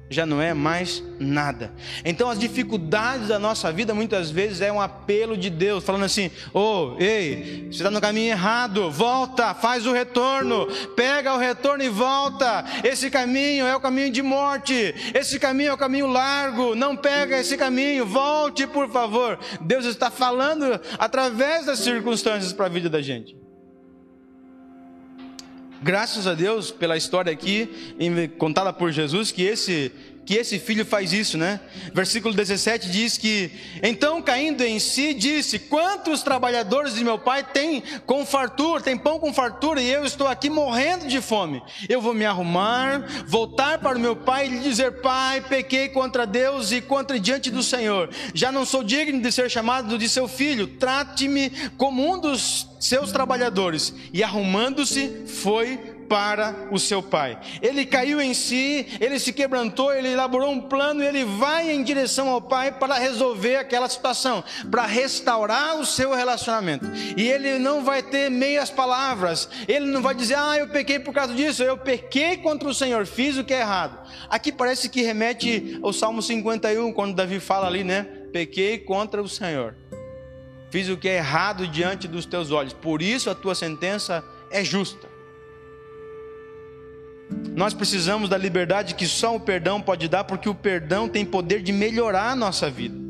já 0.09 0.25
não 0.25 0.41
é 0.41 0.53
mais 0.53 1.03
nada. 1.19 1.73
Então 2.05 2.29
as 2.29 2.39
dificuldades 2.39 3.29
da 3.29 3.39
nossa 3.39 3.71
vida 3.71 3.93
muitas 3.93 4.29
vezes 4.29 4.61
é 4.61 4.71
um 4.71 4.81
apelo 4.81 5.35
de 5.37 5.49
Deus, 5.49 5.83
falando 5.83 6.05
assim: 6.05 6.29
"Oh, 6.53 6.95
ei, 6.99 7.67
você 7.71 7.77
está 7.77 7.91
no 7.91 8.01
caminho 8.01 8.31
errado, 8.31 8.91
volta, 8.91 9.53
faz 9.53 9.85
o 9.85 9.93
retorno, 9.93 10.67
pega 10.95 11.33
o 11.33 11.39
retorno 11.39 11.83
e 11.83 11.89
volta. 11.89 12.65
Esse 12.83 13.09
caminho 13.09 13.65
é 13.65 13.75
o 13.75 13.81
caminho 13.81 14.11
de 14.11 14.21
morte, 14.21 14.93
esse 15.13 15.39
caminho 15.39 15.69
é 15.69 15.73
o 15.73 15.77
caminho 15.77 16.07
largo, 16.07 16.75
não 16.75 16.95
pega 16.95 17.39
esse 17.39 17.57
caminho, 17.57 18.05
volte 18.05 18.67
por 18.67 18.89
favor." 18.89 19.39
Deus 19.61 19.85
está 19.85 20.11
falando 20.11 20.79
através 20.99 21.65
das 21.65 21.79
circunstâncias 21.79 22.53
para 22.53 22.65
a 22.65 22.69
vida 22.69 22.89
da 22.89 23.01
gente. 23.01 23.42
Graças 25.83 26.27
a 26.27 26.33
Deus 26.33 26.71
pela 26.71 26.95
história 26.95 27.29
aqui 27.29 27.69
contada 28.37 28.71
por 28.71 28.89
Jesus 28.89 29.33
que 29.33 29.43
esse 29.43 29.91
que 30.25 30.35
esse 30.35 30.57
filho 30.59 30.85
faz 30.85 31.11
isso, 31.11 31.37
né? 31.37 31.59
Versículo 31.93 32.33
17 32.33 32.89
diz 32.89 33.17
que 33.17 33.51
então 33.81 34.21
caindo 34.21 34.61
em 34.61 34.79
si 34.79 35.13
disse: 35.13 35.59
"Quantos 35.59 36.23
trabalhadores 36.23 36.95
de 36.95 37.03
meu 37.03 37.19
pai 37.19 37.43
têm 37.43 37.83
com 38.05 38.25
fartura, 38.25 38.81
têm 38.81 38.97
pão 38.97 39.19
com 39.19 39.33
fartura 39.33 39.81
e 39.81 39.89
eu 39.89 40.05
estou 40.05 40.27
aqui 40.27 40.49
morrendo 40.49 41.07
de 41.07 41.21
fome. 41.21 41.61
Eu 41.89 42.01
vou 42.01 42.13
me 42.13 42.25
arrumar, 42.25 43.25
voltar 43.27 43.79
para 43.79 43.97
o 43.97 44.01
meu 44.01 44.15
pai 44.15 44.47
e 44.47 44.49
lhe 44.49 44.59
dizer: 44.59 45.01
Pai, 45.01 45.41
pequei 45.41 45.89
contra 45.89 46.25
Deus 46.25 46.71
e 46.71 46.81
contra 46.81 47.19
diante 47.19 47.51
do 47.51 47.63
Senhor. 47.63 48.09
Já 48.33 48.51
não 48.51 48.65
sou 48.65 48.83
digno 48.83 49.21
de 49.21 49.31
ser 49.31 49.49
chamado 49.49 49.97
de 49.97 50.07
seu 50.07 50.27
filho. 50.27 50.67
Trate-me 50.67 51.49
como 51.77 52.09
um 52.09 52.19
dos 52.19 52.67
seus 52.79 53.11
trabalhadores." 53.11 53.93
E 54.13 54.23
arrumando-se, 54.23 55.23
foi 55.27 55.92
para 56.07 56.67
o 56.71 56.79
seu 56.79 57.01
pai. 57.01 57.39
Ele 57.61 57.85
caiu 57.85 58.21
em 58.21 58.33
si, 58.33 58.85
ele 58.99 59.19
se 59.19 59.33
quebrantou, 59.33 59.93
ele 59.93 60.09
elaborou 60.09 60.51
um 60.51 60.61
plano 60.61 61.03
e 61.03 61.07
ele 61.07 61.23
vai 61.23 61.71
em 61.71 61.83
direção 61.83 62.29
ao 62.29 62.41
pai 62.41 62.71
para 62.71 62.95
resolver 62.95 63.57
aquela 63.57 63.89
situação, 63.89 64.43
para 64.69 64.85
restaurar 64.85 65.79
o 65.79 65.85
seu 65.85 66.13
relacionamento. 66.13 66.85
E 67.17 67.29
ele 67.29 67.59
não 67.59 67.83
vai 67.83 68.01
ter 68.01 68.29
meias 68.29 68.69
palavras, 68.69 69.49
ele 69.67 69.85
não 69.85 70.01
vai 70.01 70.15
dizer, 70.15 70.35
ah, 70.35 70.57
eu 70.57 70.69
pequei 70.69 70.99
por 70.99 71.13
causa 71.13 71.33
disso, 71.33 71.63
eu 71.63 71.77
pequei 71.77 72.37
contra 72.37 72.67
o 72.67 72.73
Senhor, 72.73 73.05
fiz 73.05 73.37
o 73.37 73.43
que 73.43 73.53
é 73.53 73.61
errado. 73.61 73.99
Aqui 74.29 74.51
parece 74.51 74.89
que 74.89 75.01
remete 75.01 75.79
ao 75.81 75.93
Salmo 75.93 76.21
51, 76.21 76.91
quando 76.93 77.15
Davi 77.15 77.39
fala 77.39 77.67
ali, 77.67 77.83
né? 77.83 78.03
Pequei 78.31 78.79
contra 78.79 79.21
o 79.21 79.29
Senhor. 79.29 79.75
Fiz 80.69 80.89
o 80.89 80.97
que 80.97 81.07
é 81.07 81.17
errado 81.17 81.67
diante 81.67 82.07
dos 82.07 82.25
teus 82.25 82.49
olhos, 82.49 82.73
por 82.73 83.01
isso 83.01 83.29
a 83.29 83.35
tua 83.35 83.53
sentença 83.53 84.23
é 84.49 84.63
justa. 84.63 85.12
Nós 87.55 87.73
precisamos 87.73 88.29
da 88.29 88.37
liberdade 88.37 88.95
que 88.95 89.05
só 89.05 89.35
o 89.35 89.39
perdão 89.39 89.79
pode 89.79 90.07
dar, 90.07 90.23
porque 90.23 90.49
o 90.49 90.55
perdão 90.55 91.07
tem 91.07 91.23
poder 91.23 91.61
de 91.61 91.71
melhorar 91.71 92.31
a 92.31 92.35
nossa 92.35 92.69
vida. 92.69 93.03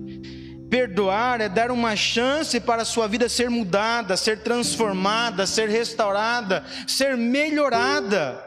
Perdoar 0.69 1.39
é 1.39 1.47
dar 1.47 1.71
uma 1.71 1.95
chance 1.95 2.59
para 2.59 2.82
a 2.82 2.86
sua 2.86 3.07
vida 3.07 3.30
ser 3.30 3.49
mudada, 3.49 4.17
ser 4.17 4.39
transformada, 4.39 5.45
ser 5.45 5.69
restaurada, 5.69 6.65
ser 6.88 7.15
melhorada. 7.15 8.43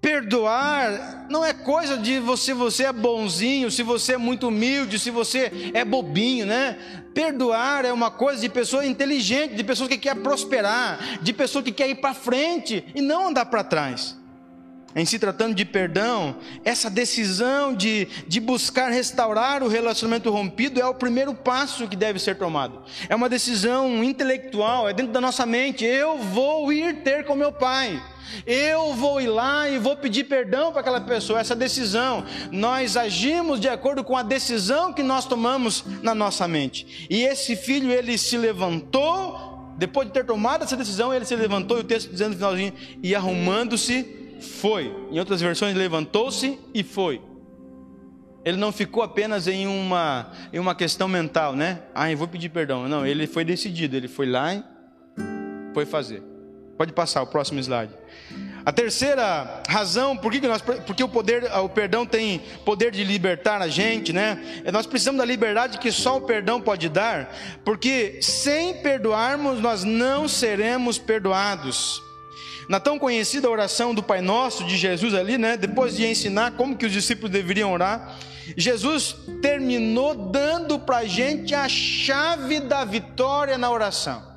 Perdoar 0.00 1.26
não 1.28 1.44
é 1.44 1.52
coisa 1.52 1.96
de 1.98 2.18
você, 2.18 2.54
você 2.54 2.84
é 2.84 2.92
bonzinho, 2.92 3.70
se 3.70 3.82
você 3.82 4.14
é 4.14 4.18
muito 4.18 4.48
humilde, 4.48 4.98
se 4.98 5.10
você 5.10 5.70
é 5.74 5.84
bobinho, 5.84 6.46
né? 6.46 6.76
Perdoar 7.12 7.84
é 7.84 7.92
uma 7.92 8.10
coisa 8.10 8.40
de 8.40 8.48
pessoa 8.48 8.86
inteligente, 8.86 9.54
de 9.54 9.62
pessoa 9.62 9.88
que 9.88 9.98
quer 9.98 10.16
prosperar, 10.16 11.18
de 11.20 11.32
pessoa 11.32 11.62
que 11.62 11.72
quer 11.72 11.88
ir 11.88 11.96
para 11.96 12.14
frente 12.14 12.84
e 12.94 13.00
não 13.00 13.28
andar 13.28 13.46
para 13.46 13.62
trás 13.62 14.16
em 14.96 15.04
se 15.04 15.18
tratando 15.18 15.54
de 15.54 15.66
perdão, 15.66 16.36
essa 16.64 16.88
decisão 16.88 17.74
de, 17.74 18.08
de 18.26 18.40
buscar 18.40 18.90
restaurar 18.90 19.62
o 19.62 19.68
relacionamento 19.68 20.30
rompido 20.30 20.80
é 20.80 20.86
o 20.86 20.94
primeiro 20.94 21.34
passo 21.34 21.86
que 21.86 21.94
deve 21.94 22.18
ser 22.18 22.38
tomado. 22.38 22.82
É 23.06 23.14
uma 23.14 23.28
decisão 23.28 24.02
intelectual, 24.02 24.88
é 24.88 24.94
dentro 24.94 25.12
da 25.12 25.20
nossa 25.20 25.44
mente. 25.44 25.84
Eu 25.84 26.16
vou 26.16 26.72
ir 26.72 27.02
ter 27.02 27.26
com 27.26 27.34
meu 27.34 27.52
pai. 27.52 28.02
Eu 28.46 28.94
vou 28.94 29.20
ir 29.20 29.28
lá 29.28 29.68
e 29.68 29.78
vou 29.78 29.96
pedir 29.96 30.24
perdão 30.24 30.72
para 30.72 30.80
aquela 30.80 31.00
pessoa, 31.02 31.40
essa 31.40 31.54
decisão. 31.54 32.24
Nós 32.50 32.96
agimos 32.96 33.60
de 33.60 33.68
acordo 33.68 34.02
com 34.02 34.16
a 34.16 34.22
decisão 34.22 34.94
que 34.94 35.02
nós 35.02 35.26
tomamos 35.26 35.84
na 36.02 36.14
nossa 36.14 36.48
mente. 36.48 37.06
E 37.10 37.22
esse 37.22 37.54
filho, 37.54 37.92
ele 37.92 38.16
se 38.16 38.38
levantou, 38.38 39.74
depois 39.76 40.08
de 40.08 40.14
ter 40.14 40.24
tomado 40.24 40.64
essa 40.64 40.76
decisão, 40.76 41.12
ele 41.12 41.26
se 41.26 41.36
levantou, 41.36 41.76
e 41.76 41.80
o 41.82 41.84
texto 41.84 42.10
dizendo 42.10 42.30
no 42.30 42.36
finalzinho, 42.36 42.72
e 43.02 43.14
arrumando-se, 43.14 44.25
foi. 44.40 44.94
Em 45.10 45.18
outras 45.18 45.40
versões, 45.40 45.74
levantou-se 45.74 46.58
e 46.74 46.82
foi. 46.82 47.20
Ele 48.44 48.56
não 48.56 48.70
ficou 48.70 49.02
apenas 49.02 49.48
em 49.48 49.66
uma, 49.66 50.30
em 50.52 50.58
uma 50.58 50.74
questão 50.74 51.08
mental, 51.08 51.56
né? 51.56 51.80
Ah, 51.94 52.10
eu 52.10 52.16
vou 52.16 52.28
pedir 52.28 52.48
perdão. 52.48 52.88
Não, 52.88 53.04
ele 53.04 53.26
foi 53.26 53.44
decidido. 53.44 53.96
Ele 53.96 54.06
foi 54.06 54.26
lá 54.26 54.54
e 54.54 54.62
foi 55.74 55.84
fazer. 55.84 56.22
Pode 56.78 56.92
passar 56.92 57.22
o 57.22 57.26
próximo 57.26 57.58
slide. 57.58 57.92
A 58.64 58.72
terceira 58.72 59.62
razão 59.68 60.16
por 60.16 60.30
que 60.30 60.40
nós, 60.40 60.60
porque 60.60 61.02
o 61.02 61.08
poder, 61.08 61.44
o 61.56 61.68
perdão 61.68 62.04
tem 62.04 62.40
poder 62.64 62.90
de 62.90 63.02
libertar 63.04 63.62
a 63.62 63.68
gente, 63.68 64.12
né? 64.12 64.62
É, 64.64 64.72
nós 64.72 64.86
precisamos 64.86 65.18
da 65.18 65.24
liberdade 65.24 65.78
que 65.78 65.90
só 65.90 66.16
o 66.16 66.22
perdão 66.22 66.60
pode 66.60 66.88
dar, 66.88 67.34
porque 67.64 68.18
sem 68.20 68.74
perdoarmos 68.82 69.60
nós 69.60 69.84
não 69.84 70.28
seremos 70.28 70.98
perdoados. 70.98 72.02
Na 72.68 72.80
tão 72.80 72.98
conhecida 72.98 73.48
oração 73.48 73.94
do 73.94 74.02
Pai 74.02 74.20
Nosso 74.20 74.64
de 74.64 74.76
Jesus 74.76 75.14
ali, 75.14 75.38
né? 75.38 75.56
Depois 75.56 75.96
de 75.96 76.06
ensinar 76.06 76.52
como 76.52 76.76
que 76.76 76.86
os 76.86 76.92
discípulos 76.92 77.30
deveriam 77.30 77.72
orar, 77.72 78.18
Jesus 78.56 79.16
terminou 79.40 80.14
dando 80.14 80.78
para 80.78 80.98
a 80.98 81.04
gente 81.04 81.54
a 81.54 81.68
chave 81.68 82.60
da 82.60 82.84
vitória 82.84 83.56
na 83.56 83.70
oração. 83.70 84.35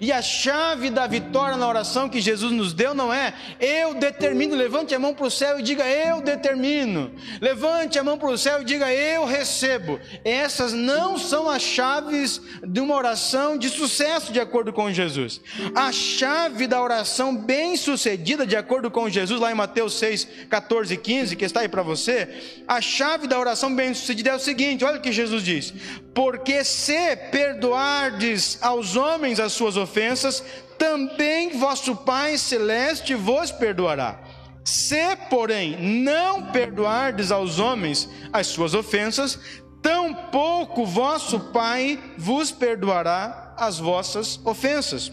E 0.00 0.12
a 0.12 0.20
chave 0.20 0.90
da 0.90 1.06
vitória 1.06 1.56
na 1.56 1.68
oração 1.68 2.08
que 2.08 2.20
Jesus 2.20 2.52
nos 2.52 2.72
deu 2.72 2.94
não 2.94 3.12
é 3.12 3.34
eu 3.60 3.94
determino, 3.94 4.54
levante 4.54 4.94
a 4.94 4.98
mão 4.98 5.14
para 5.14 5.26
o 5.26 5.30
céu 5.30 5.58
e 5.58 5.62
diga 5.62 5.86
eu 5.86 6.20
determino, 6.20 7.12
levante 7.40 7.98
a 7.98 8.04
mão 8.04 8.18
para 8.18 8.28
o 8.28 8.38
céu 8.38 8.62
e 8.62 8.64
diga 8.64 8.92
eu 8.92 9.24
recebo. 9.24 9.98
Essas 10.24 10.72
não 10.72 11.18
são 11.18 11.48
as 11.48 11.62
chaves 11.62 12.40
de 12.66 12.80
uma 12.80 12.94
oração 12.94 13.56
de 13.56 13.68
sucesso 13.68 14.32
de 14.32 14.40
acordo 14.40 14.72
com 14.72 14.92
Jesus. 14.92 15.40
A 15.74 15.92
chave 15.92 16.66
da 16.66 16.82
oração 16.82 17.36
bem 17.36 17.76
sucedida 17.76 18.46
de 18.46 18.56
acordo 18.56 18.90
com 18.90 19.08
Jesus, 19.08 19.40
lá 19.40 19.50
em 19.50 19.54
Mateus 19.54 19.98
6, 19.98 20.28
14 20.50 20.94
e 20.94 20.96
15, 20.96 21.36
que 21.36 21.44
está 21.44 21.60
aí 21.60 21.68
para 21.68 21.82
você, 21.82 22.28
a 22.66 22.80
chave 22.80 23.26
da 23.26 23.38
oração 23.38 23.74
bem 23.74 23.94
sucedida 23.94 24.30
é 24.30 24.34
o 24.34 24.40
seguinte: 24.40 24.84
olha 24.84 24.98
o 24.98 25.02
que 25.02 25.12
Jesus 25.12 25.42
diz: 25.42 25.72
porque 26.16 26.64
se 26.64 27.14
perdoardes 27.30 28.58
aos 28.62 28.96
homens 28.96 29.38
as 29.38 29.52
suas 29.52 29.75
ofensas, 29.76 30.42
também 30.78 31.58
vosso 31.58 31.96
Pai 31.96 32.38
celeste 32.38 33.14
vos 33.14 33.50
perdoará. 33.50 34.20
Se, 34.64 35.14
porém, 35.30 35.76
não 36.02 36.50
perdoardes 36.50 37.30
aos 37.30 37.58
homens 37.58 38.08
as 38.32 38.48
suas 38.48 38.74
ofensas, 38.74 39.38
tampouco 39.80 40.84
vosso 40.84 41.38
Pai 41.52 41.98
vos 42.18 42.50
perdoará 42.50 43.54
as 43.56 43.78
vossas 43.78 44.40
ofensas. 44.44 45.12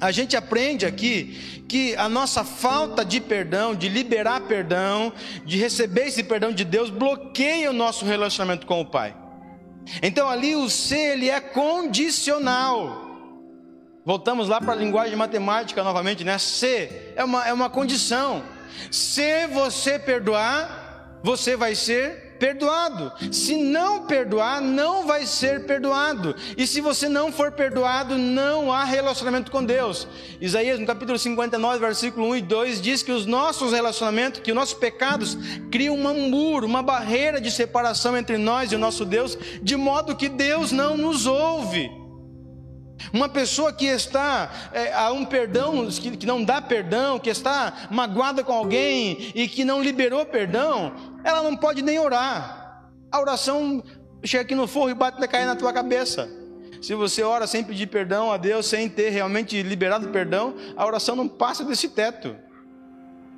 a 0.00 0.10
gente 0.10 0.36
aprende 0.36 0.84
aqui 0.84 1.64
que 1.68 1.96
a 1.96 2.08
nossa 2.08 2.44
falta 2.44 3.04
de 3.04 3.20
perdão, 3.20 3.74
de 3.74 3.88
liberar 3.88 4.42
perdão, 4.42 5.12
de 5.44 5.56
receber 5.56 6.08
esse 6.08 6.22
perdão 6.22 6.52
de 6.52 6.64
Deus, 6.64 6.90
bloqueia 6.90 7.70
o 7.70 7.72
nosso 7.72 8.04
relacionamento 8.04 8.66
com 8.66 8.80
o 8.80 8.84
Pai. 8.84 9.16
Então 10.02 10.28
ali 10.28 10.54
o 10.56 10.68
ser 10.68 11.12
ele 11.12 11.30
é 11.30 11.40
condicional. 11.40 13.05
Voltamos 14.06 14.48
lá 14.48 14.60
para 14.60 14.72
a 14.72 14.76
linguagem 14.76 15.16
matemática 15.16 15.82
novamente, 15.82 16.22
né? 16.22 16.38
Se 16.38 16.88
é 17.16 17.24
uma, 17.24 17.44
é 17.44 17.52
uma 17.52 17.68
condição. 17.68 18.44
Se 18.88 19.48
você 19.48 19.98
perdoar, 19.98 21.18
você 21.24 21.56
vai 21.56 21.74
ser 21.74 22.36
perdoado. 22.38 23.12
Se 23.32 23.56
não 23.56 24.06
perdoar, 24.06 24.60
não 24.60 25.08
vai 25.08 25.26
ser 25.26 25.66
perdoado. 25.66 26.36
E 26.56 26.68
se 26.68 26.80
você 26.80 27.08
não 27.08 27.32
for 27.32 27.50
perdoado, 27.50 28.16
não 28.16 28.72
há 28.72 28.84
relacionamento 28.84 29.50
com 29.50 29.64
Deus. 29.64 30.06
Isaías, 30.40 30.78
no 30.78 30.86
capítulo 30.86 31.18
59, 31.18 31.80
versículo 31.80 32.28
1 32.28 32.36
e 32.36 32.42
2, 32.42 32.80
diz 32.80 33.02
que 33.02 33.10
os 33.10 33.26
nossos 33.26 33.72
relacionamentos, 33.72 34.38
que 34.38 34.52
os 34.52 34.56
nossos 34.56 34.78
pecados 34.78 35.36
criam 35.68 35.96
um 35.96 36.30
muro, 36.30 36.64
uma 36.64 36.80
barreira 36.80 37.40
de 37.40 37.50
separação 37.50 38.16
entre 38.16 38.38
nós 38.38 38.70
e 38.70 38.76
o 38.76 38.78
nosso 38.78 39.04
Deus, 39.04 39.36
de 39.60 39.74
modo 39.74 40.14
que 40.14 40.28
Deus 40.28 40.70
não 40.70 40.96
nos 40.96 41.26
ouve. 41.26 42.05
Uma 43.12 43.28
pessoa 43.28 43.72
que 43.72 43.86
está 43.86 44.70
é, 44.72 44.92
a 44.92 45.12
um 45.12 45.24
perdão, 45.24 45.86
que, 45.88 46.16
que 46.16 46.26
não 46.26 46.42
dá 46.42 46.60
perdão, 46.60 47.18
que 47.18 47.30
está 47.30 47.88
magoada 47.90 48.42
com 48.42 48.52
alguém 48.52 49.32
e 49.34 49.48
que 49.48 49.64
não 49.64 49.82
liberou 49.82 50.24
perdão, 50.24 50.94
ela 51.22 51.42
não 51.42 51.56
pode 51.56 51.82
nem 51.82 51.98
orar. 51.98 52.88
A 53.10 53.20
oração 53.20 53.82
chega 54.24 54.42
aqui 54.42 54.54
no 54.54 54.66
forro 54.66 54.90
e 54.90 54.94
bate 54.94 55.20
na 55.20 55.28
cair 55.28 55.46
na 55.46 55.56
tua 55.56 55.72
cabeça. 55.72 56.28
Se 56.80 56.94
você 56.94 57.22
ora 57.22 57.46
sem 57.46 57.64
pedir 57.64 57.86
perdão 57.86 58.30
a 58.30 58.36
Deus, 58.36 58.66
sem 58.66 58.88
ter 58.88 59.10
realmente 59.10 59.62
liberado 59.62 60.08
perdão, 60.08 60.54
a 60.76 60.84
oração 60.86 61.16
não 61.16 61.28
passa 61.28 61.64
desse 61.64 61.88
teto. 61.88 62.36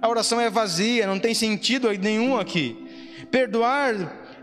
A 0.00 0.08
oração 0.08 0.40
é 0.40 0.48
vazia, 0.48 1.06
não 1.06 1.18
tem 1.18 1.34
sentido 1.34 1.90
nenhum 1.92 2.38
aqui. 2.38 3.26
Perdoar 3.30 3.94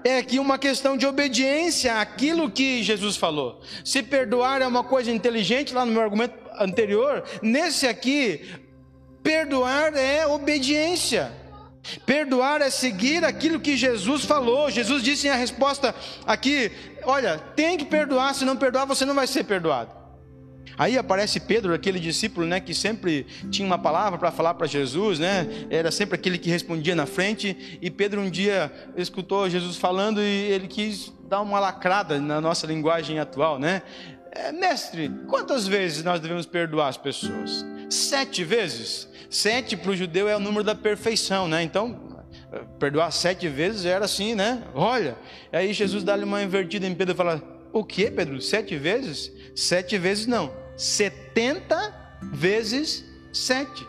é 0.06 0.20
aqui 0.20 0.38
uma 0.38 0.60
questão 0.60 0.96
de 0.96 1.08
obediência 1.08 2.00
àquilo 2.00 2.52
que 2.52 2.84
Jesus 2.84 3.18
falou. 3.18 3.60
Se 3.84 4.04
perdoar 4.04 4.62
é 4.62 4.68
uma 4.68 4.84
coisa 4.84 5.12
inteligente, 5.12 5.74
lá 5.74 5.84
no 5.84 5.92
meu 5.92 6.04
argumento 6.04 6.36
anterior, 6.60 7.24
nesse 7.42 7.88
aqui, 7.88 8.48
perdoar 9.24 9.96
é 9.98 10.28
obediência. 10.28 11.34
Perdoar 12.06 12.62
é 12.62 12.70
seguir 12.70 13.26
aquilo 13.26 13.60
que 13.60 13.76
Jesus 13.76 14.26
falou. 14.26 14.70
Jesus 14.70 15.02
disse 15.02 15.26
em 15.26 15.32
a 15.32 15.36
resposta 15.36 15.94
aqui: 16.24 16.72
Olha, 17.04 17.40
tem 17.56 17.76
que 17.76 17.86
perdoar, 17.86 18.36
se 18.36 18.46
não 18.46 18.56
perdoar, 18.56 18.86
você 18.86 19.06
não 19.06 19.16
vai 19.16 19.26
ser 19.26 19.44
perdoado. 19.44 19.90
Aí 20.78 20.98
aparece 20.98 21.40
Pedro, 21.40 21.74
aquele 21.74 22.00
discípulo, 22.00 22.46
né, 22.46 22.60
que 22.60 22.74
sempre 22.74 23.26
tinha 23.50 23.66
uma 23.66 23.78
palavra 23.78 24.20
para 24.20 24.32
falar 24.32 24.54
para 24.56 24.68
Jesus, 24.68 25.20
né? 25.20 25.48
Era 25.70 25.92
sempre 25.92 26.16
aquele 26.16 26.38
que 26.38 26.50
respondia 26.50 26.96
na 26.96 27.06
frente. 27.06 27.78
E 27.82 27.90
Pedro 27.90 28.22
um 28.22 28.30
dia 28.30 28.72
escutou 28.98 29.50
Jesus 29.50 29.78
falando 29.78 30.22
e 30.22 30.24
ele 30.24 30.68
quis 30.68 31.14
dar 31.30 31.42
uma 31.42 31.60
lacrada 31.60 32.20
na 32.20 32.42
nossa 32.42 32.68
linguagem 32.68 33.20
atual, 33.20 33.58
né? 33.58 33.82
É, 34.32 34.52
mestre, 34.52 35.10
quantas 35.28 35.66
vezes 35.66 36.04
nós 36.04 36.20
devemos 36.20 36.46
perdoar 36.46 36.90
as 36.90 36.98
pessoas? 36.98 37.66
Sete 37.90 38.44
vezes. 38.44 39.08
Sete 39.30 39.78
para 39.78 39.92
o 39.92 39.96
judeu 39.96 40.28
é 40.28 40.36
o 40.36 40.40
número 40.40 40.64
da 40.64 40.76
perfeição, 40.76 41.48
né? 41.48 41.64
Então 41.64 42.16
perdoar 42.80 43.12
sete 43.12 43.48
vezes 43.48 43.86
era 43.86 44.06
assim, 44.06 44.36
né? 44.36 44.64
Olha, 44.74 45.18
aí 45.52 45.74
Jesus 45.74 46.04
dá-lhe 46.04 46.24
uma 46.24 46.44
invertida 46.44 46.86
em 46.86 46.94
Pedro 46.94 47.14
e 47.14 47.18
fala: 47.18 47.42
O 47.76 47.84
que, 47.84 48.10
Pedro? 48.10 48.42
Sete 48.42 48.78
vezes? 48.78 49.30
Sete 49.54 49.98
vezes 49.98 50.26
não. 50.26 50.50
70 50.78 52.22
vezes 52.32 53.04
7. 53.34 53.86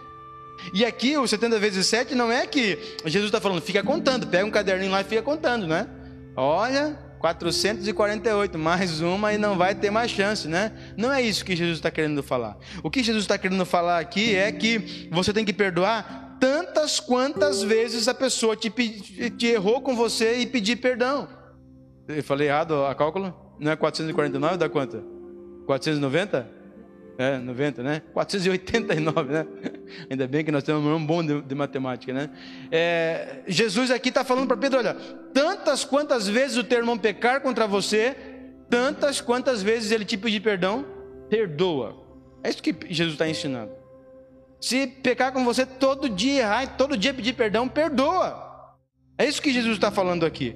E 0.74 0.84
aqui 0.84 1.16
o 1.16 1.24
70 1.24 1.56
vezes 1.60 1.86
7 1.86 2.12
não 2.12 2.32
é 2.32 2.48
que 2.48 2.76
Jesus 3.04 3.26
está 3.26 3.40
falando, 3.40 3.62
fica 3.62 3.84
contando, 3.84 4.26
pega 4.26 4.44
um 4.44 4.50
caderninho 4.50 4.90
lá 4.90 5.02
e 5.02 5.04
fica 5.04 5.22
contando, 5.22 5.68
né? 5.68 5.86
Olha, 6.34 6.98
448, 7.20 8.58
mais 8.58 9.00
uma 9.00 9.32
e 9.32 9.38
não 9.38 9.56
vai 9.56 9.72
ter 9.72 9.92
mais 9.92 10.10
chance, 10.10 10.48
né? 10.48 10.72
Não 10.96 11.12
é 11.12 11.22
isso 11.22 11.44
que 11.44 11.54
Jesus 11.54 11.78
está 11.78 11.88
querendo 11.88 12.24
falar. 12.24 12.58
O 12.82 12.90
que 12.90 13.04
Jesus 13.04 13.22
está 13.22 13.38
querendo 13.38 13.64
falar 13.64 14.00
aqui 14.00 14.34
é 14.34 14.50
que 14.50 15.08
você 15.12 15.32
tem 15.32 15.44
que 15.44 15.52
perdoar 15.52 16.36
tantas 16.40 16.98
quantas 16.98 17.62
vezes 17.62 18.08
a 18.08 18.14
pessoa 18.14 18.56
te, 18.56 18.68
te 18.68 19.46
errou 19.46 19.80
com 19.80 19.94
você 19.94 20.38
e 20.38 20.46
pedir 20.46 20.74
perdão. 20.74 21.28
Eu 22.08 22.24
falei 22.24 22.48
errado 22.48 22.84
a 22.84 22.92
cálculo? 22.92 23.45
Não 23.58 23.72
é 23.72 23.76
449, 23.76 24.56
dá 24.56 24.68
quanto? 24.68 25.02
490? 25.66 26.56
É, 27.18 27.38
90, 27.38 27.82
né? 27.82 28.02
489, 28.12 29.32
né? 29.32 29.46
Ainda 30.10 30.28
bem 30.28 30.44
que 30.44 30.52
nós 30.52 30.62
temos 30.62 30.84
um 30.84 31.04
bom 31.04 31.24
de, 31.24 31.40
de 31.40 31.54
matemática, 31.54 32.12
né? 32.12 32.30
É, 32.70 33.42
Jesus 33.46 33.90
aqui 33.90 34.10
está 34.10 34.22
falando 34.22 34.46
para 34.46 34.56
Pedro: 34.56 34.78
olha, 34.78 34.94
tantas 35.32 35.84
quantas 35.84 36.28
vezes 36.28 36.58
o 36.58 36.64
teu 36.64 36.78
irmão 36.78 36.98
pecar 36.98 37.40
contra 37.40 37.66
você, 37.66 38.14
tantas 38.68 39.20
quantas 39.20 39.62
vezes 39.62 39.92
ele 39.92 40.04
te 40.04 40.18
pedir 40.18 40.40
perdão, 40.40 40.84
perdoa. 41.30 42.04
É 42.44 42.50
isso 42.50 42.62
que 42.62 42.76
Jesus 42.90 43.14
está 43.14 43.26
ensinando. 43.26 43.72
Se 44.60 44.86
pecar 44.86 45.32
com 45.32 45.44
você 45.44 45.64
todo 45.64 46.08
dia, 46.08 46.42
errar, 46.42 46.76
todo 46.76 46.96
dia 46.98 47.14
pedir 47.14 47.32
perdão, 47.32 47.66
perdoa. 47.66 48.74
É 49.16 49.26
isso 49.26 49.40
que 49.40 49.52
Jesus 49.52 49.76
está 49.76 49.90
falando 49.90 50.26
aqui. 50.26 50.54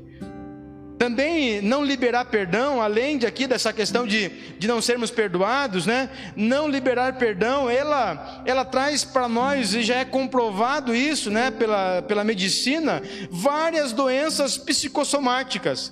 Também 1.00 1.62
não 1.62 1.82
liberar 1.82 2.26
perdão, 2.26 2.82
além 2.82 3.16
de 3.16 3.26
aqui 3.26 3.46
dessa 3.46 3.72
questão 3.72 4.06
de, 4.06 4.28
de 4.58 4.68
não 4.68 4.82
sermos 4.82 5.10
perdoados, 5.10 5.86
né? 5.86 6.10
Não 6.36 6.68
liberar 6.68 7.14
perdão, 7.14 7.70
ela, 7.70 8.42
ela 8.44 8.66
traz 8.66 9.02
para 9.02 9.26
nós, 9.26 9.72
e 9.72 9.82
já 9.82 9.96
é 9.96 10.04
comprovado 10.04 10.94
isso, 10.94 11.30
né? 11.30 11.50
Pela, 11.50 12.02
pela 12.02 12.22
medicina, 12.22 13.02
várias 13.30 13.92
doenças 13.92 14.58
psicossomáticas. 14.58 15.90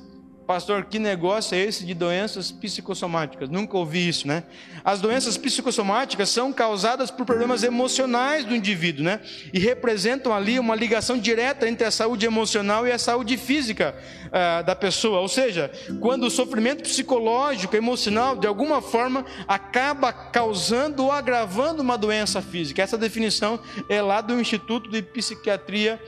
Pastor, 0.49 0.87
que 0.87 0.99
negócio 0.99 1.55
é 1.55 1.59
esse 1.59 1.85
de 1.85 1.93
doenças 1.93 2.51
psicossomáticas? 2.51 3.51
Nunca 3.51 3.77
ouvi 3.77 4.09
isso, 4.09 4.27
né? 4.27 4.45
As 4.83 4.99
doenças 4.99 5.37
psicossomáticas 5.37 6.31
são 6.31 6.55
causadas 6.55 7.11
por 7.11 7.27
problemas 7.27 7.63
emocionais 7.63 8.47
do 8.47 8.57
indivíduo, 8.57 9.05
né? 9.05 9.21
E 9.53 9.59
representam 9.59 10.33
ali 10.33 10.59
uma 10.59 10.75
ligação 10.75 11.19
direta 11.19 11.69
entre 11.69 11.87
a 11.87 11.91
saúde 11.91 12.25
emocional 12.25 12.87
e 12.87 12.93
a 12.93 12.99
saúde 12.99 13.37
física 13.37 13.95
uh, 14.29 14.65
da 14.65 14.75
pessoa. 14.75 15.21
Ou 15.21 15.29
seja, 15.29 15.71
quando 16.01 16.25
o 16.25 16.31
sofrimento 16.31 16.83
psicológico, 16.83 17.77
emocional, 17.77 18.35
de 18.35 18.47
alguma 18.47 18.81
forma, 18.81 19.27
acaba 19.47 20.11
causando 20.15 21.05
ou 21.05 21.13
agravando 21.13 21.83
uma 21.83 21.99
doença 21.99 22.41
física. 22.41 22.81
Essa 22.83 22.97
definição 22.97 23.61
é 23.87 24.01
lá 24.01 24.23
do 24.23 24.41
Instituto 24.41 24.89
de 24.89 25.03
Psiquiatria 25.03 26.01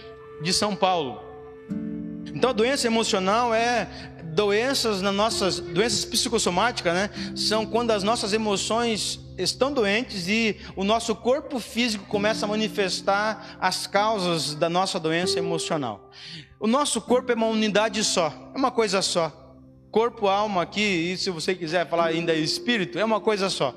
de 0.42 0.50
São 0.54 0.74
Paulo. 0.74 1.28
Então 2.34 2.48
a 2.48 2.54
doença 2.54 2.86
emocional 2.86 3.52
é 3.52 3.86
doenças 4.30 5.02
nas 5.02 5.14
nossas 5.14 5.58
doenças 5.60 6.04
psicossomáticas, 6.04 6.94
né, 6.94 7.10
são 7.34 7.66
quando 7.66 7.90
as 7.90 8.02
nossas 8.02 8.32
emoções 8.32 9.20
estão 9.36 9.72
doentes 9.72 10.28
e 10.28 10.56
o 10.76 10.84
nosso 10.84 11.14
corpo 11.14 11.58
físico 11.58 12.04
começa 12.06 12.46
a 12.46 12.48
manifestar 12.48 13.56
as 13.60 13.86
causas 13.86 14.54
da 14.54 14.68
nossa 14.68 14.98
doença 15.00 15.38
emocional. 15.38 16.10
O 16.58 16.66
nosso 16.66 17.00
corpo 17.00 17.32
é 17.32 17.34
uma 17.34 17.46
unidade 17.46 18.02
só, 18.04 18.32
é 18.54 18.58
uma 18.58 18.70
coisa 18.70 19.02
só. 19.02 19.36
Corpo, 19.90 20.28
alma 20.28 20.62
aqui, 20.62 20.80
e 20.80 21.16
se 21.16 21.30
você 21.30 21.54
quiser 21.54 21.88
falar 21.88 22.06
ainda 22.06 22.32
espírito, 22.32 22.98
é 22.98 23.04
uma 23.04 23.20
coisa 23.20 23.50
só. 23.50 23.74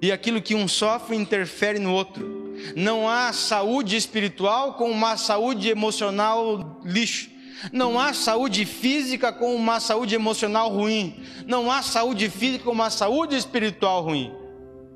E 0.00 0.12
aquilo 0.12 0.42
que 0.42 0.54
um 0.54 0.68
sofre 0.68 1.16
interfere 1.16 1.78
no 1.78 1.92
outro. 1.92 2.54
Não 2.76 3.08
há 3.08 3.32
saúde 3.32 3.96
espiritual 3.96 4.74
com 4.74 4.90
uma 4.90 5.16
saúde 5.16 5.68
emocional 5.68 6.80
lixo. 6.84 7.30
Não 7.72 7.98
há 7.98 8.12
saúde 8.12 8.64
física 8.64 9.32
com 9.32 9.54
uma 9.54 9.80
saúde 9.80 10.14
emocional 10.14 10.68
ruim. 10.68 11.22
Não 11.46 11.70
há 11.70 11.82
saúde 11.82 12.28
física 12.28 12.64
com 12.64 12.72
uma 12.72 12.90
saúde 12.90 13.36
espiritual 13.36 14.02
ruim. 14.02 14.32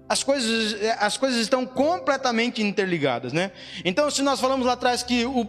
As 0.09 0.23
coisas, 0.23 0.77
as 0.99 1.17
coisas 1.17 1.41
estão 1.41 1.65
completamente 1.65 2.63
interligadas, 2.63 3.33
né? 3.33 3.53
Então, 3.85 4.11
se 4.11 4.23
nós 4.23 4.41
falamos 4.41 4.67
lá 4.67 4.75
atrás 4.75 5.03
que 5.03 5.25
o, 5.25 5.47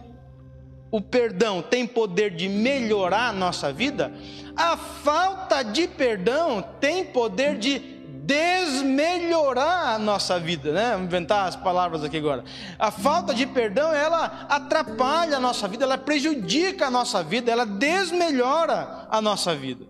o 0.90 1.00
perdão 1.00 1.60
tem 1.60 1.86
poder 1.86 2.30
de 2.30 2.48
melhorar 2.48 3.28
a 3.28 3.32
nossa 3.32 3.72
vida, 3.72 4.12
a 4.56 4.76
falta 4.76 5.62
de 5.62 5.86
perdão 5.86 6.62
tem 6.80 7.04
poder 7.04 7.58
de 7.58 7.93
desmelhorar 8.26 9.94
a 9.94 9.98
nossa 9.98 10.40
vida, 10.40 10.72
né? 10.72 10.92
Vamos 10.92 11.06
inventar 11.06 11.46
as 11.46 11.56
palavras 11.56 12.02
aqui 12.02 12.16
agora. 12.16 12.42
A 12.78 12.90
falta 12.90 13.34
de 13.34 13.46
perdão, 13.46 13.92
ela 13.92 14.46
atrapalha 14.48 15.36
a 15.36 15.40
nossa 15.40 15.68
vida, 15.68 15.84
ela 15.84 15.98
prejudica 15.98 16.86
a 16.86 16.90
nossa 16.90 17.22
vida, 17.22 17.52
ela 17.52 17.66
desmelhora 17.66 19.06
a 19.10 19.20
nossa 19.20 19.54
vida. 19.54 19.86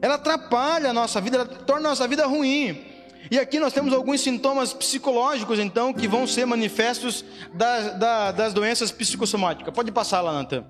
Ela 0.00 0.14
atrapalha 0.14 0.90
a 0.90 0.92
nossa 0.92 1.20
vida, 1.20 1.38
ela 1.38 1.46
torna 1.46 1.88
a 1.88 1.90
nossa 1.90 2.06
vida 2.06 2.26
ruim. 2.26 2.84
E 3.30 3.38
aqui 3.38 3.58
nós 3.58 3.72
temos 3.72 3.92
alguns 3.92 4.20
sintomas 4.20 4.72
psicológicos, 4.72 5.58
então, 5.58 5.92
que 5.92 6.06
vão 6.06 6.26
ser 6.26 6.44
manifestos 6.44 7.24
das, 7.54 7.98
das, 7.98 8.34
das 8.34 8.54
doenças 8.54 8.92
psicossomáticas. 8.92 9.72
Pode 9.74 9.90
passar 9.90 10.20
lá, 10.20 10.32
Natan. 10.32 10.64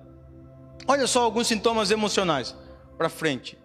Olha 0.87 1.07
só 1.07 1.23
alguns 1.23 1.47
sintomas 1.47 1.91
emocionais. 1.91 2.55
Para 2.97 3.09
frente. 3.09 3.57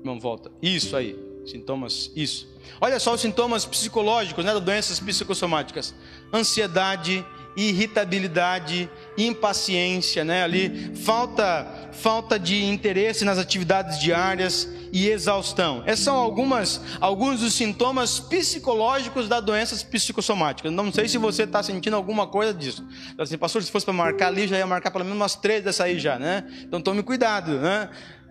Irmão, 0.00 0.18
volta. 0.18 0.50
Isso 0.62 0.96
aí. 0.96 1.27
Sintomas, 1.50 2.10
isso. 2.14 2.46
Olha 2.80 3.00
só 3.00 3.14
os 3.14 3.20
sintomas 3.20 3.64
psicológicos, 3.64 4.44
né, 4.44 4.52
das 4.52 4.62
doenças 4.62 5.00
psicossomáticas: 5.00 5.94
ansiedade, 6.32 7.24
irritabilidade, 7.56 8.88
impaciência, 9.16 10.24
né, 10.24 10.44
ali 10.44 10.94
falta 10.94 11.66
falta 11.92 12.38
de 12.38 12.64
interesse 12.64 13.24
nas 13.24 13.38
atividades 13.38 13.98
diárias 13.98 14.68
e 14.92 15.08
exaustão. 15.08 15.82
Esses 15.84 16.04
são 16.04 16.14
algumas 16.14 16.80
alguns 17.00 17.40
dos 17.40 17.52
sintomas 17.54 18.20
psicológicos 18.20 19.28
das 19.28 19.42
doenças 19.44 19.82
psicossomáticas. 19.82 20.72
Não 20.72 20.92
sei 20.92 21.08
se 21.08 21.18
você 21.18 21.42
está 21.42 21.60
sentindo 21.62 21.96
alguma 21.96 22.28
coisa 22.28 22.54
disso. 22.54 22.86
Então, 23.12 23.24
assim, 23.24 23.36
pastor, 23.36 23.62
se 23.64 23.72
fosse 23.72 23.84
para 23.84 23.92
marcar 23.92 24.28
ali, 24.28 24.46
já 24.46 24.56
ia 24.56 24.66
marcar 24.66 24.92
pelo 24.92 25.04
menos 25.04 25.18
umas 25.18 25.34
três 25.34 25.64
dessa 25.64 25.84
aí 25.84 25.98
já, 25.98 26.18
né? 26.18 26.44
Então 26.62 26.80
tome 26.80 27.02
cuidado, 27.02 27.58
né? 27.58 27.90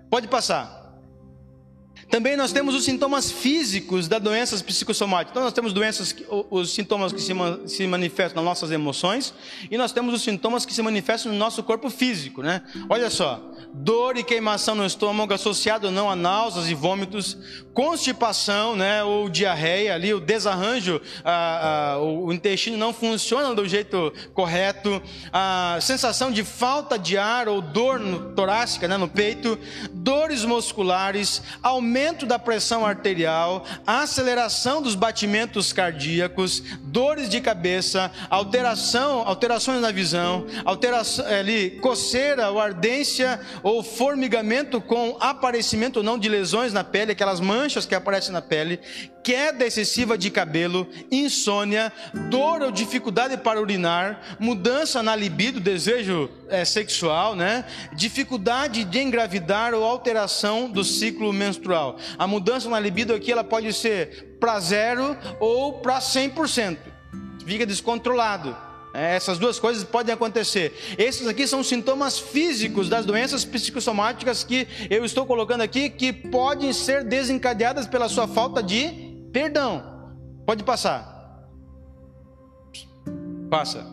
Pode 0.10 0.28
passar. 0.30 0.87
Também 2.10 2.38
nós 2.38 2.54
temos 2.54 2.74
os 2.74 2.86
sintomas 2.86 3.30
físicos 3.30 4.08
das 4.08 4.22
doenças 4.22 4.62
psicossomáticas. 4.62 5.32
Então 5.32 5.44
nós 5.44 5.54
temos 5.54 5.74
doenças, 5.74 6.16
os 6.50 6.74
sintomas 6.74 7.12
que 7.12 7.22
se, 7.22 7.34
se 7.66 7.86
manifestam 7.86 8.42
nas 8.42 8.46
nossas 8.50 8.72
emoções 8.72 9.34
e 9.70 9.78
nós 9.78 9.92
temos 9.92 10.14
os 10.14 10.22
sintomas 10.22 10.66
que 10.66 10.74
se 10.74 10.82
manifestam 10.82 11.34
no 11.34 11.38
nosso 11.38 11.62
corpo 11.64 11.90
físico, 11.90 12.42
né? 12.42 12.64
Olha 12.90 13.10
só, 13.10 13.42
dor 13.74 14.16
e 14.16 14.24
queimação 14.24 14.74
no 14.74 14.86
estômago 14.86 15.34
associado 15.34 15.92
não 15.92 16.10
a 16.10 16.16
náuseas 16.16 16.70
e 16.70 16.74
vômitos, 16.74 17.38
constipação, 17.74 18.76
né, 18.76 19.04
ou 19.04 19.30
diarreia 19.30 19.94
ali, 19.94 20.14
o 20.14 20.20
desarranjo, 20.20 21.00
a, 21.24 21.92
a, 21.94 22.00
o 22.00 22.32
intestino 22.34 22.78
não 22.78 22.94
funciona 22.94 23.54
do 23.54 23.68
jeito 23.68 24.12
correto, 24.34 25.02
a 25.32 25.78
sensação 25.82 26.32
de 26.32 26.44
falta 26.44 26.98
de 26.98 27.18
ar 27.18 27.48
ou 27.48 27.62
dor 27.62 28.00
no, 28.00 28.32
torácica, 28.34 28.88
né, 28.88 28.98
no 28.98 29.08
peito, 29.08 29.60
dores 29.92 30.44
musculares, 30.44 31.44
aumento 31.62 31.97
da 32.26 32.38
pressão 32.38 32.86
arterial, 32.86 33.66
aceleração 33.86 34.82
dos 34.82 34.94
batimentos 34.94 35.74
cardíacos, 35.74 36.62
dores 36.98 37.30
de 37.30 37.40
cabeça, 37.40 38.12
alteração, 38.28 39.20
alterações 39.20 39.80
na 39.80 39.92
visão, 39.92 40.48
alteração 40.66 41.28
ali, 41.28 41.78
coceira 41.80 42.50
ou 42.50 42.60
ardência 42.60 43.40
ou 43.62 43.84
formigamento 43.84 44.82
com 44.82 45.16
aparecimento 45.20 45.98
ou 45.98 46.04
não 46.04 46.18
de 46.18 46.28
lesões 46.28 46.74
na 46.74 46.84
pele, 46.84 47.12
aquelas 47.12 47.40
manchas 47.40 47.86
que 47.86 47.94
aparecem 47.94 48.34
na 48.34 48.42
pele, 48.42 48.80
queda 49.24 49.64
excessiva 49.64 50.18
de 50.18 50.32
cabelo, 50.32 50.88
insônia, 51.12 51.94
dor 52.32 52.64
ou 52.64 52.72
dificuldade 52.72 53.38
para 53.38 53.62
urinar, 53.62 54.38
mudança 54.40 55.04
na 55.04 55.16
libido, 55.16 55.60
desejo 55.60 56.32
é, 56.50 56.66
sexual, 56.66 57.36
né? 57.36 57.66
Dificuldade 57.94 58.86
de 58.86 59.00
engravidar 59.00 59.76
ou 59.76 59.84
alteração 59.84 60.68
do 60.68 60.84
ciclo 60.84 61.32
menstrual. 61.32 61.98
A 62.18 62.26
mudança 62.26 62.68
na 62.70 62.80
libido 62.80 63.14
aqui 63.14 63.32
ela 63.32 63.44
pode 63.44 63.72
ser 63.74 64.27
para 64.40 64.60
zero 64.60 65.18
ou 65.40 65.80
para 65.80 66.00
100%. 66.00 66.78
Fica 67.46 67.66
descontrolado. 67.66 68.56
É, 68.94 69.16
essas 69.16 69.38
duas 69.38 69.60
coisas 69.60 69.84
podem 69.84 70.14
acontecer. 70.14 70.74
Esses 70.98 71.28
aqui 71.28 71.46
são 71.48 71.64
sintomas 71.64 72.18
físicos 72.18 72.90
das 72.90 73.06
doenças 73.06 73.46
psicossomáticas 73.46 74.44
que 74.44 74.68
eu 74.90 75.06
estou 75.06 75.26
colocando 75.26 75.62
aqui, 75.62 75.90
que 75.90 76.12
podem 76.12 76.74
ser 76.74 77.04
desencadeadas 77.04 77.86
pela 77.86 78.10
sua 78.10 78.28
falta 78.28 78.64
de 78.64 79.28
perdão. 79.32 80.12
Pode 80.46 80.64
passar. 80.64 81.16
Passa. 83.50 83.86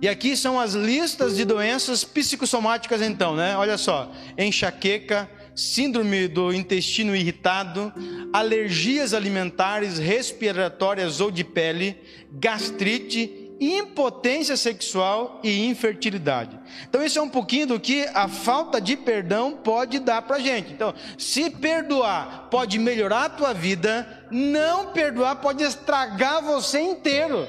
E 0.00 0.08
aqui 0.08 0.36
são 0.36 0.58
as 0.58 0.74
listas 0.74 1.36
de 1.36 1.44
doenças 1.44 2.02
psicossomáticas, 2.02 3.00
então, 3.00 3.36
né? 3.36 3.56
Olha 3.56 3.78
só: 3.78 4.10
enxaqueca, 4.36 5.30
síndrome 5.54 6.28
do 6.28 6.52
intestino 6.52 7.14
irritado, 7.14 7.92
alergias 8.32 9.14
alimentares, 9.14 9.98
respiratórias 9.98 11.20
ou 11.20 11.30
de 11.30 11.44
pele, 11.44 11.96
gastrite 12.32 13.42
impotência 13.60 14.56
sexual 14.56 15.40
e 15.42 15.66
infertilidade. 15.66 16.58
Então, 16.88 17.02
isso 17.04 17.18
é 17.18 17.22
um 17.22 17.28
pouquinho 17.28 17.68
do 17.68 17.80
que 17.80 18.04
a 18.12 18.26
falta 18.26 18.80
de 18.80 18.96
perdão 18.96 19.52
pode 19.52 20.00
dar 20.00 20.22
para 20.22 20.40
gente. 20.40 20.72
Então, 20.72 20.92
se 21.16 21.48
perdoar 21.48 22.48
pode 22.50 22.78
melhorar 22.78 23.26
a 23.26 23.30
tua 23.30 23.54
vida, 23.54 24.26
não 24.32 24.92
perdoar 24.92 25.36
pode 25.36 25.62
estragar 25.62 26.42
você 26.42 26.80
inteiro. 26.80 27.46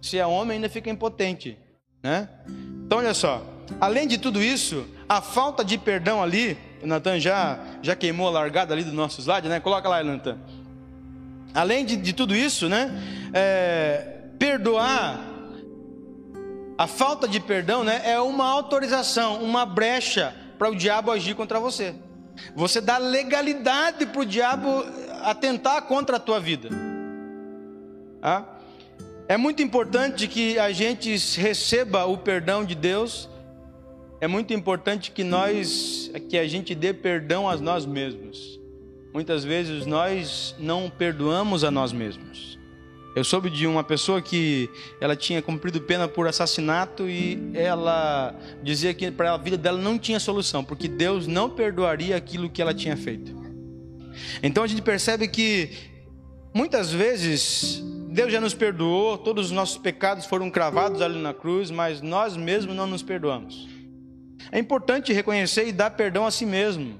Se 0.00 0.16
é 0.16 0.26
homem, 0.26 0.56
ainda 0.56 0.68
fica 0.68 0.88
impotente, 0.88 1.58
né? 2.02 2.28
Então, 2.86 2.98
olha 2.98 3.14
só. 3.14 3.59
Além 3.78 4.06
de 4.06 4.16
tudo 4.16 4.42
isso, 4.42 4.86
a 5.08 5.20
falta 5.20 5.64
de 5.64 5.76
perdão 5.76 6.22
ali, 6.22 6.56
o 6.82 6.86
Natan 6.86 7.20
já, 7.20 7.58
já 7.82 7.94
queimou 7.94 8.28
a 8.28 8.30
largada 8.30 8.72
ali 8.72 8.82
do 8.82 8.92
nosso 8.92 9.20
slide, 9.20 9.48
né? 9.48 9.60
Coloca 9.60 9.88
lá, 9.88 10.02
Natan. 10.02 10.38
Além 11.52 11.84
de, 11.84 11.96
de 11.96 12.12
tudo 12.12 12.34
isso, 12.34 12.68
né? 12.68 12.90
É, 13.32 14.20
perdoar, 14.38 15.20
a 16.78 16.86
falta 16.86 17.28
de 17.28 17.38
perdão, 17.38 17.84
né? 17.84 18.00
É 18.04 18.18
uma 18.18 18.46
autorização, 18.46 19.42
uma 19.42 19.66
brecha 19.66 20.34
para 20.58 20.70
o 20.70 20.74
diabo 20.74 21.10
agir 21.10 21.34
contra 21.34 21.60
você. 21.60 21.94
Você 22.54 22.80
dá 22.80 22.98
legalidade 22.98 24.06
para 24.06 24.20
o 24.20 24.24
diabo 24.24 24.84
atentar 25.22 25.82
contra 25.82 26.16
a 26.16 26.20
tua 26.20 26.40
vida. 26.40 26.68
Ah? 28.22 28.44
É 29.28 29.36
muito 29.36 29.62
importante 29.62 30.26
que 30.26 30.58
a 30.58 30.72
gente 30.72 31.16
receba 31.38 32.04
o 32.04 32.18
perdão 32.18 32.64
de 32.64 32.74
Deus. 32.74 33.28
É 34.20 34.26
muito 34.28 34.52
importante 34.52 35.12
que 35.12 35.24
nós, 35.24 36.10
que 36.28 36.36
a 36.36 36.46
gente 36.46 36.74
dê 36.74 36.92
perdão 36.92 37.48
a 37.48 37.56
nós 37.56 37.86
mesmos. 37.86 38.60
Muitas 39.14 39.42
vezes 39.44 39.86
nós 39.86 40.54
não 40.58 40.90
perdoamos 40.90 41.64
a 41.64 41.70
nós 41.70 41.90
mesmos. 41.90 42.58
Eu 43.16 43.24
soube 43.24 43.48
de 43.48 43.66
uma 43.66 43.82
pessoa 43.82 44.20
que 44.20 44.68
ela 45.00 45.16
tinha 45.16 45.40
cumprido 45.40 45.80
pena 45.80 46.06
por 46.06 46.28
assassinato 46.28 47.08
e 47.08 47.50
ela 47.54 48.38
dizia 48.62 48.92
que 48.92 49.10
para 49.10 49.32
a 49.32 49.36
vida 49.38 49.56
dela 49.56 49.78
não 49.78 49.98
tinha 49.98 50.20
solução, 50.20 50.62
porque 50.62 50.86
Deus 50.86 51.26
não 51.26 51.48
perdoaria 51.48 52.14
aquilo 52.14 52.50
que 52.50 52.60
ela 52.60 52.74
tinha 52.74 52.98
feito. 52.98 53.34
Então 54.42 54.62
a 54.62 54.66
gente 54.66 54.82
percebe 54.82 55.28
que 55.28 55.70
muitas 56.52 56.92
vezes 56.92 57.82
Deus 58.10 58.30
já 58.30 58.40
nos 58.40 58.52
perdoou, 58.52 59.16
todos 59.16 59.46
os 59.46 59.52
nossos 59.52 59.78
pecados 59.78 60.26
foram 60.26 60.50
cravados 60.50 61.00
ali 61.00 61.18
na 61.18 61.32
cruz, 61.32 61.70
mas 61.70 62.02
nós 62.02 62.36
mesmos 62.36 62.76
não 62.76 62.86
nos 62.86 63.02
perdoamos. 63.02 63.69
É 64.52 64.58
importante 64.58 65.12
reconhecer 65.12 65.66
e 65.66 65.72
dar 65.72 65.90
perdão 65.90 66.26
a 66.26 66.30
si 66.30 66.46
mesmo. 66.46 66.98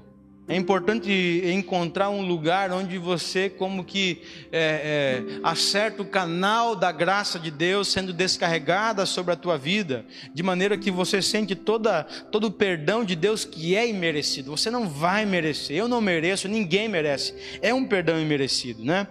É 0.51 0.55
importante 0.57 1.09
encontrar 1.45 2.09
um 2.09 2.25
lugar 2.25 2.73
onde 2.73 2.97
você, 2.97 3.49
como 3.49 3.85
que, 3.85 4.21
é, 4.51 5.23
é, 5.23 5.39
acerta 5.43 6.01
o 6.01 6.05
canal 6.05 6.75
da 6.75 6.91
graça 6.91 7.39
de 7.39 7.49
Deus 7.49 7.87
sendo 7.87 8.11
descarregada 8.11 9.05
sobre 9.05 9.31
a 9.31 9.37
tua 9.37 9.57
vida, 9.57 10.05
de 10.33 10.43
maneira 10.43 10.77
que 10.77 10.91
você 10.91 11.21
sente 11.21 11.55
toda, 11.55 12.03
todo 12.03 12.47
o 12.47 12.51
perdão 12.51 13.05
de 13.05 13.15
Deus 13.15 13.45
que 13.45 13.77
é 13.77 13.87
imerecido. 13.87 14.51
Você 14.51 14.69
não 14.69 14.89
vai 14.89 15.25
merecer, 15.25 15.77
eu 15.77 15.87
não 15.87 16.01
mereço, 16.01 16.49
ninguém 16.49 16.89
merece. 16.89 17.33
É 17.61 17.73
um 17.73 17.85
perdão 17.85 18.19
imerecido, 18.19 18.83
né? 18.83 19.07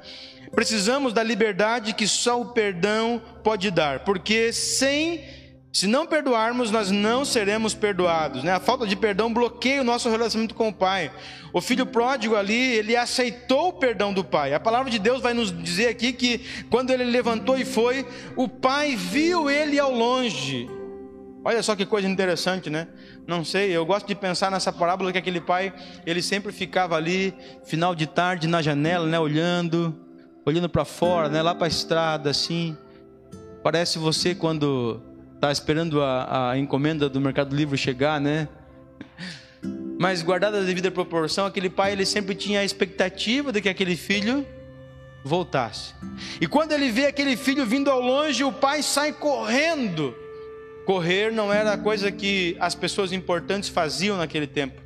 Precisamos 0.55 1.15
da 1.15 1.23
liberdade 1.23 1.95
que 1.95 2.07
só 2.07 2.39
o 2.41 2.47
perdão 2.47 3.23
pode 3.43 3.71
dar, 3.71 4.01
porque 4.01 4.53
sem 4.53 5.25
se 5.73 5.87
não 5.87 6.05
perdoarmos, 6.05 6.71
nós 6.71 6.91
não 6.91 7.25
seremos 7.25 7.75
perdoados. 7.75 8.43
Né? 8.43 8.53
A 8.53 8.59
falta 8.59 8.87
de 8.87 8.97
perdão 8.97 9.33
bloqueia 9.33 9.81
o 9.81 9.85
nosso 9.85 10.09
relacionamento 10.09 10.55
com 10.55 10.69
o 10.69 10.73
Pai. 10.73 11.13
O 11.53 11.61
filho 11.61 11.87
pródigo 11.87 12.35
ali, 12.35 12.75
ele 12.75 12.97
aceitou 12.97 13.69
o 13.69 13.73
perdão 13.73 14.13
do 14.13 14.25
Pai. 14.25 14.53
A 14.53 14.59
palavra 14.59 14.91
de 14.91 14.99
Deus 14.99 15.23
vai 15.23 15.33
nos 15.33 15.57
dizer 15.63 15.89
aqui 15.89 16.13
que 16.13 16.65
quando 16.69 16.91
ele 16.91 17.05
levantou 17.05 17.57
e 17.57 17.65
foi, 17.65 18.05
o 18.35 18.49
Pai 18.49 18.97
viu 18.97 19.49
ele 19.49 19.79
ao 19.79 19.93
longe. 19.93 20.69
Olha 21.45 21.63
só 21.63 21.77
que 21.77 21.87
coisa 21.87 22.07
interessante, 22.07 22.69
né? 22.69 22.89
Não 23.27 23.45
sei, 23.45 23.71
eu 23.71 23.87
gosto 23.87 24.07
de 24.07 24.15
pensar 24.15 24.51
nessa 24.51 24.73
parábola 24.73 25.11
que 25.11 25.17
aquele 25.17 25.41
pai, 25.41 25.73
ele 26.05 26.21
sempre 26.21 26.53
ficava 26.53 26.97
ali, 26.97 27.33
final 27.65 27.95
de 27.95 28.07
tarde, 28.07 28.47
na 28.47 28.61
janela, 28.61 29.07
né? 29.07 29.19
Olhando, 29.19 29.99
olhando 30.45 30.69
para 30.69 30.85
fora, 30.85 31.31
né? 31.31 31.41
Lá 31.41 31.55
para 31.55 31.67
a 31.67 31.69
estrada, 31.69 32.29
assim. 32.29 32.77
Parece 33.63 33.99
você 33.99 34.35
quando 34.35 35.01
Está 35.41 35.51
esperando 35.51 36.03
a, 36.03 36.51
a 36.51 36.59
encomenda 36.59 37.09
do 37.09 37.19
Mercado 37.19 37.57
Livre 37.57 37.79
chegar, 37.79 38.21
né? 38.21 38.47
Mas 39.99 40.21
guardada 40.21 40.59
a 40.59 40.63
devida 40.63 40.91
proporção, 40.91 41.47
aquele 41.47 41.71
pai 41.71 41.93
ele 41.93 42.05
sempre 42.05 42.35
tinha 42.35 42.61
a 42.61 42.65
expectativa 42.65 43.51
de 43.51 43.63
que 43.63 43.69
aquele 43.71 43.97
filho 43.97 44.47
voltasse. 45.25 45.95
E 46.43 46.47
quando 46.47 46.73
ele 46.73 46.91
vê 46.91 47.07
aquele 47.07 47.39
filho 47.39 47.65
vindo 47.65 47.91
ao 47.91 48.03
longe, 48.03 48.45
o 48.45 48.53
pai 48.53 48.83
sai 48.83 49.15
correndo. 49.15 50.15
Correr 50.85 51.33
não 51.33 51.51
era 51.51 51.73
a 51.73 51.79
coisa 51.79 52.13
que 52.13 52.55
as 52.61 52.75
pessoas 52.75 53.11
importantes 53.11 53.71
faziam 53.71 54.19
naquele 54.19 54.47
tempo. 54.47 54.79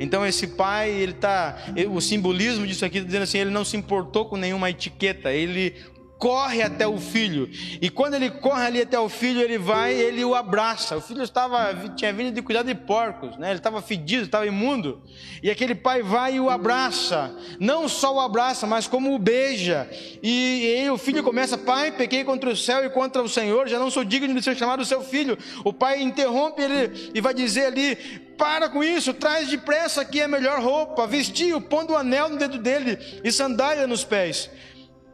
Então 0.00 0.24
esse 0.24 0.46
pai, 0.46 0.88
ele 0.88 1.12
tá, 1.12 1.58
o 1.90 2.00
simbolismo 2.00 2.66
disso 2.66 2.82
aqui 2.82 3.00
tá 3.00 3.04
dizendo 3.04 3.24
assim, 3.24 3.36
ele 3.40 3.50
não 3.50 3.62
se 3.62 3.76
importou 3.76 4.24
com 4.24 4.38
nenhuma 4.38 4.70
etiqueta, 4.70 5.30
ele 5.30 5.74
corre 6.18 6.62
até 6.62 6.86
o 6.86 6.98
filho. 6.98 7.48
E 7.80 7.88
quando 7.88 8.14
ele 8.14 8.30
corre 8.30 8.66
ali 8.66 8.82
até 8.82 8.98
o 8.98 9.08
filho, 9.08 9.40
ele 9.40 9.56
vai, 9.56 9.94
ele 9.94 10.24
o 10.24 10.34
abraça. 10.34 10.96
O 10.96 11.00
filho 11.00 11.22
estava 11.22 11.74
tinha 11.96 12.12
vindo 12.12 12.34
de 12.34 12.42
cuidar 12.42 12.62
de 12.62 12.74
porcos, 12.74 13.36
né? 13.38 13.50
Ele 13.50 13.58
estava 13.58 13.80
fedido, 13.80 14.24
estava 14.24 14.46
imundo. 14.46 15.00
E 15.42 15.50
aquele 15.50 15.74
pai 15.74 16.02
vai 16.02 16.34
e 16.34 16.40
o 16.40 16.50
abraça. 16.50 17.34
Não 17.60 17.88
só 17.88 18.16
o 18.16 18.20
abraça, 18.20 18.66
mas 18.66 18.86
como 18.86 19.14
o 19.14 19.18
beija. 19.18 19.88
E, 20.22 20.62
e 20.62 20.80
aí 20.80 20.90
o 20.90 20.98
filho 20.98 21.22
começa: 21.22 21.56
"Pai, 21.56 21.92
pequei 21.92 22.24
contra 22.24 22.50
o 22.50 22.56
céu 22.56 22.84
e 22.84 22.90
contra 22.90 23.22
o 23.22 23.28
Senhor, 23.28 23.68
já 23.68 23.78
não 23.78 23.90
sou 23.90 24.04
digno 24.04 24.34
de 24.34 24.42
ser 24.42 24.56
chamado 24.56 24.84
seu 24.84 25.02
filho". 25.02 25.38
O 25.64 25.72
pai 25.72 26.02
interrompe 26.02 26.60
ele 26.60 27.10
e 27.14 27.20
vai 27.20 27.32
dizer 27.32 27.66
ali: 27.66 27.96
para 28.36 28.68
com 28.68 28.82
isso, 28.82 29.12
traz 29.12 29.48
depressa 29.48 30.00
aqui 30.00 30.22
a 30.22 30.28
melhor 30.28 30.60
roupa, 30.60 31.06
vestiu, 31.06 31.60
pondo 31.60 31.92
o 31.92 31.96
anel 31.96 32.28
no 32.28 32.36
dedo 32.36 32.58
dele 32.58 32.96
e 33.22 33.32
sandália 33.32 33.86
nos 33.86 34.04
pés. 34.04 34.48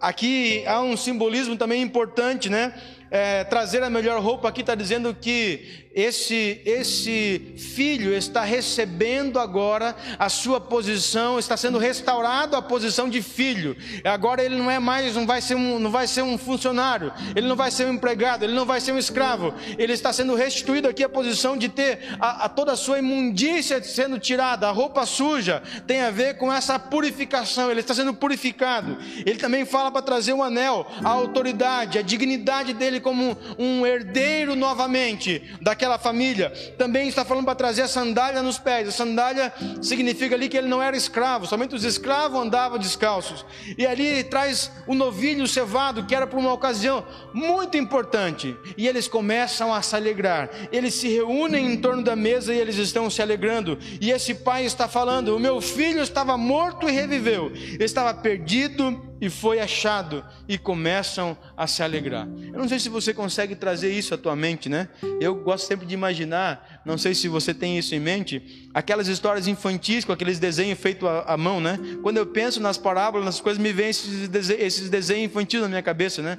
Aqui 0.04 0.62
há 0.66 0.82
um 0.82 0.98
simbolismo 0.98 1.56
também 1.56 1.80
importante, 1.80 2.50
né? 2.50 2.74
É, 3.10 3.42
trazer 3.44 3.82
a 3.82 3.88
melhor 3.88 4.20
roupa 4.20 4.46
aqui 4.46 4.60
está 4.60 4.74
dizendo 4.74 5.14
que 5.14 5.83
esse, 5.94 6.60
esse 6.64 7.54
filho 7.56 8.12
está 8.12 8.42
recebendo 8.42 9.38
agora 9.38 9.94
a 10.18 10.28
sua 10.28 10.60
posição, 10.60 11.38
está 11.38 11.56
sendo 11.56 11.78
restaurado 11.78 12.56
a 12.56 12.62
posição 12.62 13.08
de 13.08 13.22
filho. 13.22 13.76
Agora 14.04 14.42
ele 14.44 14.56
não 14.56 14.68
é 14.68 14.80
mais, 14.80 15.14
não 15.14 15.24
vai 15.24 15.40
ser 15.40 15.54
um, 15.54 15.78
não 15.78 15.92
vai 15.92 16.08
ser 16.08 16.22
um 16.22 16.36
funcionário, 16.36 17.12
ele 17.36 17.46
não 17.46 17.54
vai 17.54 17.70
ser 17.70 17.86
um 17.86 17.92
empregado, 17.92 18.42
ele 18.42 18.54
não 18.54 18.66
vai 18.66 18.80
ser 18.80 18.90
um 18.90 18.98
escravo. 18.98 19.54
Ele 19.78 19.92
está 19.92 20.12
sendo 20.12 20.34
restituído 20.34 20.88
aqui 20.88 21.04
a 21.04 21.08
posição 21.08 21.56
de 21.56 21.68
ter 21.68 22.00
a, 22.18 22.46
a 22.46 22.48
toda 22.48 22.72
a 22.72 22.76
sua 22.76 22.98
imundícia 22.98 23.80
sendo 23.82 24.18
tirada, 24.18 24.68
a 24.68 24.72
roupa 24.72 25.06
suja 25.06 25.62
tem 25.86 26.00
a 26.00 26.10
ver 26.10 26.38
com 26.38 26.52
essa 26.52 26.76
purificação. 26.76 27.70
Ele 27.70 27.80
está 27.80 27.94
sendo 27.94 28.12
purificado. 28.12 28.98
Ele 29.24 29.36
também 29.36 29.64
fala 29.64 29.92
para 29.92 30.02
trazer 30.02 30.32
um 30.32 30.42
anel, 30.42 30.90
a 31.04 31.10
autoridade, 31.10 31.98
a 31.98 32.02
dignidade 32.02 32.72
dele 32.72 32.98
como 32.98 33.36
um 33.56 33.86
herdeiro 33.86 34.56
novamente 34.56 35.42
daquela 35.60 35.83
aquela 35.84 35.98
família. 35.98 36.50
Também 36.78 37.08
está 37.08 37.24
falando 37.24 37.44
para 37.44 37.54
trazer 37.54 37.82
a 37.82 37.88
sandália 37.88 38.42
nos 38.42 38.58
pés. 38.58 38.88
A 38.88 38.92
sandália 38.92 39.52
significa 39.82 40.34
ali 40.34 40.48
que 40.48 40.56
ele 40.56 40.68
não 40.68 40.82
era 40.82 40.96
escravo, 40.96 41.46
somente 41.46 41.74
os 41.74 41.84
escravos 41.84 42.40
andavam 42.40 42.78
descalços. 42.78 43.44
E 43.76 43.86
ali 43.86 44.24
traz 44.24 44.70
o 44.86 44.94
novilho 44.94 45.46
cevado, 45.46 46.04
que 46.04 46.14
era 46.14 46.26
para 46.26 46.38
uma 46.38 46.52
ocasião 46.52 47.04
muito 47.32 47.76
importante. 47.76 48.56
E 48.76 48.88
eles 48.88 49.06
começam 49.06 49.72
a 49.72 49.82
se 49.82 49.94
alegrar. 49.94 50.48
Eles 50.72 50.94
se 50.94 51.08
reúnem 51.08 51.72
em 51.72 51.76
torno 51.76 52.02
da 52.02 52.16
mesa 52.16 52.54
e 52.54 52.58
eles 52.58 52.76
estão 52.76 53.10
se 53.10 53.20
alegrando. 53.20 53.78
E 54.00 54.10
esse 54.10 54.34
pai 54.34 54.64
está 54.64 54.88
falando: 54.88 55.36
O 55.36 55.40
meu 55.40 55.60
filho 55.60 56.02
estava 56.02 56.36
morto 56.36 56.88
e 56.88 56.92
reviveu, 56.92 57.52
estava 57.78 58.14
perdido 58.14 59.13
e 59.20 59.30
foi 59.30 59.60
achado 59.60 60.24
e 60.48 60.58
começam 60.58 61.36
a 61.56 61.66
se 61.66 61.82
alegrar. 61.82 62.26
Eu 62.26 62.58
não 62.58 62.68
sei 62.68 62.78
se 62.78 62.88
você 62.88 63.14
consegue 63.14 63.54
trazer 63.54 63.92
isso 63.92 64.14
à 64.14 64.18
tua 64.18 64.34
mente, 64.36 64.68
né? 64.68 64.88
Eu 65.20 65.34
gosto 65.36 65.66
sempre 65.66 65.86
de 65.86 65.94
imaginar, 65.94 66.73
não 66.84 66.98
sei 66.98 67.14
se 67.14 67.28
você 67.28 67.54
tem 67.54 67.78
isso 67.78 67.94
em 67.94 68.00
mente, 68.00 68.68
aquelas 68.74 69.08
histórias 69.08 69.48
infantis 69.48 70.04
com 70.04 70.12
aqueles 70.12 70.38
desenhos 70.38 70.78
feitos 70.78 71.08
à, 71.26 71.36
mão, 71.36 71.60
né? 71.60 71.78
Quando 72.02 72.18
eu 72.18 72.26
penso 72.26 72.60
nas 72.60 72.76
parábolas, 72.76 73.24
nas 73.24 73.40
coisas, 73.40 73.62
me 73.62 73.72
vem 73.72 73.88
esses, 73.88 74.28
desenhos, 74.28 74.62
esses 74.62 74.90
desenhos 74.90 75.30
infantis 75.30 75.60
na 75.60 75.68
minha 75.68 75.82
cabeça, 75.82 76.20
né? 76.20 76.38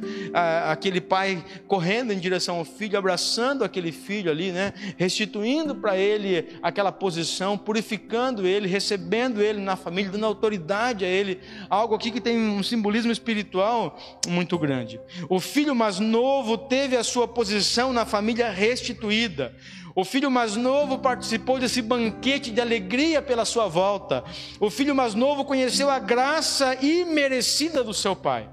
aquele 0.67 1.01
pai 1.01 1.43
correndo 1.67 2.11
em 2.13 2.19
direção 2.19 2.57
ao 2.57 2.65
filho, 2.65 2.97
abraçando 2.97 3.63
aquele 3.63 3.91
filho 3.91 4.29
ali, 4.29 4.51
né? 4.51 4.73
Restituindo 4.97 5.75
para 5.75 5.97
ele 5.97 6.57
aquela 6.61 6.91
posição, 6.91 7.57
purificando 7.57 8.45
ele, 8.45 8.67
recebendo 8.67 9.41
ele 9.41 9.59
na 9.59 9.75
família, 9.75 10.11
dando 10.11 10.25
autoridade 10.25 11.05
a 11.05 11.07
ele. 11.07 11.39
Algo 11.69 11.95
aqui 11.95 12.11
que 12.11 12.21
tem 12.21 12.37
um 12.37 12.61
simbolismo 12.61 13.11
espiritual 13.11 13.97
muito 14.27 14.57
grande. 14.59 14.99
O 15.29 15.39
filho 15.39 15.73
mais 15.73 15.99
novo 15.99 16.57
teve 16.57 16.95
a 16.95 17.03
sua 17.03 17.27
posição 17.27 17.93
na 17.93 18.05
família 18.05 18.51
restituída. 18.51 19.55
O 19.95 20.03
filho 20.03 20.29
mais 20.29 20.57
novo 20.57 20.99
participou 20.99 21.57
desse 21.57 21.81
banquete 21.81 22.51
de 22.51 22.59
alegria 22.59 23.21
pela 23.21 23.45
sua 23.45 23.69
volta. 23.69 24.25
O 24.59 24.69
filho 24.69 24.93
mais 24.93 25.13
novo 25.13 25.45
conheceu 25.45 25.89
a 25.89 25.99
graça 25.99 26.75
imerecida 26.83 27.81
do 27.81 27.93
seu 27.93 28.13
pai. 28.13 28.49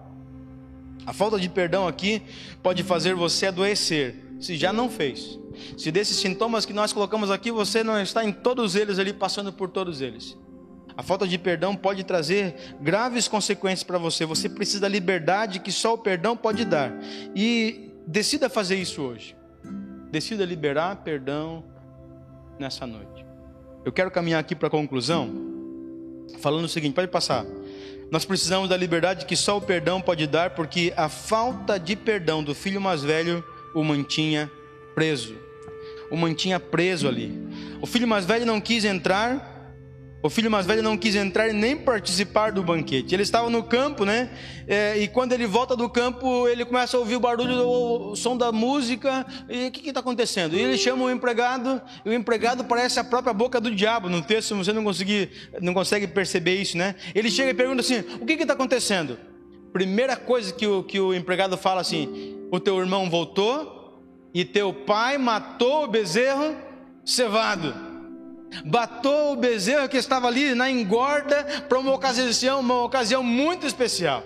A 1.05 1.13
falta 1.13 1.41
de 1.41 1.49
perdão 1.49 1.89
aqui 1.89 2.23
pode 2.63 2.85
fazer 2.85 3.17
você 3.17 3.47
adoecer, 3.47 4.15
se 4.39 4.57
já 4.57 4.73
não 4.73 4.89
fez. 4.89 5.37
Se 5.77 5.91
desses 5.91 6.17
sintomas 6.17 6.65
que 6.65 6.73
nós 6.73 6.93
colocamos 6.93 7.29
aqui, 7.29 7.51
você 7.51 7.83
não 7.83 8.01
está 8.01 8.25
em 8.25 8.33
todos 8.33 8.77
eles 8.77 9.01
ali, 9.01 9.13
passando 9.13 9.53
por 9.53 9.69
todos 9.69 10.01
eles. 10.01 10.39
A 10.97 11.03
falta 11.03 11.27
de 11.27 11.39
perdão 11.39 11.75
pode 11.75 12.05
trazer 12.05 12.77
graves 12.81 13.27
consequências 13.27 13.83
para 13.83 13.99
você. 13.99 14.25
Você 14.25 14.49
precisa 14.49 14.83
da 14.83 14.89
liberdade 14.89 15.59
que 15.59 15.73
só 15.73 15.95
o 15.95 15.99
perdão 15.99 16.37
pode 16.37 16.65
dar. 16.65 16.93
E 17.35 17.91
decida 18.07 18.49
fazer 18.49 18.77
isso 18.77 19.03
hoje. 19.03 19.35
Decida 20.13 20.45
liberar 20.45 20.97
perdão 20.97 21.65
nessa 22.59 22.87
noite. 22.87 23.25
Eu 23.83 23.91
quero 23.91 24.11
caminhar 24.11 24.41
aqui 24.41 24.55
para 24.55 24.69
a 24.69 24.71
conclusão, 24.71 25.33
falando 26.39 26.67
o 26.67 26.69
seguinte: 26.69 26.93
pode 26.93 27.09
passar. 27.09 27.47
Nós 28.11 28.27
precisamos 28.27 28.69
da 28.69 28.77
liberdade 28.77 29.25
que 29.25 29.35
só 29.35 29.57
o 29.57 29.61
perdão 29.63 30.03
pode 30.03 30.27
dar, 30.27 30.51
porque 30.51 30.93
a 30.99 31.09
falta 31.09 31.81
de 31.81 31.97
perdão 31.97 32.45
do 32.45 32.55
filho 32.55 32.79
mais 32.79 33.03
velho 33.03 33.43
o 33.75 33.83
mantinha 33.83 34.53
preso. 34.95 35.35
O 36.11 36.17
mantinha 36.17 36.61
preso 36.61 37.09
ali. 37.09 37.33
O 37.81 37.87
filho 37.87 38.07
mais 38.07 38.27
velho 38.27 38.45
não 38.45 38.61
quis 38.61 38.85
entrar 38.85 39.52
o 40.23 40.31
filho 40.31 40.49
mais 40.49 40.65
velho 40.65 40.83
não 40.83 40.97
quis 40.97 41.17
entrar 41.17 41.53
nem 41.53 41.77
participar 41.77 42.53
do 42.53 42.63
banquete. 42.63 43.13
Ele 43.13 43.25
estava 43.25 43.51
no 43.51 43.63
campo, 43.63 44.05
né? 44.05 44.31
É, 44.69 44.97
e 44.97 45.09
quando 45.09 45.33
ele 45.33 45.47
volta 45.47 45.75
do 45.75 45.89
campo, 45.89 46.47
ele 46.47 46.65
começa 46.65 46.97
a 46.97 47.01
ouvir 47.01 47.17
o 47.17 47.21
barulho, 47.21 47.67
o, 47.67 48.13
o 48.13 48.17
som 48.17 48.37
da 48.37 48.53
música. 48.53 49.27
E 49.49 49.67
o 49.67 49.71
que 49.73 49.89
está 49.89 49.99
acontecendo? 49.99 50.57
E 50.57 50.61
ele 50.61 50.79
chama 50.79 51.05
o 51.05 51.11
empregado, 51.11 51.83
e 52.05 52.09
o 52.09 52.13
empregado 52.13 52.65
parece 52.65 53.01
a 53.01 53.05
própria 53.05 53.35
boca 53.35 53.61
do 53.61 53.75
diabo. 53.75 54.09
No 54.09 54.23
texto 54.23 54.55
você 54.55 54.73
não, 54.73 54.85
não 55.61 55.75
consegue 55.75 56.07
perceber 56.07 56.55
isso, 56.55 56.79
né? 56.79 56.95
Ele 57.15 57.29
chega 57.29 57.51
e 57.51 57.55
pergunta 57.55 57.81
assim: 57.81 58.05
O 58.21 58.25
que 58.25 58.35
está 58.35 58.53
acontecendo? 58.53 59.19
Primeira 59.73 60.17
coisa 60.17 60.53
que 60.53 60.67
o, 60.67 60.85
que 60.85 61.01
o 61.01 61.13
empregado 61.13 61.57
fala 61.57 61.81
assim: 61.81 62.37
O 62.53 62.61
teu 62.61 62.79
irmão 62.79 63.11
voltou 63.11 64.01
e 64.33 64.45
teu 64.45 64.73
pai 64.73 65.19
matou 65.19 65.83
o 65.83 65.89
bezerro 65.89 66.57
cevado. 67.05 67.92
Batou 68.65 69.33
o 69.33 69.37
bezerro 69.37 69.89
que 69.89 69.97
estava 69.97 70.27
ali 70.27 70.55
na 70.55 70.71
engorda 70.71 71.45
para 71.69 71.79
uma 71.79 71.93
ocasião, 71.93 72.61
uma 72.61 72.83
ocasião 72.83 73.23
muito 73.23 73.67
especial. 73.67 74.23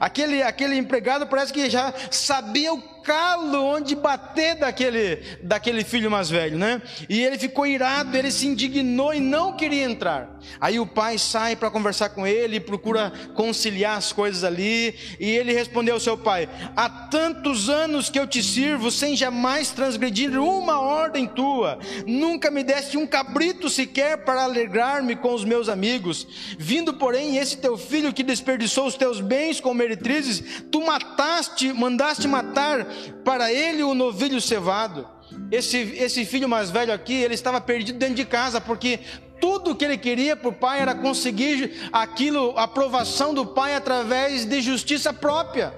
Aquele, 0.00 0.42
aquele 0.42 0.76
empregado 0.76 1.26
parece 1.26 1.52
que 1.52 1.68
já 1.68 1.92
sabia 2.10 2.72
o 2.72 2.80
calo 3.06 3.64
onde 3.64 3.94
bater 3.94 4.56
daquele, 4.56 5.22
daquele 5.40 5.84
filho 5.84 6.10
mais 6.10 6.28
velho, 6.28 6.58
né? 6.58 6.82
E 7.08 7.22
ele 7.22 7.38
ficou 7.38 7.64
irado, 7.64 8.16
ele 8.16 8.32
se 8.32 8.48
indignou 8.48 9.14
e 9.14 9.20
não 9.20 9.56
queria 9.56 9.84
entrar. 9.84 10.40
Aí 10.60 10.80
o 10.80 10.86
pai 10.86 11.16
sai 11.16 11.54
para 11.54 11.70
conversar 11.70 12.08
com 12.08 12.26
ele, 12.26 12.58
procura 12.58 13.12
conciliar 13.34 13.96
as 13.96 14.12
coisas 14.12 14.42
ali, 14.42 14.92
e 15.20 15.30
ele 15.30 15.52
respondeu 15.52 15.94
ao 15.94 16.00
seu 16.00 16.18
pai: 16.18 16.48
Há 16.74 16.88
tantos 16.88 17.70
anos 17.70 18.10
que 18.10 18.18
eu 18.18 18.26
te 18.26 18.42
sirvo, 18.42 18.90
sem 18.90 19.14
jamais 19.14 19.70
transgredir 19.70 20.36
uma 20.40 20.80
ordem 20.80 21.28
tua, 21.28 21.78
nunca 22.06 22.50
me 22.50 22.64
deste 22.64 22.96
um 22.96 23.06
cabrito 23.06 23.70
sequer 23.70 24.24
para 24.24 24.42
alegrar-me 24.42 25.14
com 25.14 25.32
os 25.32 25.44
meus 25.44 25.68
amigos. 25.68 26.26
Vindo, 26.58 26.94
porém, 26.94 27.36
esse 27.36 27.58
teu 27.58 27.78
filho 27.78 28.12
que 28.12 28.24
desperdiçou 28.24 28.86
os 28.86 28.96
teus 28.96 29.20
bens 29.20 29.60
com 29.60 29.72
meretrizes, 29.72 30.64
tu 30.72 30.84
mataste, 30.84 31.72
mandaste 31.72 32.26
matar 32.26 32.95
para 33.24 33.52
ele 33.52 33.82
o 33.82 33.94
novilho 33.94 34.40
cevado. 34.40 35.06
Esse, 35.50 35.76
esse 35.98 36.24
filho 36.24 36.48
mais 36.48 36.70
velho 36.70 36.92
aqui, 36.92 37.14
ele 37.14 37.34
estava 37.34 37.60
perdido 37.60 37.98
dentro 37.98 38.14
de 38.14 38.24
casa, 38.24 38.60
porque 38.60 39.00
tudo 39.40 39.74
que 39.74 39.84
ele 39.84 39.98
queria 39.98 40.36
para 40.36 40.48
o 40.48 40.52
pai 40.52 40.80
era 40.80 40.94
conseguir 40.94 41.88
aquilo, 41.92 42.56
a 42.56 42.64
aprovação 42.64 43.34
do 43.34 43.44
pai 43.44 43.74
através 43.74 44.44
de 44.44 44.60
justiça 44.60 45.12
própria. 45.12 45.74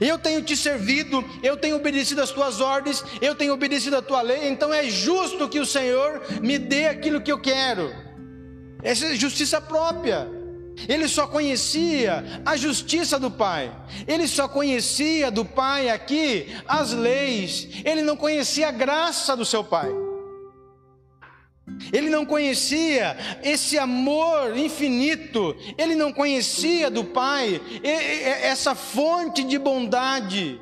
Eu 0.00 0.18
tenho 0.18 0.42
te 0.42 0.56
servido, 0.56 1.24
eu 1.42 1.56
tenho 1.56 1.76
obedecido 1.76 2.20
às 2.20 2.30
tuas 2.30 2.60
ordens, 2.60 3.02
eu 3.22 3.34
tenho 3.34 3.54
obedecido 3.54 3.96
à 3.96 4.02
tua 4.02 4.20
lei, 4.20 4.48
então 4.48 4.72
é 4.72 4.84
justo 4.84 5.48
que 5.48 5.58
o 5.58 5.66
Senhor 5.66 6.22
me 6.42 6.58
dê 6.58 6.86
aquilo 6.86 7.22
que 7.22 7.32
eu 7.32 7.40
quero. 7.40 7.90
Essa 8.82 9.06
é 9.06 9.14
justiça 9.14 9.60
própria. 9.60 10.37
Ele 10.86 11.08
só 11.08 11.26
conhecia 11.26 12.42
a 12.44 12.56
justiça 12.56 13.18
do 13.18 13.30
Pai. 13.30 13.74
Ele 14.06 14.28
só 14.28 14.46
conhecia 14.46 15.30
do 15.30 15.44
Pai 15.44 15.88
aqui 15.88 16.46
as 16.66 16.92
leis. 16.92 17.68
Ele 17.84 18.02
não 18.02 18.16
conhecia 18.16 18.68
a 18.68 18.72
graça 18.72 19.36
do 19.36 19.44
seu 19.44 19.64
Pai. 19.64 19.90
Ele 21.92 22.08
não 22.08 22.24
conhecia 22.24 23.16
esse 23.42 23.78
amor 23.78 24.56
infinito. 24.56 25.56
Ele 25.76 25.94
não 25.94 26.12
conhecia 26.12 26.90
do 26.90 27.04
Pai 27.04 27.60
essa 27.82 28.74
fonte 28.74 29.42
de 29.44 29.58
bondade. 29.58 30.60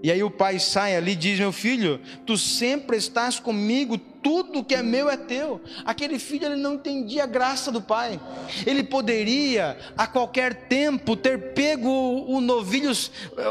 E 0.00 0.12
aí 0.12 0.22
o 0.22 0.30
pai 0.30 0.58
sai 0.60 0.96
ali 0.96 1.12
e 1.12 1.16
diz: 1.16 1.38
Meu 1.40 1.52
filho, 1.52 2.00
tu 2.24 2.38
sempre 2.38 2.96
estás 2.96 3.40
comigo, 3.40 3.98
tudo 4.22 4.64
que 4.64 4.74
é 4.74 4.82
meu 4.82 5.08
é 5.08 5.16
teu. 5.16 5.60
Aquele 5.84 6.18
filho 6.18 6.46
ele 6.46 6.56
não 6.56 6.74
entendia 6.74 7.24
a 7.24 7.26
graça 7.26 7.70
do 7.70 7.80
pai. 7.80 8.20
Ele 8.66 8.82
poderia 8.82 9.78
a 9.96 10.06
qualquer 10.06 10.68
tempo 10.68 11.16
ter 11.16 11.52
pego 11.54 11.88
o 11.88 12.40
novilho, 12.40 12.92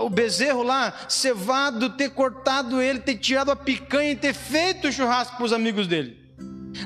o 0.01 0.09
bezerro 0.09 0.63
lá, 0.63 0.93
cevado, 1.07 1.91
ter 1.91 2.09
cortado 2.11 2.81
ele, 2.81 2.99
ter 2.99 3.17
tirado 3.17 3.51
a 3.51 3.55
picanha 3.55 4.11
e 4.11 4.15
ter 4.15 4.33
feito 4.33 4.87
o 4.87 4.91
churrasco 4.91 5.35
para 5.37 5.45
os 5.45 5.53
amigos 5.53 5.87
dele. 5.87 6.27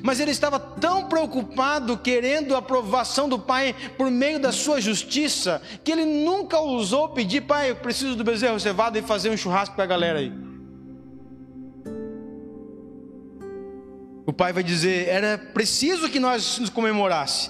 Mas 0.01 0.19
ele 0.19 0.31
estava 0.31 0.59
tão 0.59 1.09
preocupado, 1.09 1.97
querendo 1.97 2.55
a 2.55 2.59
aprovação 2.59 3.27
do 3.27 3.37
pai 3.37 3.75
por 3.97 4.09
meio 4.09 4.39
da 4.39 4.51
sua 4.51 4.79
justiça, 4.79 5.61
que 5.83 5.91
ele 5.91 6.05
nunca 6.05 6.59
ousou 6.59 7.09
pedir, 7.09 7.41
pai, 7.41 7.71
eu 7.71 7.75
preciso 7.75 8.15
do 8.15 8.23
bezerro 8.23 8.59
cevado 8.59 8.97
e 8.97 9.01
fazer 9.01 9.29
um 9.29 9.37
churrasco 9.37 9.75
para 9.75 9.83
a 9.83 9.87
galera 9.87 10.19
aí. 10.19 10.50
O 14.25 14.33
pai 14.33 14.53
vai 14.53 14.63
dizer: 14.63 15.07
era 15.07 15.37
preciso 15.37 16.09
que 16.09 16.19
nós 16.19 16.59
nos 16.59 16.69
comemorasse. 16.69 17.49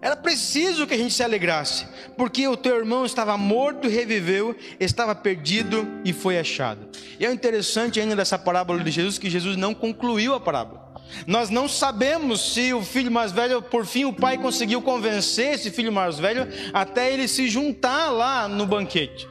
Era 0.00 0.16
preciso 0.16 0.84
que 0.84 0.94
a 0.94 0.98
gente 0.98 1.14
se 1.14 1.22
alegrasse, 1.22 1.86
porque 2.16 2.48
o 2.48 2.56
teu 2.56 2.76
irmão 2.76 3.06
estava 3.06 3.38
morto 3.38 3.86
e 3.86 3.90
reviveu, 3.90 4.56
estava 4.80 5.14
perdido 5.14 5.86
e 6.04 6.12
foi 6.12 6.40
achado. 6.40 6.88
E 7.20 7.24
é 7.24 7.32
interessante 7.32 8.00
ainda 8.00 8.16
dessa 8.16 8.36
parábola 8.36 8.82
de 8.82 8.90
Jesus 8.90 9.16
que 9.16 9.30
Jesus 9.30 9.56
não 9.56 9.72
concluiu 9.72 10.34
a 10.34 10.40
parábola. 10.40 10.92
Nós 11.24 11.50
não 11.50 11.68
sabemos 11.68 12.52
se 12.52 12.74
o 12.74 12.82
filho 12.82 13.12
mais 13.12 13.30
velho, 13.30 13.62
por 13.62 13.86
fim, 13.86 14.04
o 14.04 14.12
pai 14.12 14.38
conseguiu 14.38 14.82
convencer 14.82 15.54
esse 15.54 15.70
filho 15.70 15.92
mais 15.92 16.18
velho 16.18 16.48
até 16.72 17.12
ele 17.12 17.28
se 17.28 17.48
juntar 17.48 18.10
lá 18.10 18.48
no 18.48 18.66
banquete. 18.66 19.28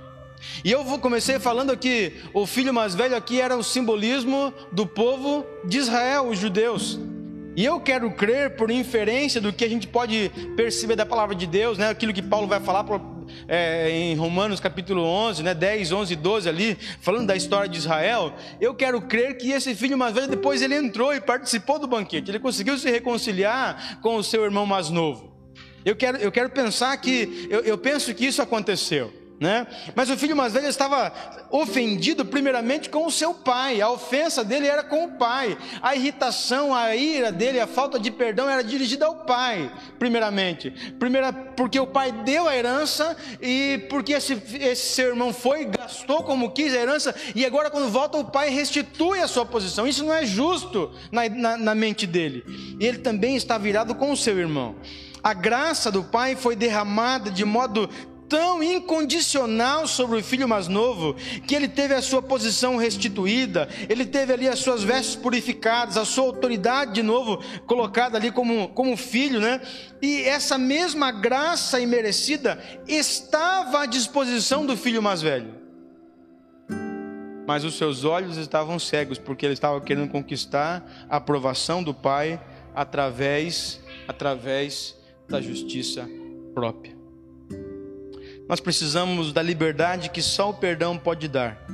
E 0.64 0.72
eu 0.72 0.84
comecei 1.00 1.40
falando 1.40 1.76
que 1.78 2.14
o 2.34 2.46
filho 2.46 2.74
mais 2.74 2.96
velho 2.96 3.16
aqui 3.16 3.40
era 3.40 3.56
o 3.56 3.64
simbolismo 3.64 4.54
do 4.72 4.86
povo 4.86 5.46
de 5.66 5.78
Israel, 5.78 6.28
os 6.28 6.40
judeus. 6.40 7.00
E 7.56 7.66
eu 7.66 7.80
quero 7.82 8.10
crer, 8.12 8.56
por 8.56 8.72
inferência 8.72 9.42
do 9.42 9.52
que 9.52 9.66
a 9.66 9.70
gente 9.70 9.86
pode 9.86 10.32
perceber 10.56 10.96
da 10.96 11.06
palavra 11.06 11.36
de 11.36 11.46
Deus, 11.46 11.78
né, 11.78 11.90
aquilo 11.90 12.14
que 12.14 12.22
Paulo 12.22 12.48
vai 12.48 12.62
falar 12.62 12.86
é, 13.48 13.90
em 13.90 14.16
Romanos 14.16 14.60
capítulo 14.60 15.04
11, 15.04 15.44
né, 15.44 15.54
10, 15.54 15.92
11 15.92 16.14
e 16.14 16.16
12 16.16 16.50
ali, 16.50 16.78
falando 17.02 17.28
da 17.28 17.36
história 17.36 17.68
de 17.68 17.78
Israel, 17.78 18.34
eu 18.62 18.74
quero 18.74 19.02
crer 19.02 19.38
que 19.38 19.52
esse 19.52 19.76
filho 19.76 19.98
mais 19.98 20.14
velho, 20.14 20.30
depois 20.30 20.62
ele 20.62 20.76
entrou 20.76 21.14
e 21.14 21.20
participou 21.20 21.78
do 21.78 21.88
banquete, 21.88 22.32
ele 22.32 22.40
conseguiu 22.40 22.78
se 22.78 22.90
reconciliar 22.90 24.00
com 24.02 24.16
o 24.16 24.24
seu 24.24 24.46
irmão 24.46 24.66
mais 24.66 24.90
novo. 24.90 25.32
Eu 25.84 25.96
quero, 25.96 26.18
eu 26.20 26.32
quero 26.32 26.50
pensar 26.52 26.96
que, 26.98 27.48
eu, 27.50 27.62
eu 27.62 27.78
penso 27.78 28.14
que 28.14 28.26
isso 28.26 28.42
aconteceu. 28.42 29.21
Né? 29.42 29.66
Mas 29.96 30.08
o 30.12 30.16
filho 30.16 30.36
mais 30.36 30.54
velho 30.54 30.68
estava 30.68 31.12
ofendido 31.50 32.24
primeiramente 32.24 32.92
com 32.92 33.08
o 33.08 33.12
seu 33.12 33.34
pai, 33.34 33.82
a 33.82 33.90
ofensa 33.90 34.44
dele 34.44 34.68
era 34.68 34.84
com 34.84 35.06
o 35.06 35.14
pai, 35.14 35.58
a 35.82 35.96
irritação, 35.96 36.76
a 36.76 36.96
ira 36.96 37.32
dele, 37.32 37.60
a 37.60 37.66
falta 37.66 38.00
de 38.00 38.12
perdão 38.12 38.48
era 38.48 38.64
dirigida 38.64 39.08
ao 39.08 39.16
pai, 39.26 39.74
primeiramente. 39.98 40.70
Primeira, 41.00 41.34
porque 41.34 41.80
o 41.80 41.88
pai 41.88 42.12
deu 42.12 42.48
a 42.48 42.56
herança 42.56 43.18
e 43.42 43.80
porque 43.90 44.14
esse, 44.14 44.40
esse 44.60 44.94
seu 44.94 45.08
irmão 45.08 45.34
foi, 45.34 45.66
gastou 45.66 46.22
como 46.22 46.52
quis 46.52 46.72
a 46.76 46.78
herança, 46.78 47.16
e 47.34 47.44
agora 47.44 47.72
quando 47.72 47.90
volta 47.90 48.20
o 48.20 48.26
pai 48.26 48.52
restitui 48.52 49.22
a 49.22 49.28
sua 49.28 49.44
posição. 49.44 49.88
Isso 49.88 50.06
não 50.06 50.14
é 50.14 50.24
justo 50.24 50.92
na, 51.12 51.28
na, 51.28 51.58
na 51.58 51.74
mente 51.74 52.06
dele. 52.06 52.44
E 52.80 52.86
ele 52.86 53.00
também 53.00 53.36
está 53.36 53.58
virado 53.58 53.96
com 53.96 54.12
o 54.12 54.18
seu 54.18 54.38
irmão. 54.38 54.76
A 55.24 55.34
graça 55.36 55.92
do 55.92 56.04
Pai 56.04 56.36
foi 56.36 56.56
derramada 56.56 57.30
de 57.30 57.46
modo 57.46 57.88
tão 58.32 58.64
incondicional 58.64 59.86
sobre 59.86 60.18
o 60.18 60.24
filho 60.24 60.48
mais 60.48 60.70
novo, 60.70 61.16
que 61.46 61.54
ele 61.54 61.68
teve 61.68 61.94
a 61.94 62.02
sua 62.02 62.22
posição 62.22 62.78
restituída, 62.78 63.68
ele 63.90 64.06
teve 64.06 64.32
ali 64.32 64.48
as 64.48 64.60
suas 64.60 64.86
vestes 64.86 65.18
purificadas, 65.18 65.98
a 65.98 66.06
sua 66.06 66.24
autoridade 66.24 66.94
de 66.94 67.04
novo 67.04 67.44
colocada 67.68 68.18
ali 68.18 68.32
como, 68.32 68.70
como 68.70 68.96
filho, 68.96 69.42
né? 69.42 69.60
E 70.02 70.22
essa 70.22 70.58
mesma 70.58 71.12
graça 71.12 71.82
imerecida 71.82 72.58
estava 72.88 73.82
à 73.82 73.86
disposição 73.86 74.66
do 74.66 74.78
filho 74.78 75.04
mais 75.04 75.22
velho. 75.22 75.54
Mas 77.46 77.66
os 77.66 77.78
seus 77.78 78.06
olhos 78.06 78.38
estavam 78.38 78.80
cegos, 78.80 79.20
porque 79.20 79.46
ele 79.46 79.56
estava 79.56 79.82
querendo 79.82 80.10
conquistar 80.10 81.06
a 81.10 81.18
aprovação 81.18 81.84
do 81.84 81.94
pai 81.94 82.40
através 82.74 83.82
através 84.08 84.98
da 85.28 85.42
justiça 85.42 86.10
própria. 86.54 87.01
Nós 88.52 88.60
precisamos 88.60 89.32
da 89.32 89.42
liberdade 89.42 90.10
que 90.10 90.22
só 90.22 90.50
o 90.50 90.54
perdão 90.54 90.98
pode 90.98 91.30
dar. 91.30 91.66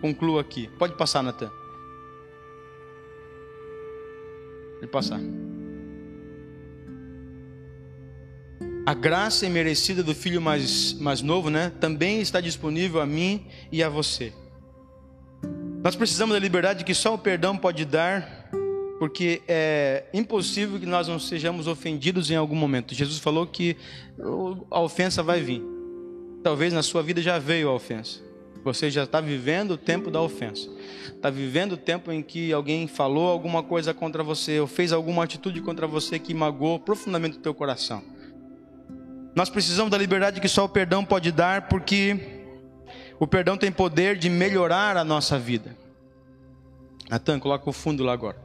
Concluo 0.00 0.38
aqui. 0.38 0.66
Pode 0.78 0.94
passar, 0.96 1.22
Natan. 1.22 1.50
Pode 4.76 4.90
passar. 4.90 5.20
A 8.86 8.94
graça 8.94 9.44
imerecida 9.44 10.02
do 10.02 10.14
filho 10.14 10.40
mais, 10.40 10.94
mais 10.94 11.20
novo, 11.20 11.50
né? 11.50 11.70
Também 11.78 12.22
está 12.22 12.40
disponível 12.40 13.02
a 13.02 13.04
mim 13.04 13.46
e 13.70 13.82
a 13.82 13.90
você. 13.90 14.32
Nós 15.84 15.94
precisamos 15.94 16.32
da 16.32 16.40
liberdade 16.40 16.82
que 16.82 16.94
só 16.94 17.12
o 17.12 17.18
perdão 17.18 17.58
pode 17.58 17.84
dar, 17.84 18.48
porque 18.98 19.42
é 19.46 20.06
impossível 20.14 20.80
que 20.80 20.86
nós 20.86 21.08
não 21.08 21.18
sejamos 21.18 21.66
ofendidos 21.66 22.30
em 22.30 22.36
algum 22.36 22.56
momento. 22.56 22.94
Jesus 22.94 23.18
falou 23.18 23.46
que 23.46 23.76
a 24.70 24.80
ofensa 24.80 25.22
vai 25.22 25.42
vir. 25.42 25.71
Talvez 26.42 26.72
na 26.72 26.82
sua 26.82 27.02
vida 27.02 27.22
já 27.22 27.38
veio 27.38 27.68
a 27.68 27.72
ofensa. 27.72 28.20
Você 28.64 28.90
já 28.90 29.04
está 29.04 29.20
vivendo 29.20 29.72
o 29.72 29.76
tempo 29.76 30.10
da 30.10 30.20
ofensa. 30.20 30.68
Está 31.06 31.30
vivendo 31.30 31.72
o 31.72 31.76
tempo 31.76 32.10
em 32.10 32.22
que 32.22 32.52
alguém 32.52 32.86
falou 32.86 33.28
alguma 33.28 33.62
coisa 33.62 33.94
contra 33.94 34.22
você 34.22 34.60
ou 34.60 34.66
fez 34.66 34.92
alguma 34.92 35.24
atitude 35.24 35.60
contra 35.60 35.86
você 35.86 36.18
que 36.18 36.34
magoou 36.34 36.78
profundamente 36.78 37.38
o 37.38 37.40
teu 37.40 37.54
coração. 37.54 38.02
Nós 39.34 39.48
precisamos 39.48 39.90
da 39.90 39.98
liberdade 39.98 40.40
que 40.40 40.48
só 40.48 40.64
o 40.64 40.68
perdão 40.68 41.04
pode 41.04 41.32
dar, 41.32 41.68
porque 41.68 42.18
o 43.18 43.26
perdão 43.26 43.56
tem 43.56 43.72
poder 43.72 44.16
de 44.16 44.28
melhorar 44.28 44.96
a 44.96 45.04
nossa 45.04 45.38
vida. 45.38 45.76
Natan, 47.08 47.38
coloca 47.38 47.68
o 47.68 47.72
fundo 47.72 48.02
lá 48.02 48.12
agora. 48.12 48.36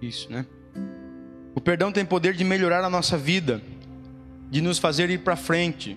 Isso, 0.00 0.30
né? 0.30 0.46
O 1.56 1.60
perdão 1.60 1.90
tem 1.90 2.04
poder 2.04 2.34
de 2.34 2.44
melhorar 2.44 2.84
a 2.84 2.90
nossa 2.90 3.16
vida, 3.16 3.62
de 4.50 4.60
nos 4.60 4.78
fazer 4.78 5.08
ir 5.08 5.20
para 5.20 5.36
frente. 5.36 5.96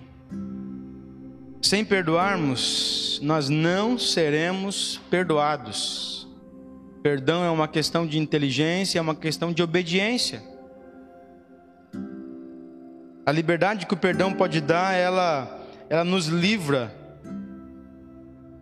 Sem 1.60 1.84
perdoarmos, 1.84 3.20
nós 3.22 3.50
não 3.50 3.98
seremos 3.98 4.98
perdoados. 5.10 6.26
Perdão 7.02 7.44
é 7.44 7.50
uma 7.50 7.68
questão 7.68 8.06
de 8.06 8.18
inteligência, 8.18 8.98
é 8.98 9.02
uma 9.02 9.14
questão 9.14 9.52
de 9.52 9.62
obediência. 9.62 10.42
A 13.26 13.30
liberdade 13.30 13.84
que 13.84 13.92
o 13.92 13.98
perdão 13.98 14.32
pode 14.32 14.62
dar, 14.62 14.94
ela, 14.94 15.62
ela 15.90 16.04
nos 16.04 16.24
livra 16.26 16.90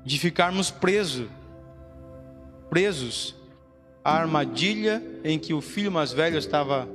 de 0.05 0.18
ficarmos 0.18 0.68
presos, 0.68 1.28
presos 2.68 3.36
a 4.09 4.17
armadilha 4.17 5.03
em 5.23 5.39
que 5.39 5.53
o 5.53 5.61
filho 5.61 5.93
mais 5.93 6.13
velho 6.13 6.39
estava 6.39 6.89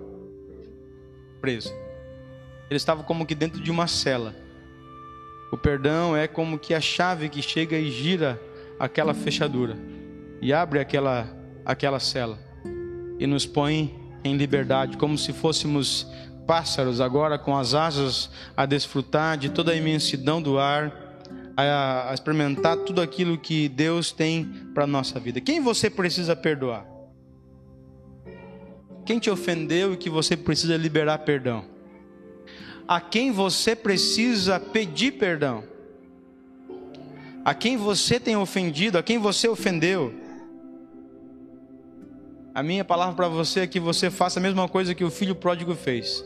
preso. 1.39 1.71
Ele 2.69 2.77
estava 2.77 3.03
como 3.03 3.23
que 3.23 3.35
dentro 3.35 3.61
de 3.61 3.69
uma 3.69 3.85
cela. 3.85 4.35
O 5.51 5.57
perdão 5.57 6.17
é 6.17 6.27
como 6.27 6.57
que 6.57 6.73
a 6.73 6.81
chave 6.81 7.29
que 7.29 7.39
chega 7.39 7.77
e 7.77 7.91
gira 7.91 8.41
aquela 8.79 9.13
fechadura 9.13 9.77
e 10.41 10.51
abre 10.51 10.79
aquela 10.79 11.27
aquela 11.63 11.99
cela 11.99 12.39
e 13.19 13.27
nos 13.27 13.45
põe 13.45 13.95
em 14.23 14.35
liberdade, 14.35 14.97
como 14.97 15.15
se 15.15 15.31
fôssemos 15.31 16.07
pássaros 16.47 16.99
agora 16.99 17.37
com 17.37 17.55
as 17.55 17.75
asas 17.75 18.31
a 18.57 18.65
desfrutar 18.65 19.37
de 19.37 19.49
toda 19.49 19.71
a 19.71 19.75
imensidão 19.75 20.41
do 20.41 20.57
ar 20.57 20.91
a, 21.55 22.09
experimentar 22.11 22.77
tudo 22.77 22.99
aquilo 23.01 23.37
que 23.37 23.69
Deus 23.69 24.11
tem 24.11 24.45
para 24.73 24.85
a 24.85 24.87
nossa 24.87 25.19
vida. 25.19 25.39
Quem 25.39 25.61
você 25.61 25.91
precisa 25.91 26.35
perdoar? 26.35 26.92
Quem 29.05 29.19
te 29.19 29.29
ofendeu 29.29 29.93
e 29.93 29.97
que 29.97 30.09
você 30.09 30.37
precisa 30.37 30.77
liberar 30.77 31.19
perdão? 31.19 31.65
A 32.87 33.01
quem 33.01 33.31
você 33.31 33.75
precisa 33.75 34.59
pedir 34.59 35.13
perdão? 35.13 35.63
A 37.43 37.53
quem 37.53 37.75
você 37.75 38.19
tem 38.19 38.37
ofendido? 38.37 38.97
A 38.97 39.03
quem 39.03 39.17
você 39.17 39.47
ofendeu? 39.47 40.13
A 42.55 42.61
minha 42.61 42.85
palavra 42.85 43.15
para 43.15 43.27
você 43.27 43.61
é 43.61 43.67
que 43.67 43.79
você 43.79 44.09
faça 44.09 44.39
a 44.39 44.43
mesma 44.43 44.67
coisa 44.69 44.93
que 44.93 45.03
o 45.03 45.09
filho 45.09 45.35
pródigo 45.35 45.75
fez. 45.75 46.23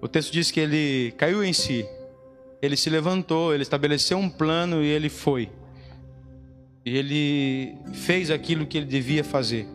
O 0.00 0.06
texto 0.06 0.30
diz 0.30 0.50
que 0.50 0.60
ele 0.60 1.12
caiu 1.16 1.42
em 1.42 1.52
si, 1.52 1.86
ele 2.60 2.76
se 2.76 2.90
levantou, 2.90 3.54
ele 3.54 3.62
estabeleceu 3.62 4.18
um 4.18 4.28
plano 4.28 4.82
e 4.82 4.86
ele 4.86 5.08
foi. 5.08 5.50
E 6.84 6.96
ele 6.96 7.74
fez 7.94 8.30
aquilo 8.30 8.66
que 8.66 8.76
ele 8.76 8.86
devia 8.86 9.24
fazer. 9.24 9.66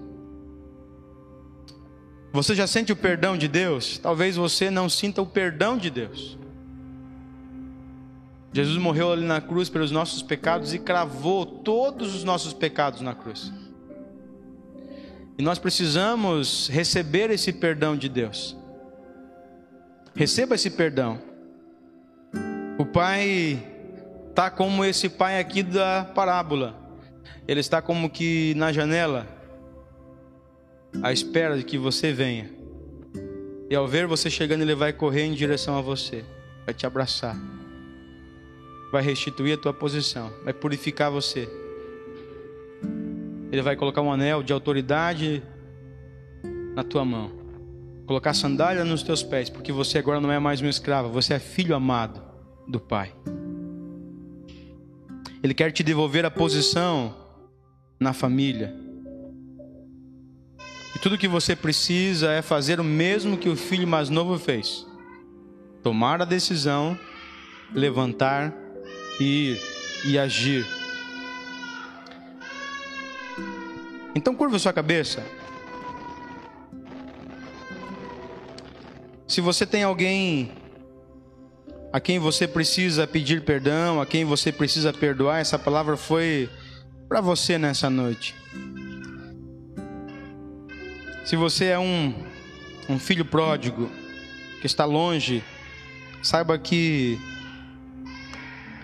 Você 2.32 2.54
já 2.54 2.68
sente 2.68 2.92
o 2.92 2.96
perdão 2.96 3.38
de 3.38 3.48
Deus? 3.48 3.98
Talvez 3.98 4.36
você 4.36 4.70
não 4.70 4.88
sinta 4.88 5.22
o 5.22 5.26
perdão 5.26 5.78
de 5.78 5.90
Deus. 5.90 6.38
Jesus 8.54 8.78
morreu 8.78 9.12
ali 9.12 9.26
na 9.26 9.42
cruz 9.42 9.70
pelos 9.70 9.92
nossos 9.92 10.22
pecados 10.22 10.74
e 10.74 10.80
cravou 10.80 11.46
todos 11.46 12.16
os 12.16 12.24
nossos 12.24 12.54
pecados 12.54 13.02
na 13.02 13.14
cruz. 13.14 13.52
E 15.38 15.42
nós 15.42 15.58
precisamos 15.58 16.68
receber 16.70 17.30
esse 17.30 17.54
perdão 17.54 17.96
de 17.96 18.10
Deus. 18.10 18.58
Receba 20.16 20.56
esse 20.56 20.70
perdão. 20.70 21.22
O 22.78 22.86
Pai 22.86 23.64
está 24.30 24.50
como 24.50 24.84
esse 24.84 25.10
pai 25.10 25.40
aqui 25.40 25.62
da 25.62 26.06
parábola. 26.16 26.76
Ele 27.48 27.60
está 27.60 27.82
como 27.82 28.10
que 28.10 28.54
na 28.56 28.72
janela, 28.72 29.28
à 31.02 31.12
espera 31.12 31.58
de 31.58 31.64
que 31.64 31.78
você 31.78 32.12
venha. 32.12 32.50
E 33.70 33.76
ao 33.76 33.88
ver 33.88 34.08
você 34.08 34.30
chegando, 34.30 34.62
ele 34.62 34.76
vai 34.76 34.92
correr 34.92 35.24
em 35.24 35.34
direção 35.34 35.78
a 35.78 35.82
você, 35.82 36.26
vai 36.66 36.74
te 36.74 36.86
abraçar, 36.86 37.38
vai 38.92 39.04
restituir 39.04 39.54
a 39.54 39.58
tua 39.58 39.74
posição, 39.74 40.32
vai 40.44 40.54
purificar 40.54 41.12
você. 41.12 41.48
Ele 43.52 43.62
vai 43.62 43.76
colocar 43.76 44.02
um 44.02 44.12
anel 44.12 44.42
de 44.42 44.54
autoridade 44.54 45.44
na 46.76 46.84
tua 46.84 47.06
mão, 47.06 47.32
colocar 48.06 48.34
sandália 48.34 48.84
nos 48.84 49.04
teus 49.04 49.22
pés, 49.22 49.50
porque 49.50 49.72
você 49.72 50.00
agora 50.00 50.20
não 50.20 50.32
é 50.32 50.40
mais 50.40 50.62
um 50.62 50.68
escravo, 50.68 51.10
você 51.10 51.36
é 51.36 51.40
filho 51.40 51.76
amado 51.76 52.22
do 52.68 52.80
Pai. 52.80 53.14
Ele 55.42 55.54
quer 55.54 55.72
te 55.72 55.84
devolver 55.84 56.26
a 56.26 56.32
posição 56.32 57.16
na 58.00 58.14
família. 58.14 58.89
E 60.96 61.00
tudo 61.00 61.18
que 61.18 61.28
você 61.28 61.56
precisa 61.56 62.32
é 62.32 62.42
fazer 62.42 62.80
o 62.80 62.84
mesmo 62.84 63.38
que 63.38 63.50
o 63.50 63.56
filho 63.56 63.88
mais 63.88 64.10
novo 64.10 64.38
fez: 64.40 64.86
tomar 65.84 66.22
a 66.22 66.26
decisão, 66.26 66.98
levantar, 67.74 68.54
ir 69.20 69.60
e 70.06 70.18
agir. 70.18 70.66
Então 74.16 74.36
curva 74.36 74.58
sua 74.58 74.74
cabeça. 74.74 75.24
Se 79.28 79.42
você 79.42 79.66
tem 79.66 79.84
alguém 79.84 80.52
a 81.94 82.00
quem 82.00 82.20
você 82.20 82.48
precisa 82.48 83.06
pedir 83.08 83.44
perdão, 83.44 84.02
a 84.02 84.06
quem 84.06 84.26
você 84.26 84.52
precisa 84.52 84.92
perdoar, 84.92 85.40
essa 85.40 85.58
palavra 85.58 85.96
foi 85.96 86.50
para 87.08 87.22
você 87.22 87.58
nessa 87.58 87.90
noite. 87.90 88.36
Se 91.26 91.36
você 91.36 91.66
é 91.66 91.80
um, 91.80 92.14
um 92.88 92.98
filho 92.98 93.24
pródigo 93.24 93.90
que 94.60 94.66
está 94.66 94.86
longe, 94.86 95.44
saiba 96.22 96.58
que 96.58 97.20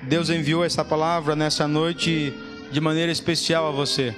Deus 0.03 0.29
enviou 0.29 0.63
essa 0.63 0.85
palavra 0.85 1.35
nessa 1.35 1.67
noite 1.67 2.33
de 2.71 2.79
maneira 2.79 3.11
especial 3.11 3.67
a 3.67 3.71
você. 3.71 4.15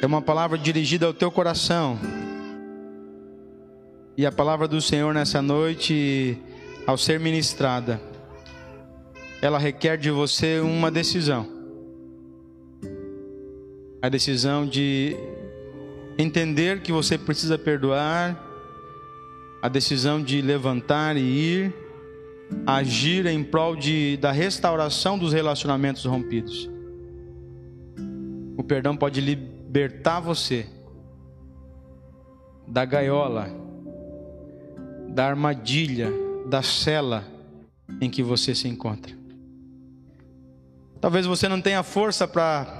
É 0.00 0.06
uma 0.06 0.22
palavra 0.22 0.56
dirigida 0.56 1.06
ao 1.06 1.14
teu 1.14 1.30
coração. 1.30 1.98
E 4.16 4.24
a 4.24 4.30
palavra 4.30 4.68
do 4.68 4.80
Senhor 4.80 5.12
nessa 5.12 5.42
noite, 5.42 6.38
ao 6.86 6.96
ser 6.96 7.18
ministrada, 7.18 8.00
ela 9.44 9.58
requer 9.58 9.98
de 9.98 10.10
você 10.10 10.58
uma 10.58 10.90
decisão. 10.90 11.46
A 14.00 14.08
decisão 14.08 14.66
de 14.66 15.14
entender 16.16 16.80
que 16.80 16.90
você 16.90 17.18
precisa 17.18 17.58
perdoar, 17.58 18.42
a 19.60 19.68
decisão 19.68 20.22
de 20.22 20.40
levantar 20.40 21.18
e 21.18 21.20
ir, 21.20 21.74
agir 22.66 23.26
em 23.26 23.44
prol 23.44 23.76
de, 23.76 24.16
da 24.16 24.32
restauração 24.32 25.18
dos 25.18 25.34
relacionamentos 25.34 26.06
rompidos. 26.06 26.70
O 28.56 28.62
perdão 28.62 28.96
pode 28.96 29.20
libertar 29.20 30.20
você 30.20 30.66
da 32.66 32.86
gaiola, 32.86 33.50
da 35.10 35.26
armadilha, 35.26 36.10
da 36.48 36.62
cela 36.62 37.26
em 38.00 38.08
que 38.08 38.22
você 38.22 38.54
se 38.54 38.66
encontra. 38.66 39.23
Talvez 41.04 41.26
você 41.26 41.46
não 41.48 41.60
tenha 41.60 41.82
força 41.82 42.26
para 42.26 42.78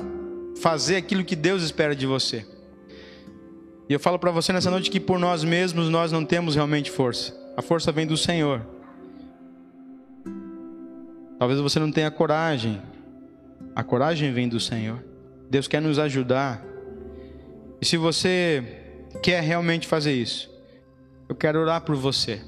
fazer 0.57 0.97
aquilo 0.97 1.23
que 1.23 1.37
Deus 1.37 1.63
espera 1.63 1.95
de 1.95 2.07
você. 2.07 2.47
E 3.87 3.93
eu 3.93 4.01
falo 4.01 4.19
para 4.19 4.31
você 4.31 4.51
nessa 4.51 4.71
noite 4.71 4.91
que 4.91 4.99
por 4.99 5.19
nós 5.19 5.45
mesmos 5.45 5.91
nós 5.91 6.11
não 6.11 6.25
temos 6.25 6.55
realmente 6.55 6.91
força. 6.91 7.37
A 7.55 7.61
força 7.61 7.93
vem 7.93 8.07
do 8.07 8.17
Senhor. 8.17 8.67
Talvez 11.39 11.61
você 11.61 11.79
não 11.79 11.93
tenha 11.93 12.11
coragem. 12.11 12.81
A 13.77 13.85
coragem 13.85 14.33
vem 14.33 14.49
do 14.49 14.59
Senhor. 14.59 15.05
Deus 15.51 15.69
quer 15.69 15.83
nos 15.83 15.99
ajudar. 15.99 16.65
E 17.79 17.85
se 17.85 17.99
você 17.99 18.65
quer 19.23 19.43
realmente 19.43 19.87
fazer 19.87 20.15
isso, 20.15 20.51
eu 21.29 21.35
quero 21.35 21.61
orar 21.61 21.83
por 21.83 21.95
você. 21.95 22.41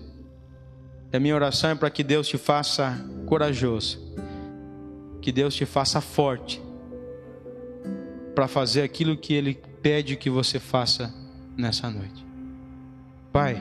E 1.12 1.16
a 1.18 1.20
minha 1.20 1.34
oração 1.34 1.68
é 1.68 1.74
para 1.74 1.90
que 1.90 2.02
Deus 2.02 2.26
te 2.26 2.38
faça 2.38 2.98
corajoso 3.26 4.06
que 5.26 5.32
Deus 5.32 5.56
te 5.56 5.66
faça 5.66 6.00
forte 6.00 6.62
para 8.32 8.46
fazer 8.46 8.82
aquilo 8.82 9.16
que 9.16 9.34
Ele 9.34 9.60
pede 9.82 10.14
que 10.14 10.30
você 10.30 10.60
faça 10.60 11.12
nessa 11.56 11.90
noite. 11.90 12.24
Pai, 13.32 13.60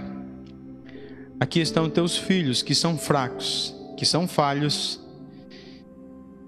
aqui 1.39 1.59
estão 1.59 1.89
teus 1.89 2.15
filhos 2.15 2.61
que 2.61 2.75
são 2.75 2.99
fracos, 2.99 3.75
que 3.97 4.05
são 4.05 4.27
falhos, 4.27 5.01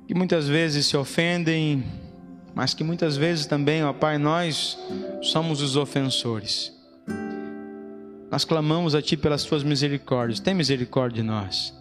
que 0.08 0.14
muitas 0.14 0.48
vezes 0.48 0.86
se 0.86 0.96
ofendem, 0.96 1.84
mas 2.54 2.76
que 2.76 2.84
muitas 2.84 3.18
vezes 3.18 3.48
também, 3.48 3.84
ó 3.84 3.94
Pai, 3.94 4.20
nós 4.20 4.78
somos 5.24 5.64
os 5.64 5.76
ofensores. 5.76 6.72
Nós 8.30 8.46
clamamos 8.46 8.94
a 8.94 9.02
Ti 9.02 9.18
pelas 9.18 9.44
Tuas 9.44 9.64
misericórdias, 9.64 10.40
tem 10.40 10.54
misericórdia 10.54 11.24
de 11.24 11.28
nós. 11.28 11.77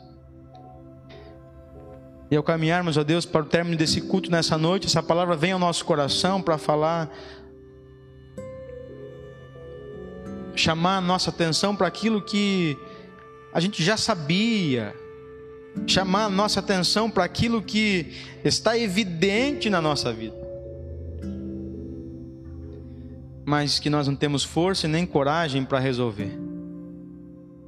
E 2.31 2.37
ao 2.37 2.43
caminharmos, 2.43 2.97
ó 2.97 3.05
Deus, 3.05 3.24
para 3.24 3.43
o 3.43 3.45
término 3.45 3.77
desse 3.77 4.01
culto 4.01 4.31
nessa 4.31 4.59
noite, 4.59 4.87
essa 4.87 5.03
palavra 5.03 5.37
vem 5.37 5.53
ao 5.53 5.59
nosso 5.59 5.85
coração 5.85 6.43
para 6.43 6.59
falar, 6.59 7.11
chamar 10.57 10.99
a 10.99 11.01
nossa 11.01 11.31
atenção 11.31 11.77
para 11.77 11.87
aquilo 11.87 12.20
que 12.20 12.77
a 13.53 13.61
gente 13.61 13.83
já 13.83 13.97
sabia, 13.97 14.93
chamar 15.87 16.24
a 16.24 16.31
nossa 16.31 16.59
atenção 16.59 17.09
para 17.09 17.22
aquilo 17.22 17.62
que 17.62 18.12
está 18.45 18.77
evidente 18.77 19.70
na 19.70 19.81
nossa 19.81 20.12
vida, 20.12 20.37
mas 23.45 23.79
que 23.79 23.89
nós 23.89 24.09
não 24.09 24.16
temos 24.16 24.43
força 24.43 24.89
e 24.89 24.91
nem 24.91 25.07
coragem 25.07 25.64
para 25.64 25.79
resolver. 25.79 26.37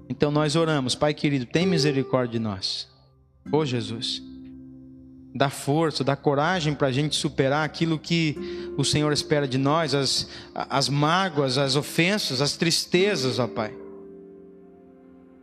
Então 0.08 0.32
nós 0.32 0.56
oramos, 0.56 0.96
Pai 0.96 1.14
querido, 1.14 1.46
tem 1.46 1.64
misericórdia 1.64 2.40
de 2.40 2.44
nós. 2.44 2.88
Ô 3.52 3.58
oh, 3.58 3.64
Jesus 3.64 4.27
dá 5.34 5.50
força, 5.50 6.02
dá 6.02 6.16
coragem 6.16 6.74
para 6.74 6.88
a 6.88 6.92
gente 6.92 7.14
superar 7.14 7.64
aquilo 7.64 7.98
que 7.98 8.74
o 8.76 8.84
Senhor 8.84 9.12
espera 9.12 9.46
de 9.46 9.58
nós, 9.58 9.94
as, 9.94 10.28
as 10.54 10.88
mágoas, 10.88 11.58
as 11.58 11.76
ofensas, 11.76 12.40
as 12.40 12.56
tristezas, 12.56 13.38
ó 13.38 13.46
Pai. 13.46 13.72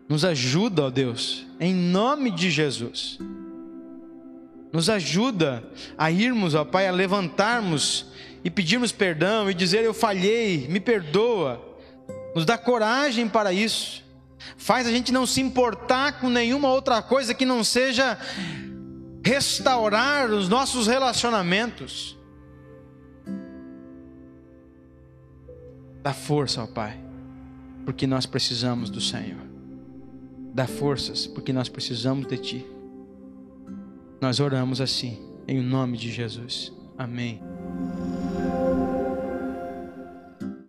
Nos 0.07 0.23
ajuda, 0.23 0.83
ó 0.83 0.89
Deus, 0.89 1.45
em 1.59 1.73
nome 1.73 2.31
de 2.31 2.51
Jesus. 2.51 3.19
Nos 4.71 4.89
ajuda 4.89 5.63
a 5.97 6.11
irmos, 6.11 6.53
ó 6.53 6.65
Pai, 6.65 6.87
a 6.87 6.91
levantarmos 6.91 8.07
e 8.43 8.49
pedirmos 8.49 8.91
perdão 8.91 9.49
e 9.49 9.53
dizer: 9.53 9.83
Eu 9.83 9.93
falhei, 9.93 10.67
me 10.67 10.79
perdoa. 10.79 11.63
Nos 12.35 12.45
dá 12.45 12.57
coragem 12.57 13.27
para 13.29 13.53
isso. 13.53 14.03
Faz 14.57 14.85
a 14.85 14.91
gente 14.91 15.11
não 15.11 15.25
se 15.25 15.41
importar 15.41 16.19
com 16.19 16.29
nenhuma 16.29 16.69
outra 16.69 17.01
coisa 17.01 17.33
que 17.33 17.45
não 17.45 17.63
seja 17.63 18.17
restaurar 19.25 20.29
os 20.29 20.47
nossos 20.47 20.85
relacionamentos. 20.85 22.15
Dá 26.03 26.13
força 26.13 26.61
ao 26.61 26.67
Pai, 26.67 26.99
porque 27.83 28.05
nós 28.05 28.27
precisamos 28.27 28.91
do 28.91 29.01
Senhor. 29.01 29.41
Dá 30.53 30.67
forças, 30.67 31.25
porque 31.25 31.51
nós 31.51 31.67
precisamos 31.67 32.27
de 32.27 32.37
Ti. 32.37 32.65
Nós 34.21 34.39
oramos 34.39 34.79
assim, 34.79 35.19
em 35.47 35.59
nome 35.59 35.97
de 35.97 36.11
Jesus. 36.11 36.71
Amém. 36.95 37.41